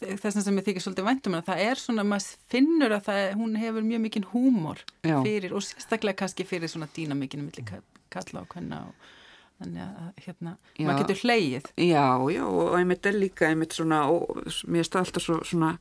þess 0.00 0.30
að 0.30 0.46
sem 0.46 0.60
ég 0.60 0.68
þykir 0.68 0.86
svolítið 0.86 1.08
væntum 1.10 1.36
það 1.44 1.64
er 1.66 1.82
svona, 1.82 2.06
maður 2.08 2.30
finnur 2.54 2.96
að 2.96 3.10
það, 3.10 3.20
hún 3.42 3.58
hefur 3.60 3.84
mjög 3.90 4.04
mikið 4.06 4.30
húmor 4.32 4.80
fyrir 5.04 5.52
og 5.52 5.66
sérstaklega 5.66 6.22
kannski 6.22 6.48
fyrir 6.48 6.72
svona 6.72 6.88
dýnamikinu 6.96 7.44
millir 7.44 7.84
kalla 8.14 8.44
og 8.44 8.56
hvenna 8.56 8.80
og 8.88 9.12
þannig 9.60 9.84
að 9.84 10.24
hérna, 10.24 10.56
já. 10.74 10.86
maður 10.88 11.00
getur 11.04 11.22
hleyið 11.22 11.68
Já, 11.78 12.06
já, 12.32 12.42
og 12.48 12.74
einmitt 12.78 13.06
er 13.06 13.18
líka 13.18 13.48
einmitt 13.50 13.76
svona, 13.76 14.04
og 14.10 14.40
mér 14.66 14.86
er 14.88 15.00
alltaf 15.00 15.24
svo, 15.24 15.40
svona 15.46 15.74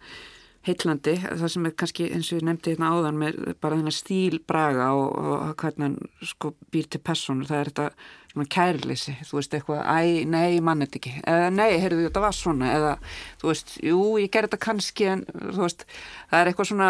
heitlandi, 0.63 1.17
það 1.21 1.49
sem 1.52 1.65
er 1.67 1.76
kannski 1.80 2.10
eins 2.15 2.32
og 2.32 2.39
ég 2.39 2.45
nefndi 2.47 2.73
hérna 2.73 2.91
áðan 2.95 3.17
með 3.19 3.39
bara 3.63 3.78
þennar 3.80 3.95
stílbraga 3.95 4.89
og, 4.95 5.17
og 5.19 5.56
hvernig 5.60 5.84
hann 5.89 6.28
sko 6.30 6.54
býr 6.71 6.88
til 6.88 7.02
personur, 7.04 7.49
það 7.49 7.60
er 7.60 7.71
þetta 7.71 7.88
svona 8.34 8.49
kærleysi, 8.56 9.15
þú 9.28 9.38
veist 9.38 9.58
eitthvað 9.58 9.82
æ, 9.84 10.23
nei, 10.26 10.62
mann 10.65 10.82
þetta 10.86 10.99
ekki, 11.02 11.13
eða 11.34 11.49
nei, 11.54 11.67
heyrðu 11.84 12.08
þetta 12.08 12.23
var 12.23 12.38
svona, 12.38 12.71
eða 12.78 12.93
þú 13.41 13.52
veist 13.52 13.76
jú, 13.84 13.99
ég 14.23 14.32
ger 14.34 14.47
þetta 14.47 14.62
kannski 14.63 15.10
en 15.12 15.26
þú 15.34 15.65
veist 15.65 15.86
það 16.32 16.39
er 16.39 16.52
eitthvað 16.52 16.71
svona, 16.71 16.89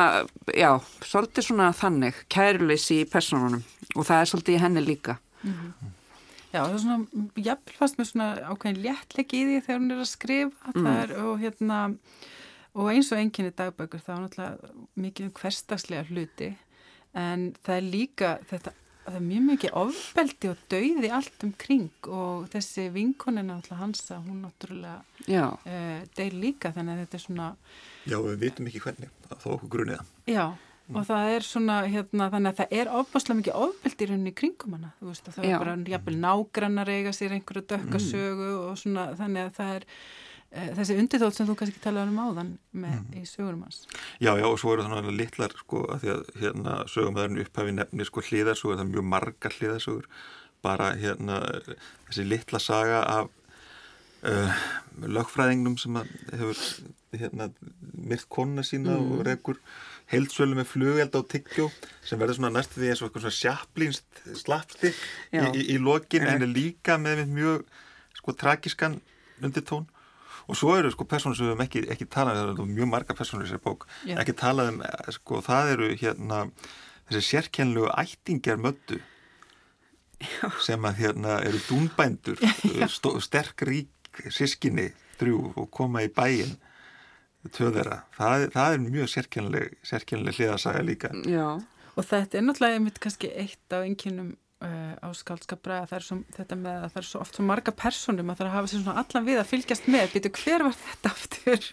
já 0.56 0.70
svolítið 1.10 1.50
svona 1.50 1.72
þannig, 1.82 2.22
kærleysi 2.32 3.02
í 3.02 3.10
personunum 3.10 3.66
og 3.98 4.08
það 4.08 4.22
er 4.22 4.32
svolítið 4.32 4.56
í 4.56 4.64
henni 4.64 4.86
líka. 4.86 5.18
Mm 5.44 5.58
-hmm. 5.58 5.92
Já, 6.54 6.62
það 6.62 6.74
er 6.74 6.82
svona, 6.84 7.26
jafnvel 7.36 7.76
fast 7.80 7.98
með 7.98 8.08
svona 8.12 8.28
ákveðin 8.46 8.84
léttleik 8.84 9.32
í 9.34 9.42
því 9.48 9.62
þegar 9.66 9.80
hún 9.80 9.92
er 9.92 10.02
að 10.04 10.10
skrifa. 10.12 10.74
Mm. 10.76 10.88
er, 10.88 11.14
og 11.24 11.40
hérna 11.42 11.78
og 12.74 12.92
eins 12.92 13.12
og 13.14 13.22
enginni 13.22 13.54
dagbækur 13.56 14.02
þá 14.04 14.14
er 14.14 14.22
náttúrulega 14.24 14.72
mikið 15.06 15.28
um 15.28 15.36
hverstagslega 15.40 16.08
hluti. 16.10 16.54
En 17.14 17.52
það 17.62 17.76
er 17.76 17.88
líka 17.94 18.32
þetta, 18.50 18.74
það 19.06 19.18
er 19.20 19.26
mjög 19.28 19.48
mikið 19.52 19.78
ofbeldi 19.84 20.50
og 20.50 20.66
dauði 20.74 21.14
allt 21.20 21.46
um 21.46 21.54
kring 21.64 22.10
og 22.10 22.50
þessi 22.54 22.90
vinkonina 22.96 23.60
náttúrulega 23.60 23.82
hansa, 23.84 24.20
hún 24.26 24.44
náttúrulega 24.48 25.00
uh, 25.30 26.04
deyr 26.18 26.38
líka. 26.42 26.74
Þannig 26.74 26.96
að 26.96 27.02
þetta 27.06 27.20
er 27.20 27.26
svona 27.28 27.50
Já, 28.04 28.18
við 28.20 28.38
vitum 28.48 28.70
ekki 28.70 28.86
hvernig, 28.88 29.18
þá 29.30 29.50
okkur 29.56 29.76
grunniða 29.78 30.06
Já 30.28 30.48
Mm. 30.84 30.98
og 31.00 31.06
það 31.08 31.30
er 31.32 31.46
svona, 31.48 31.76
hérna, 31.88 32.26
þannig 32.28 32.50
að 32.50 32.58
það 32.58 32.74
er 32.76 32.90
ofbáslega 32.92 33.38
mikið 33.40 33.60
ofbeldi 33.66 34.04
í 34.04 34.08
rauninni 34.10 34.34
kringum 34.36 34.74
hana 34.76 34.90
þú 35.00 35.06
veist, 35.08 35.30
það 35.32 35.46
er 35.48 35.62
bara 35.62 36.16
nágrannar 36.26 36.92
eiga 36.92 37.14
sér 37.16 37.36
einhverju 37.38 37.64
dökkasögu 37.70 38.50
mm. 38.50 38.58
og 38.66 38.82
svona, 38.82 39.06
þannig 39.16 39.48
að 39.48 39.54
það 39.62 39.72
er 39.78 39.86
þessi 40.54 40.98
undirþótt 41.02 41.38
sem 41.38 41.48
þú 41.50 41.56
kannski 41.60 41.82
talaði 41.84 42.14
um 42.14 42.22
áðan 42.22 42.50
með 42.72 42.96
mm. 43.00 43.20
í 43.20 43.24
sögurum 43.30 43.64
hans. 43.66 43.84
Já, 44.22 44.32
já, 44.38 44.46
og 44.48 44.58
svo 44.62 44.76
eru 44.76 44.86
náttúrulega 44.86 45.20
litlar, 45.20 45.56
sko, 45.58 45.84
að 45.94 46.04
því 46.04 46.12
að 46.14 46.26
hérna, 46.44 46.76
sögumöðurinn 46.94 47.44
upphafi 47.44 47.76
nefnir, 47.78 48.10
sko, 48.10 48.26
hliðarsögur 48.30 48.78
það 48.78 48.84
er 48.86 48.92
mjög 48.92 49.08
margar 49.14 49.56
hliðarsögur 49.58 50.10
bara, 50.64 50.92
hérna, 51.00 51.40
þessi 52.10 52.28
litla 52.28 52.62
saga 52.64 53.00
af 53.14 53.32
uh, 54.30 54.68
lögfræðingnum 55.18 55.80
sem 55.82 55.98
hefur, 56.32 56.62
hérna, 57.18 57.50
myrt 57.98 58.30
konuna 58.32 58.66
sína 58.68 58.98
mm. 58.98 59.16
og 59.16 59.26
rekur 59.28 59.60
heilsvölu 60.12 60.58
með 60.60 60.70
flugeld 60.70 61.16
á 61.18 61.22
tyggjó 61.34 61.70
sem 62.06 62.20
verður 62.20 62.38
svona 62.38 62.54
næstu 62.58 62.78
því 62.78 62.92
eins 62.92 63.02
og 63.02 63.08
eitthvað 63.08 63.26
svona 63.26 63.40
sjaplínst 63.40 64.24
slapstik 64.42 64.98
í, 65.32 65.42
í, 65.42 65.66
í 65.74 65.78
lokin 65.82 66.28
en 66.28 66.44
er 66.44 66.52
líka 66.52 67.00
með 67.02 67.24
mjög 67.32 67.64
sko 68.20 68.36
tragískan 68.38 69.00
undirtón 69.42 69.88
og 70.48 70.60
svo 70.60 70.76
eru 70.78 70.92
sko 70.94 71.08
personur 71.10 71.38
sem 71.38 71.48
við 71.48 71.54
hefum 71.54 71.66
ekki, 71.66 71.84
ekki 71.96 72.10
talað 72.12 72.40
um, 72.40 72.44
það 72.44 72.54
eru 72.54 72.68
mjög 72.74 72.92
marga 72.92 73.18
personur 73.18 73.46
í 73.46 73.50
þessari 73.50 73.66
bók 73.68 73.88
Já. 74.08 74.18
ekki 74.24 74.36
talað 74.40 74.74
um, 74.74 74.84
sko 75.18 75.42
það 75.46 75.74
eru 75.76 75.90
hérna 76.02 76.44
þessi 77.10 77.24
sérkennlu 77.30 77.88
ættingjar 77.94 78.62
möttu 78.62 79.00
Já. 80.24 80.48
sem 80.64 80.86
að 80.88 81.02
hérna 81.04 81.40
eru 81.48 81.64
dúnbændur 81.68 82.44
sterk 83.24 83.66
rík 83.68 84.24
sískinni 84.32 84.92
þrjú 85.20 85.54
og 85.56 85.68
koma 85.74 86.04
í 86.06 86.12
bæin 86.14 86.56
töðera, 87.52 88.04
það, 88.16 88.46
það 88.54 88.74
er 88.74 88.84
mjög 88.86 89.10
sérkjænleg, 89.12 89.74
sérkjænleg 89.84 90.38
hliðasaga 90.38 90.84
líka 90.86 91.10
Já. 91.28 91.60
og 91.60 92.06
þetta 92.08 92.40
er 92.40 92.46
náttúrulega 92.48 92.80
einmitt 92.80 93.02
kannski 93.04 93.32
eitt 93.36 93.76
af 93.76 93.84
enginum 93.84 94.30
uh, 94.64 94.96
á 95.04 95.08
skaldskapra 95.18 95.82
það 95.90 95.98
er 95.98 96.06
svo, 96.08 96.18
þetta 96.38 96.58
með 96.60 96.78
að 96.80 96.88
það 96.94 97.00
er 97.02 97.08
svo 97.10 97.22
oft 97.24 97.38
svo 97.38 97.46
marga 97.48 97.74
personum 97.84 98.32
að 98.32 98.40
það 98.40 98.46
er 98.46 98.50
að 98.50 98.58
hafa 98.58 98.72
sér 98.72 98.84
svona 98.84 99.04
allan 99.04 99.28
við 99.28 99.42
að 99.42 99.50
fylgjast 99.52 99.90
með 99.94 100.16
býtu 100.16 100.34
hver 100.40 100.66
var 100.68 100.78
þetta 100.80 101.14
aftur 101.14 101.68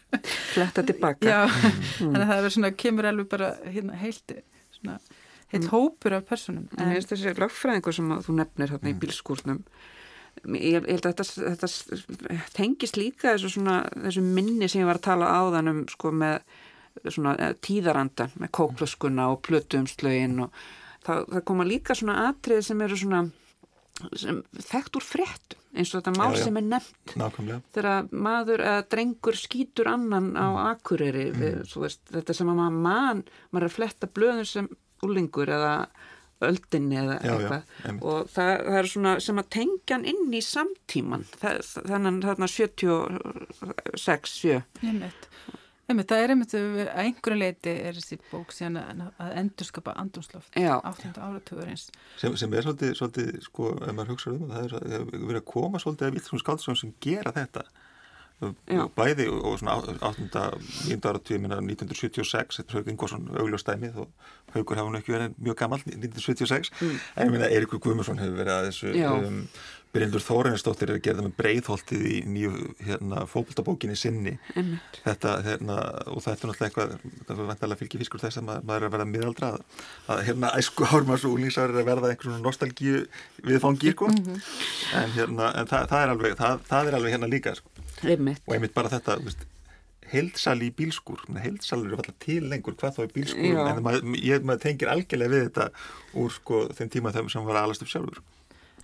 fletta 0.55 0.87
tilbaka 0.91 1.31
Já, 1.31 1.41
mm. 1.47 1.83
þannig 1.99 2.25
að 2.25 2.33
það 2.33 2.49
er 2.49 2.57
svona, 2.57 2.73
kemur 2.85 3.11
alveg 3.11 3.31
bara 3.37 3.53
hérna, 3.67 4.01
heilt 4.01 4.37
svona, 4.77 4.99
heilt 5.53 5.65
mm. 5.65 5.71
hópur 5.75 6.19
af 6.19 6.27
personum 6.31 6.69
en 6.77 6.97
þessi 6.97 7.37
lagfræðingur 7.39 7.97
sem 7.97 8.15
þú 8.27 8.37
nefnir 8.41 8.75
hérna 8.75 8.87
mm. 8.87 8.93
í 8.95 9.01
bílskúrnum 9.05 9.63
ég 10.57 10.87
held 10.87 11.07
að 11.07 11.21
þetta, 11.21 11.69
þetta 11.69 12.41
tengist 12.57 12.99
líka 12.99 13.35
þessu, 13.35 13.55
svona, 13.57 13.83
þessu 14.07 14.25
minni 14.25 14.69
sem 14.71 14.83
ég 14.83 14.89
var 14.89 15.01
að 15.01 15.09
tala 15.11 15.31
á 15.31 15.41
þann 15.57 15.73
um 15.73 15.81
sko 15.91 16.13
með 16.15 16.41
svona 17.07 17.35
eh, 17.39 17.55
tíðarandan 17.63 18.33
með 18.41 18.53
kóklöskuna 18.57 19.31
og 19.33 19.43
plötuumslögin 19.47 20.45
og 20.47 20.55
það, 21.07 21.25
það 21.35 21.47
koma 21.53 21.69
líka 21.69 21.97
svona 21.99 22.19
atrið 22.29 22.65
sem 22.69 22.85
eru 22.87 22.99
svona 23.01 23.25
sem 24.17 24.39
þekkt 24.57 24.97
úr 24.97 25.05
fréttum 25.05 25.59
eins 25.71 25.93
og 25.93 26.01
þetta 26.01 26.13
mál 26.17 26.33
já, 26.35 26.39
já. 26.41 26.45
sem 26.47 26.59
er 26.59 26.67
nefnt 26.67 27.17
Nákvæmlega. 27.21 27.61
þegar 27.75 28.09
maður 28.27 28.63
eða 28.67 28.87
drengur 28.91 29.39
skýtur 29.39 29.91
annan 29.91 30.31
á 30.35 30.47
mm. 30.49 30.61
akureyri 30.71 31.27
mm. 31.31 31.61
veist, 31.83 32.03
þetta 32.11 32.37
sem 32.37 32.51
að 32.51 32.63
maður 32.63 32.79
mann 32.87 33.21
maður 33.51 33.67
er 33.67 33.69
að 33.69 33.77
fletta 33.77 34.11
blöður 34.11 34.49
sem 34.51 34.71
úlingur 35.07 35.53
eða 35.53 35.75
öldinni 36.41 36.97
eða 36.97 37.17
já, 37.21 37.33
eitthvað 37.35 37.63
já, 37.85 37.95
og 38.01 38.31
það, 38.33 38.53
það 38.65 38.79
er 38.81 38.91
svona 38.95 39.15
sem 39.27 39.41
að 39.43 39.51
tengja 39.57 39.97
hann 39.97 40.09
inn 40.09 40.33
í 40.33 40.43
samtíman 40.45 41.27
þannig 41.37 42.11
að 42.11 42.29
þarna 42.31 42.51
76 42.57 44.37
7 44.41 44.63
Einmitt, 45.91 46.11
það 46.11 46.23
er 46.23 46.33
einmitt 46.35 46.55
að 46.55 46.81
einhverju 47.03 47.39
leiti 47.41 47.73
er 47.75 47.97
þessi 47.99 48.21
bók 48.31 48.53
síðan 48.55 48.79
að 49.11 49.37
endurskapa 49.41 49.97
andrumsloft 49.99 50.55
18. 50.55 51.17
áratugurins 51.19 51.89
sem, 52.21 52.37
sem 52.39 52.55
er 52.55 52.67
svolítið, 52.67 52.93
svolítið 53.01 53.31
sko, 53.49 53.73
ef 53.81 53.95
maður 53.97 54.15
hugsa 54.15 54.35
um 54.37 54.53
það, 54.53 54.75
það 54.77 54.99
er 55.01 55.07
verið 55.15 55.41
að 55.41 55.49
koma 55.51 55.83
svolítið 55.83 56.11
af 56.11 56.19
vittum 56.19 56.43
skáldsum 56.43 56.79
sem 56.79 56.93
gera 57.03 57.35
þetta 57.35 57.67
Já. 58.41 58.87
bæði 58.97 59.27
og 59.29 59.59
svona 59.61 59.75
8. 59.77 59.99
9. 60.89 60.97
áratugum 61.11 61.51
1976, 61.51 62.61
þetta 62.61 62.73
er 62.73 62.79
Haug 62.79 62.89
Ingvarsson 62.89 63.27
augljóstæmið 63.37 63.99
og 64.01 64.31
Haugur 64.55 64.81
hafa 64.81 64.95
nú 64.95 65.01
ekki 65.01 65.13
verið 65.13 65.35
mjög 65.37 65.59
gammal 65.61 65.83
1976 65.85 66.73
mm. 66.79 66.95
en 67.17 67.29
ég 67.29 67.35
minna 67.35 67.51
Eirikur 67.51 67.83
Guðmursson 67.85 68.23
hefur 68.23 68.41
verið 68.41 68.55
að 68.55 68.71
þessu 68.71 68.95
um, 69.11 69.43
Bryndur 69.91 70.23
Þóreinsdóttir 70.23 70.93
er 70.95 71.01
gerðið 71.03 71.27
með 71.27 71.33
breyðholtið 71.41 72.03
í 72.07 72.19
nýju 72.31 72.51
hérna, 72.87 73.25
fókbaltabókinni 73.31 73.97
sinni 73.99 74.37
þetta, 75.03 75.33
hérna, 75.47 75.79
og 76.13 76.23
þetta 76.23 76.47
er 76.47 76.53
náttúrulega 76.53 76.69
eitthvað 76.69 76.93
það 77.27 77.33
er 77.35 77.49
vantilega 77.51 77.81
fylgið 77.81 78.05
fiskur 78.05 78.23
þess 78.23 78.39
að 78.39 78.47
maður, 78.47 78.69
maður 78.71 78.85
er 78.85 78.87
að 78.87 78.95
verða 78.95 79.09
miðaldra 79.11 79.51
að, 79.57 80.23
hérna 80.29 80.53
æsku 80.61 80.91
hármars 80.93 81.27
og 81.27 81.35
úlísar 81.35 81.75
er 81.75 81.83
að 81.83 81.91
verða 81.91 82.13
einhvern 82.13 82.37
svona 82.37 82.47
nostalgíu 82.47 83.03
viðfangir 83.43 83.97
sko. 83.97 84.13
mm 84.13 84.23
-hmm. 84.29 84.41
en, 85.03 85.15
hérna, 85.19 85.53
en 85.59 85.71
það, 85.75 85.89
það 85.93 86.03
er 86.05 86.15
alveg 86.15 86.39
það, 86.39 86.67
það 86.71 86.87
er 86.87 86.99
alveg 87.01 87.17
hérna 87.17 87.33
líka 87.35 87.55
sko. 87.59 87.71
einmitt. 88.05 88.43
og 88.47 88.55
einmitt 88.55 88.75
bara 88.75 88.95
þetta 88.95 89.19
veist, 89.25 89.47
heilsal 90.11 90.59
í 90.63 90.71
bílskur 90.71 91.27
heilsal 91.43 91.85
eru 91.85 91.99
alltaf 91.99 92.15
til 92.23 92.47
lengur 92.47 92.79
hvað 92.79 92.95
þá 92.95 93.03
er 93.03 93.15
bílskur 93.15 93.59
en 93.67 93.83
maður, 93.83 94.07
ég, 94.23 94.43
maður 94.43 94.63
tengir 94.63 94.89
algjörlega 94.89 95.35
við 95.35 95.49
þetta 95.49 95.71
úr 96.15 96.31
sko, 96.31 96.69
þeim 96.79 96.91
tíma 96.95 97.13
þeim 97.15 97.31
sem 97.31 97.45
var 97.45 97.63
aðalast 97.63 97.83
upp 97.83 97.91
sjálfur 97.91 98.23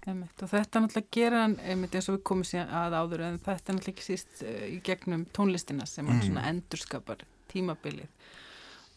Einmitt, 0.07 0.39
og 0.39 0.51
þetta 0.53 0.81
náttúrulega 0.83 1.15
gera 1.17 1.43
hann 1.43 1.57
einmitt 1.67 1.95
eins 1.99 2.07
og 2.07 2.21
við 2.21 2.27
komum 2.31 2.47
síðan 2.47 2.71
að 2.79 2.95
áður 2.95 3.23
en 3.27 3.39
þetta 3.43 3.75
náttúrulega 3.75 3.95
ekki 3.97 4.07
síst 4.07 4.43
uh, 4.47 4.65
í 4.71 4.77
gegnum 4.87 5.25
tónlistina 5.35 5.87
sem 5.91 6.07
hann 6.07 6.21
mm. 6.21 6.27
svona 6.29 6.45
endurskapar 6.53 7.25
tímabilið. 7.51 8.11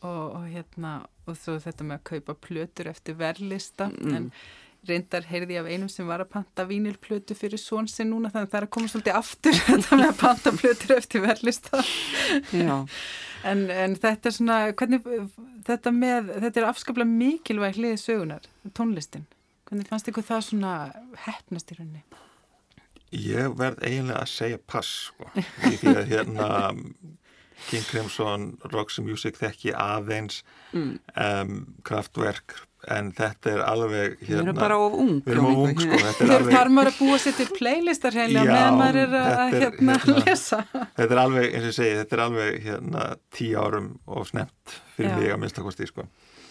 Og, 0.06 0.36
og 0.38 0.44
hérna 0.48 0.92
og 1.28 1.36
svo 1.36 1.58
þetta 1.60 1.88
með 1.88 1.98
að 1.98 2.04
kaupa 2.12 2.36
plötur 2.46 2.90
eftir 2.92 3.18
verðlista 3.20 3.90
mm. 3.90 4.14
en 4.16 4.30
reyndar 4.88 5.26
heyrði 5.28 5.58
ég 5.58 5.66
af 5.66 5.72
einum 5.74 5.90
sem 5.92 6.08
var 6.08 6.22
að 6.24 6.30
panta 6.36 6.64
vínilplötu 6.70 7.36
fyrir 7.36 7.60
svonsinn 7.60 8.14
núna 8.14 8.30
þannig 8.32 8.48
að 8.48 8.54
það 8.54 8.60
er 8.62 8.68
að 8.68 8.74
koma 8.78 8.92
svolítið 8.94 9.18
aftur 9.20 9.58
þetta 9.66 10.00
með 10.00 10.06
að 10.12 10.22
panta 10.22 10.56
plötur 10.62 10.96
eftir 11.00 11.26
verðlista. 11.26 11.84
En, 13.48 13.62
en 13.72 13.94
þetta 13.96 14.28
er 14.28 14.34
svona 14.36 14.56
hvernig, 14.76 15.06
þetta 15.64 15.92
með 15.96 16.34
þetta 16.44 16.60
er 16.60 16.66
afskaplega 16.68 17.08
mikilvæg 17.08 17.78
hliðið 17.78 18.02
sögunar 18.02 18.50
tónlistin 18.76 19.24
Hvernig 19.70 19.86
fannst 19.90 20.10
ykkur 20.10 20.26
það 20.26 20.46
svona 20.48 20.74
hefnast 21.28 21.72
í 21.72 21.78
rauninni? 21.78 22.04
Ég 23.14 23.54
verð 23.58 23.84
eiginlega 23.86 24.24
að 24.24 24.32
segja 24.32 24.62
pass 24.70 25.10
sko. 25.10 25.30
því 25.82 25.94
að 25.96 26.04
hérna 26.10 26.48
King 27.68 27.86
Crimson, 27.86 28.50
Roxy 28.74 29.04
Music 29.06 29.38
þekki 29.38 29.74
aðeins 29.76 30.42
mm. 30.72 30.96
um, 31.14 31.54
kraftverk 31.86 32.56
en 32.88 33.10
þetta 33.12 33.52
er 33.52 33.62
alveg 33.66 34.14
hérna, 34.22 34.30
við 34.30 34.42
erum 34.46 34.60
bara 34.60 34.78
of 34.80 34.94
ung 34.96 35.16
við 35.26 35.34
erum 35.34 35.48
of 35.50 35.62
ung 35.66 35.82
sko 35.84 35.98
þar 36.48 36.70
maður 36.72 36.92
að 36.94 37.00
búa 37.02 37.18
sér 37.20 37.36
til 37.36 37.48
playlistar 37.58 38.16
hérna 38.16 38.46
meðan 38.48 38.78
maður 38.80 39.00
er 39.02 39.16
að 39.20 39.56
hérna 39.58 39.98
hérna, 40.00 40.24
lesa 40.24 40.62
þetta 40.72 41.10
er 41.10 41.22
alveg, 41.26 41.50
eins 41.50 41.66
og 41.66 41.68
ég 41.68 41.76
segi, 41.76 41.98
þetta 42.00 42.16
er 42.16 42.24
alveg 42.24 42.60
hérna 42.70 43.06
tíu 43.36 43.60
árum 43.60 43.90
og 44.08 44.30
snemt 44.32 44.78
fyrir 44.96 45.12
Já. 45.12 45.18
mig 45.20 45.36
að 45.36 45.42
minnstakosti 45.44 45.90
sko 45.92 46.08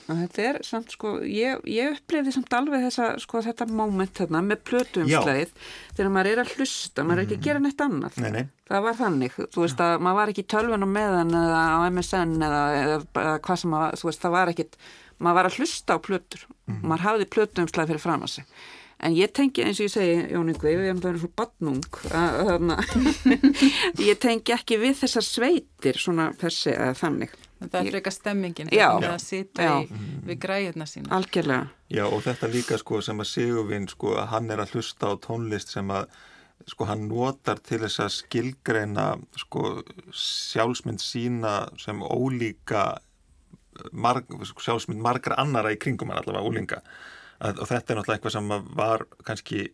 Þetta 0.08 0.44
er 0.48 0.58
samt 0.64 0.94
sko, 0.94 1.10
ég, 1.28 1.58
ég 1.68 1.92
upplefði 1.92 2.32
samt 2.32 2.54
alveg 2.56 2.86
þessa, 2.86 3.08
sko, 3.20 3.42
þetta 3.44 3.66
moment 3.68 4.14
þarna 4.16 4.40
með 4.46 4.62
plötuumslæðið 4.70 5.50
þegar 5.98 6.12
maður 6.14 6.30
er 6.30 6.40
að 6.40 6.52
hlusta, 6.54 7.04
maður 7.04 7.20
er 7.20 7.26
ekki 7.26 7.36
að 7.36 7.48
gera 7.48 7.62
neitt 7.64 7.82
annað. 7.84 8.16
Nei, 8.24 8.30
nei. 8.32 8.46
Það 8.70 8.86
var 8.86 8.96
þannig, 9.02 9.36
þú 9.52 9.64
veist 9.66 9.82
að 9.84 9.92
maður 10.06 10.18
var 10.20 10.32
ekki 10.32 10.44
í 10.44 10.48
tölvunum 10.54 10.94
meðan 10.96 11.36
eða 11.42 11.60
á 11.60 11.78
MSN 11.90 12.48
eða, 12.48 12.62
eða, 12.80 13.34
hvað 13.44 13.60
sem 13.60 13.72
maður, 13.74 14.00
þú 14.00 14.08
veist, 14.08 14.22
það 14.24 14.36
var 14.38 14.52
ekkit, 14.54 14.78
maður 15.18 15.38
var 15.38 15.48
að 15.50 15.58
hlusta 15.58 15.96
á 15.96 16.04
plötur, 16.08 16.44
mm. 16.48 16.78
maður 16.84 17.04
hafði 17.04 17.30
plötuumslæðið 17.36 17.92
fyrir 17.92 18.04
fram 18.06 18.24
að 18.24 18.34
sig. 18.38 18.52
En 18.98 19.14
ég 19.14 19.30
tengi, 19.30 19.62
eins 19.62 19.78
og 19.78 19.86
ég 19.86 19.92
segi, 19.92 20.14
Jón 20.32 20.48
Yngvi, 20.50 20.72
við 20.74 20.88
erum 20.88 21.02
bara 21.04 21.20
svo 21.20 21.28
badnung, 21.38 21.84
ég 24.08 24.18
tengi 24.24 24.56
ekki 24.56 24.80
við 24.80 24.96
þessar 25.04 25.28
sveitir 25.28 26.00
svona 26.00 26.32
persi 26.40 26.72
eða 26.72 26.96
þannig. 26.98 27.36
Það 27.58 27.78
er 27.80 27.90
freka 27.90 28.10
stemmingin 28.14 28.70
er 28.70 29.04
að 29.08 29.20
sita 29.24 29.68
við 30.28 30.40
græðina 30.44 30.86
sína 30.86 31.10
Algjörlega. 31.16 31.68
Já 31.90 32.04
og 32.06 32.20
þetta 32.22 32.50
líka 32.52 32.78
sko 32.78 33.00
sem 33.02 33.18
að 33.18 33.30
Sigurvinn 33.32 33.88
sko 33.90 34.14
að 34.20 34.28
hann 34.34 34.50
er 34.54 34.62
að 34.62 34.76
hlusta 34.76 35.10
á 35.10 35.14
tónlist 35.24 35.74
sem 35.74 35.90
að 35.90 36.06
sko 36.68 36.86
hann 36.88 37.08
notar 37.10 37.60
til 37.64 37.80
þess 37.84 38.02
að 38.04 38.14
skilgreina 38.14 39.08
sko 39.42 39.82
sjálfsmynd 40.12 41.02
sína 41.02 41.54
sem 41.80 42.02
ólíka 42.02 42.86
marg, 43.92 44.30
sjálfsmynd 44.58 45.02
margra 45.02 45.38
annara 45.38 45.72
í 45.74 45.78
kringum 45.80 46.10
hann 46.12 46.22
allavega 46.22 46.46
ólinga 46.46 46.80
að, 47.38 47.60
og 47.62 47.68
þetta 47.70 47.92
er 47.94 48.00
náttúrulega 48.00 48.16
eitthvað 48.18 48.36
sem 48.36 48.54
var 48.78 49.06
kannski 49.26 49.68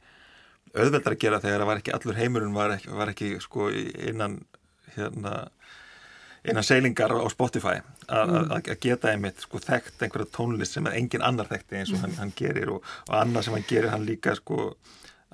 auðveldar 0.74 1.14
að 1.14 1.22
gera 1.22 1.40
þegar 1.42 1.62
það 1.62 1.70
var 1.70 1.80
ekki 1.80 1.94
allur 1.96 2.18
heimurinn 2.18 2.56
var 2.56 2.76
ekki, 2.76 2.92
var 2.98 3.12
ekki 3.12 3.30
sko 3.42 3.70
innan 3.72 4.40
hérna 4.94 5.34
einan 6.44 6.66
seilingar 6.66 7.14
á 7.16 7.24
Spotify 7.32 7.78
að 8.12 8.34
mm. 8.34 8.74
geta 8.82 9.12
einmitt 9.12 9.40
sko 9.44 9.60
þekkt 9.62 10.02
einhverja 10.04 10.32
tónlist 10.34 10.76
sem 10.76 10.88
engin 10.92 11.24
annar 11.24 11.48
þekkti 11.48 11.80
eins 11.80 11.94
og 11.94 12.02
hann, 12.04 12.18
hann 12.20 12.34
gerir 12.36 12.74
og, 12.76 12.90
og 13.08 13.16
annað 13.20 13.46
sem 13.46 13.56
hann 13.56 13.68
gerir 13.70 13.94
hann 13.94 14.04
líka 14.08 14.36
sko 14.36 14.74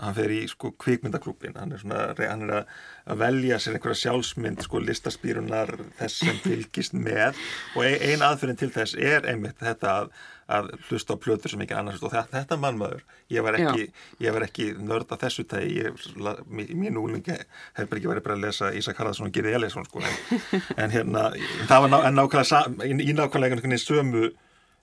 hann 0.01 0.17
fer 0.17 0.33
í 0.33 0.41
sko 0.51 0.73
kvikmyndaklúpin 0.81 1.59
hann 1.61 1.77
er 1.77 1.83
svona, 1.83 2.09
hann 2.19 2.47
er 2.47 2.57
að, 2.61 2.75
að 3.13 3.23
velja 3.23 3.61
sér 3.61 3.79
einhverja 3.79 4.03
sjálfsmynd 4.05 4.65
sko 4.67 4.83
listaspýrunar 4.83 5.77
þess 6.01 6.25
sem 6.25 6.43
fylgist 6.45 6.97
með. 6.97 7.39
Og 7.77 7.87
ein 7.87 8.25
aðferðin 8.27 8.61
til 8.61 8.73
þess 8.75 8.99
er 8.99 9.29
einmitt 9.31 9.61
þetta 9.61 9.97
að 10.03 10.13
að 10.51 10.71
hlusta 10.89 11.15
á 11.15 11.23
plötur 11.23 11.53
sem 11.53 11.63
ekki 11.63 11.77
annars 11.79 12.03
og 12.03 12.13
þetta, 12.13 12.41
þetta 12.41 12.59
mannmaður, 12.61 13.05
ég 13.31 13.45
var 13.47 13.57
ekki, 13.59 13.87
ekki 14.47 14.69
nörda 14.83 15.19
þessu 15.21 15.47
tægi 15.51 15.87
í 15.87 16.79
mín 16.79 16.99
úlingi 17.01 17.37
hefur 17.79 18.01
ekki 18.01 18.11
verið 18.11 18.27
bara 18.27 18.39
að 18.39 18.47
lesa 18.49 18.73
Ísak 18.77 18.99
Harðarsson 19.01 19.29
og 19.29 19.35
Giri 19.35 19.55
Elesson 19.55 19.87
sko, 19.87 20.03
en, 20.03 20.39
en 20.83 20.95
hérna 20.95 21.29
það 21.71 21.87
var 21.87 21.93
ná, 21.93 21.99
nákvæmlega 22.19 22.63
í 22.91 23.15
nákvæmlega 23.15 23.55
einhvern 23.55 23.69
veginn 23.69 23.85
sömu 23.85 24.31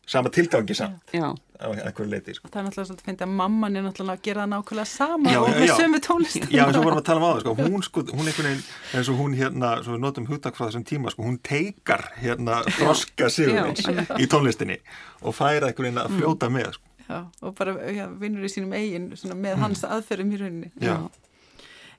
sama 0.08 0.30
tilgangi 0.30 0.76
samt 0.76 1.12
já. 1.12 1.36
á 1.60 1.68
einhverju 1.68 2.10
leiti 2.10 2.34
sko. 2.34 2.48
það 2.48 2.60
er 2.60 2.66
náttúrulega 2.68 2.88
svolítið 2.88 3.04
að 3.04 3.10
finna 3.10 3.26
að 3.28 3.34
mamman 3.42 3.76
er 3.76 3.84
náttúrulega 3.86 4.20
að 4.20 4.24
gera 4.28 4.44
það 4.44 4.52
nákvæmlega 4.54 4.90
sama 4.92 5.34
já, 5.34 5.40
og 5.42 5.50
með 5.58 5.74
sömu 5.82 6.02
tónlist 6.08 6.48
já 6.48 6.64
eins 6.64 6.80
og 6.80 6.88
vorum 6.88 7.02
að 7.02 7.08
tala 7.10 7.20
um 7.20 7.28
á 7.28 7.30
það 7.34 7.42
sko. 7.44 7.56
hún 7.60 7.86
sko, 7.88 8.04
hún 8.14 8.32
einhvern 8.32 8.50
veginn 8.50 8.64
eins 8.94 9.12
og 9.12 9.20
hún 9.20 9.38
hérna, 9.42 9.74
svo 9.84 9.98
við 9.98 10.04
notum 10.06 10.30
hugtak 10.32 10.56
frá 10.56 10.68
þessum 10.70 10.88
tíma 10.88 11.12
sko, 11.12 11.28
hún 11.28 11.38
teikar 11.44 12.08
hérna 12.22 12.62
þroska 12.80 13.32
sigurins 13.34 13.84
í 14.16 14.30
tónlistinni 14.32 14.80
og 15.22 15.36
færa 15.36 15.72
einhvern 15.72 15.90
veginn 15.90 16.04
að 16.06 16.12
mm. 16.14 16.22
fljóta 16.22 16.52
með 16.56 16.74
sko. 16.78 16.92
já, 17.08 17.20
og 17.44 17.56
bara 17.60 17.78
vinnur 18.24 18.48
í 18.48 18.54
sínum 18.54 18.76
eigin 18.78 19.12
með 19.12 19.58
mm. 19.58 19.64
hans 19.66 19.84
aðferðum 19.88 20.36
í 20.38 20.44
rauninni 20.46 20.74
já 20.80 21.02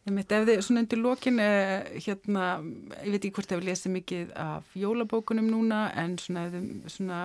Ég 0.09 0.14
mitt 0.16 0.32
ef 0.32 0.46
þið 0.48 0.62
svona 0.64 0.80
undir 0.80 1.00
lokin 1.04 1.38
hérna, 1.38 2.44
ég 3.04 3.12
veit 3.12 3.18
ekki 3.20 3.34
hvort 3.36 3.50
þið 3.50 3.59
hefur 3.59 3.66
lesið 3.68 3.92
mikið 3.92 4.30
af 4.40 4.70
jólabókunum 4.78 5.50
núna 5.52 5.82
en 6.00 6.14
svona, 6.22 6.46
svona 6.88 7.18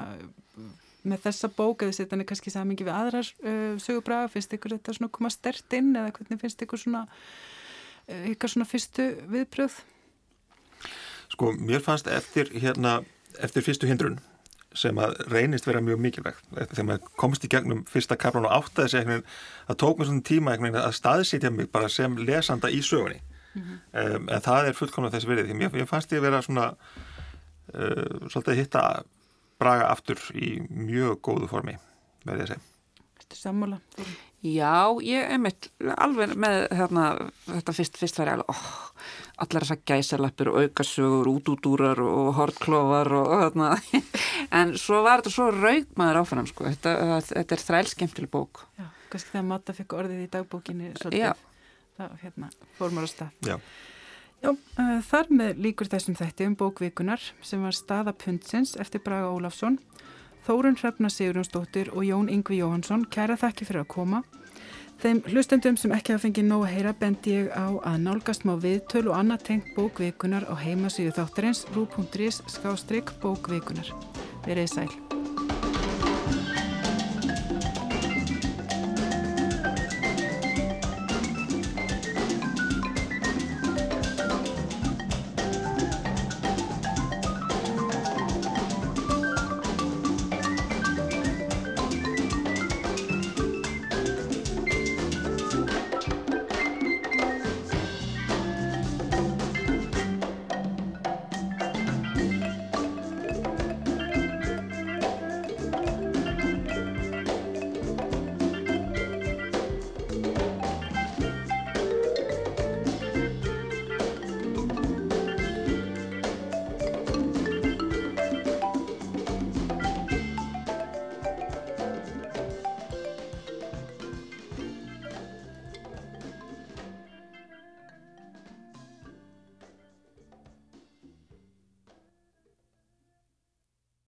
með 1.08 1.24
þessa 1.24 1.50
bók 1.56 1.86
eða 1.86 1.96
setja 1.96 2.12
henni 2.18 2.28
kannski 2.28 2.52
samingi 2.52 2.84
við 2.84 2.98
aðrar 2.98 3.30
uh, 3.44 3.80
sögubraga, 3.80 4.32
finnst 4.34 4.56
ykkur 4.58 4.76
þetta 4.76 4.98
svona 4.98 5.16
koma 5.16 5.32
stert 5.32 5.78
inn 5.80 5.94
eða 5.96 6.12
hvernig 6.18 6.44
finnst 6.44 6.64
ykkur 6.68 6.84
svona 6.84 7.06
Ykkar 8.04 8.52
svona 8.52 8.68
fyrstu 8.68 9.06
viðbröð? 9.32 9.78
Sko, 11.32 11.54
mér 11.56 11.80
fannst 11.84 12.10
eftir 12.12 12.52
hérna, 12.52 13.00
eftir 13.40 13.64
fyrstu 13.64 13.88
hindrun 13.88 14.20
sem 14.78 14.98
að 15.02 15.16
reynist 15.32 15.68
vera 15.68 15.82
mjög 15.84 16.02
mikilvægt. 16.04 16.46
Þegar 16.54 16.88
maður 16.88 17.12
komst 17.20 17.46
í 17.46 17.50
gegnum 17.52 17.84
fyrsta 17.90 18.18
kaplan 18.20 18.48
og 18.50 18.56
áttaði 18.58 18.94
sig 18.94 19.02
einhvern 19.02 19.22
veginn, 19.22 19.38
það 19.70 19.80
tók 19.84 20.00
mér 20.00 20.10
svona 20.10 20.28
tíma 20.30 20.54
einhvern 20.54 20.70
veginn 20.70 20.82
að 20.88 20.98
staðsitja 21.00 21.54
mig 21.54 21.72
bara 21.74 21.90
sem 21.94 22.18
lesanda 22.18 22.72
í 22.72 22.82
sögunni. 22.82 23.22
Mm 23.54 23.62
-hmm. 23.62 23.80
um, 24.16 24.30
en 24.30 24.42
það 24.42 24.68
er 24.68 24.78
fullkomlega 24.78 25.16
þessi 25.16 25.30
verið 25.30 25.50
því 25.50 25.58
mér, 25.58 25.74
mér 25.74 25.86
fannst 25.86 26.12
ég 26.12 26.22
vera 26.22 26.42
svona 26.42 26.74
uh, 27.74 28.30
svolítið 28.30 28.60
hitta 28.64 29.04
braga 29.60 29.90
aftur 29.94 30.20
í 30.34 30.60
mjög 30.70 31.22
góðu 31.22 31.50
formi 31.52 31.78
verðið 32.26 32.42
að 32.42 32.48
segja. 32.48 32.64
Þetta 33.20 33.36
er 33.36 33.42
sammála? 33.42 33.80
Já, 34.44 35.00
ég 35.00 35.30
er 35.32 35.40
mitt 35.40 35.70
alveg 35.96 36.34
með 36.36 36.66
hérna, 36.76 37.04
þetta 37.46 37.76
fyrst, 37.78 38.00
fyrst 38.02 38.18
var 38.20 38.28
ég 38.28 38.34
alveg 38.34 38.50
oh, 38.52 38.66
allar 39.42 39.66
þessar 39.66 39.80
gæsalappir 39.90 40.52
og 40.52 40.60
aukasugur, 40.62 41.30
útúdúrar 41.32 42.02
og 42.04 42.34
hortklófar 42.38 43.10
og, 43.18 43.30
og 43.30 43.46
þarna. 43.46 43.70
En 44.60 44.76
svo 44.78 45.00
var 45.06 45.24
þetta 45.24 45.34
svo 45.34 45.48
raugmaður 45.56 46.20
áfram 46.20 46.50
sko, 46.50 46.68
þetta, 46.70 47.22
þetta 47.32 47.56
er 47.56 47.64
þrælskemtileg 47.64 48.30
bók. 48.34 48.66
Já, 48.78 48.86
kannski 49.10 49.34
þegar 49.34 49.48
Matta 49.50 49.74
fikk 49.74 49.96
orðið 49.98 50.20
í 50.22 50.28
dagbókinni 50.36 50.92
svolítið, 51.00 51.48
það 51.98 52.20
hérna, 52.22 52.52
fór 52.78 52.94
maður 52.94 53.10
á 53.10 53.14
stað. 53.14 53.40
Já, 53.48 53.56
Já 54.44 54.52
uh, 54.52 55.00
þar 55.08 55.32
með 55.32 55.64
líkur 55.66 55.90
þessum 55.90 56.20
þætti 56.20 56.50
um 56.52 56.60
bókvikunar 56.60 57.26
sem 57.42 57.64
var 57.64 57.78
staða 57.78 58.14
pundsins 58.14 58.76
eftir 58.78 59.02
Braga 59.02 59.32
Ólafsson 59.32 59.80
Þórun 60.44 60.76
Hrefna 60.76 61.08
Sigurjónsdóttir 61.08 61.94
og 61.96 62.04
Jón 62.04 62.28
Yngvi 62.28 62.58
Jóhansson 62.60 63.06
kæra 63.08 63.38
þakki 63.40 63.64
fyrir 63.70 63.86
að 63.86 63.94
koma 63.94 64.20
Þeim 65.04 65.18
hlustendum 65.28 65.76
sem 65.76 65.92
ekki 65.92 66.14
hafa 66.14 66.24
fengið 66.30 66.46
nóg 66.48 66.62
að 66.64 66.76
heyra 66.78 66.94
bendi 66.96 67.34
ég 67.34 67.50
á 67.52 67.76
að 67.76 67.98
nálgast 68.06 68.48
má 68.48 68.54
viðtöl 68.56 69.10
og 69.10 69.18
annað 69.18 69.46
tengt 69.50 69.74
bókvikunar 69.76 70.48
á 70.48 70.56
heimasíðu 70.56 71.12
þáttarins 71.20 71.66
rú.is 71.76 72.40
skástrygg 72.56 73.12
bókvikunar. 73.20 73.92
Verið 74.48 74.72
sæl. 74.72 75.03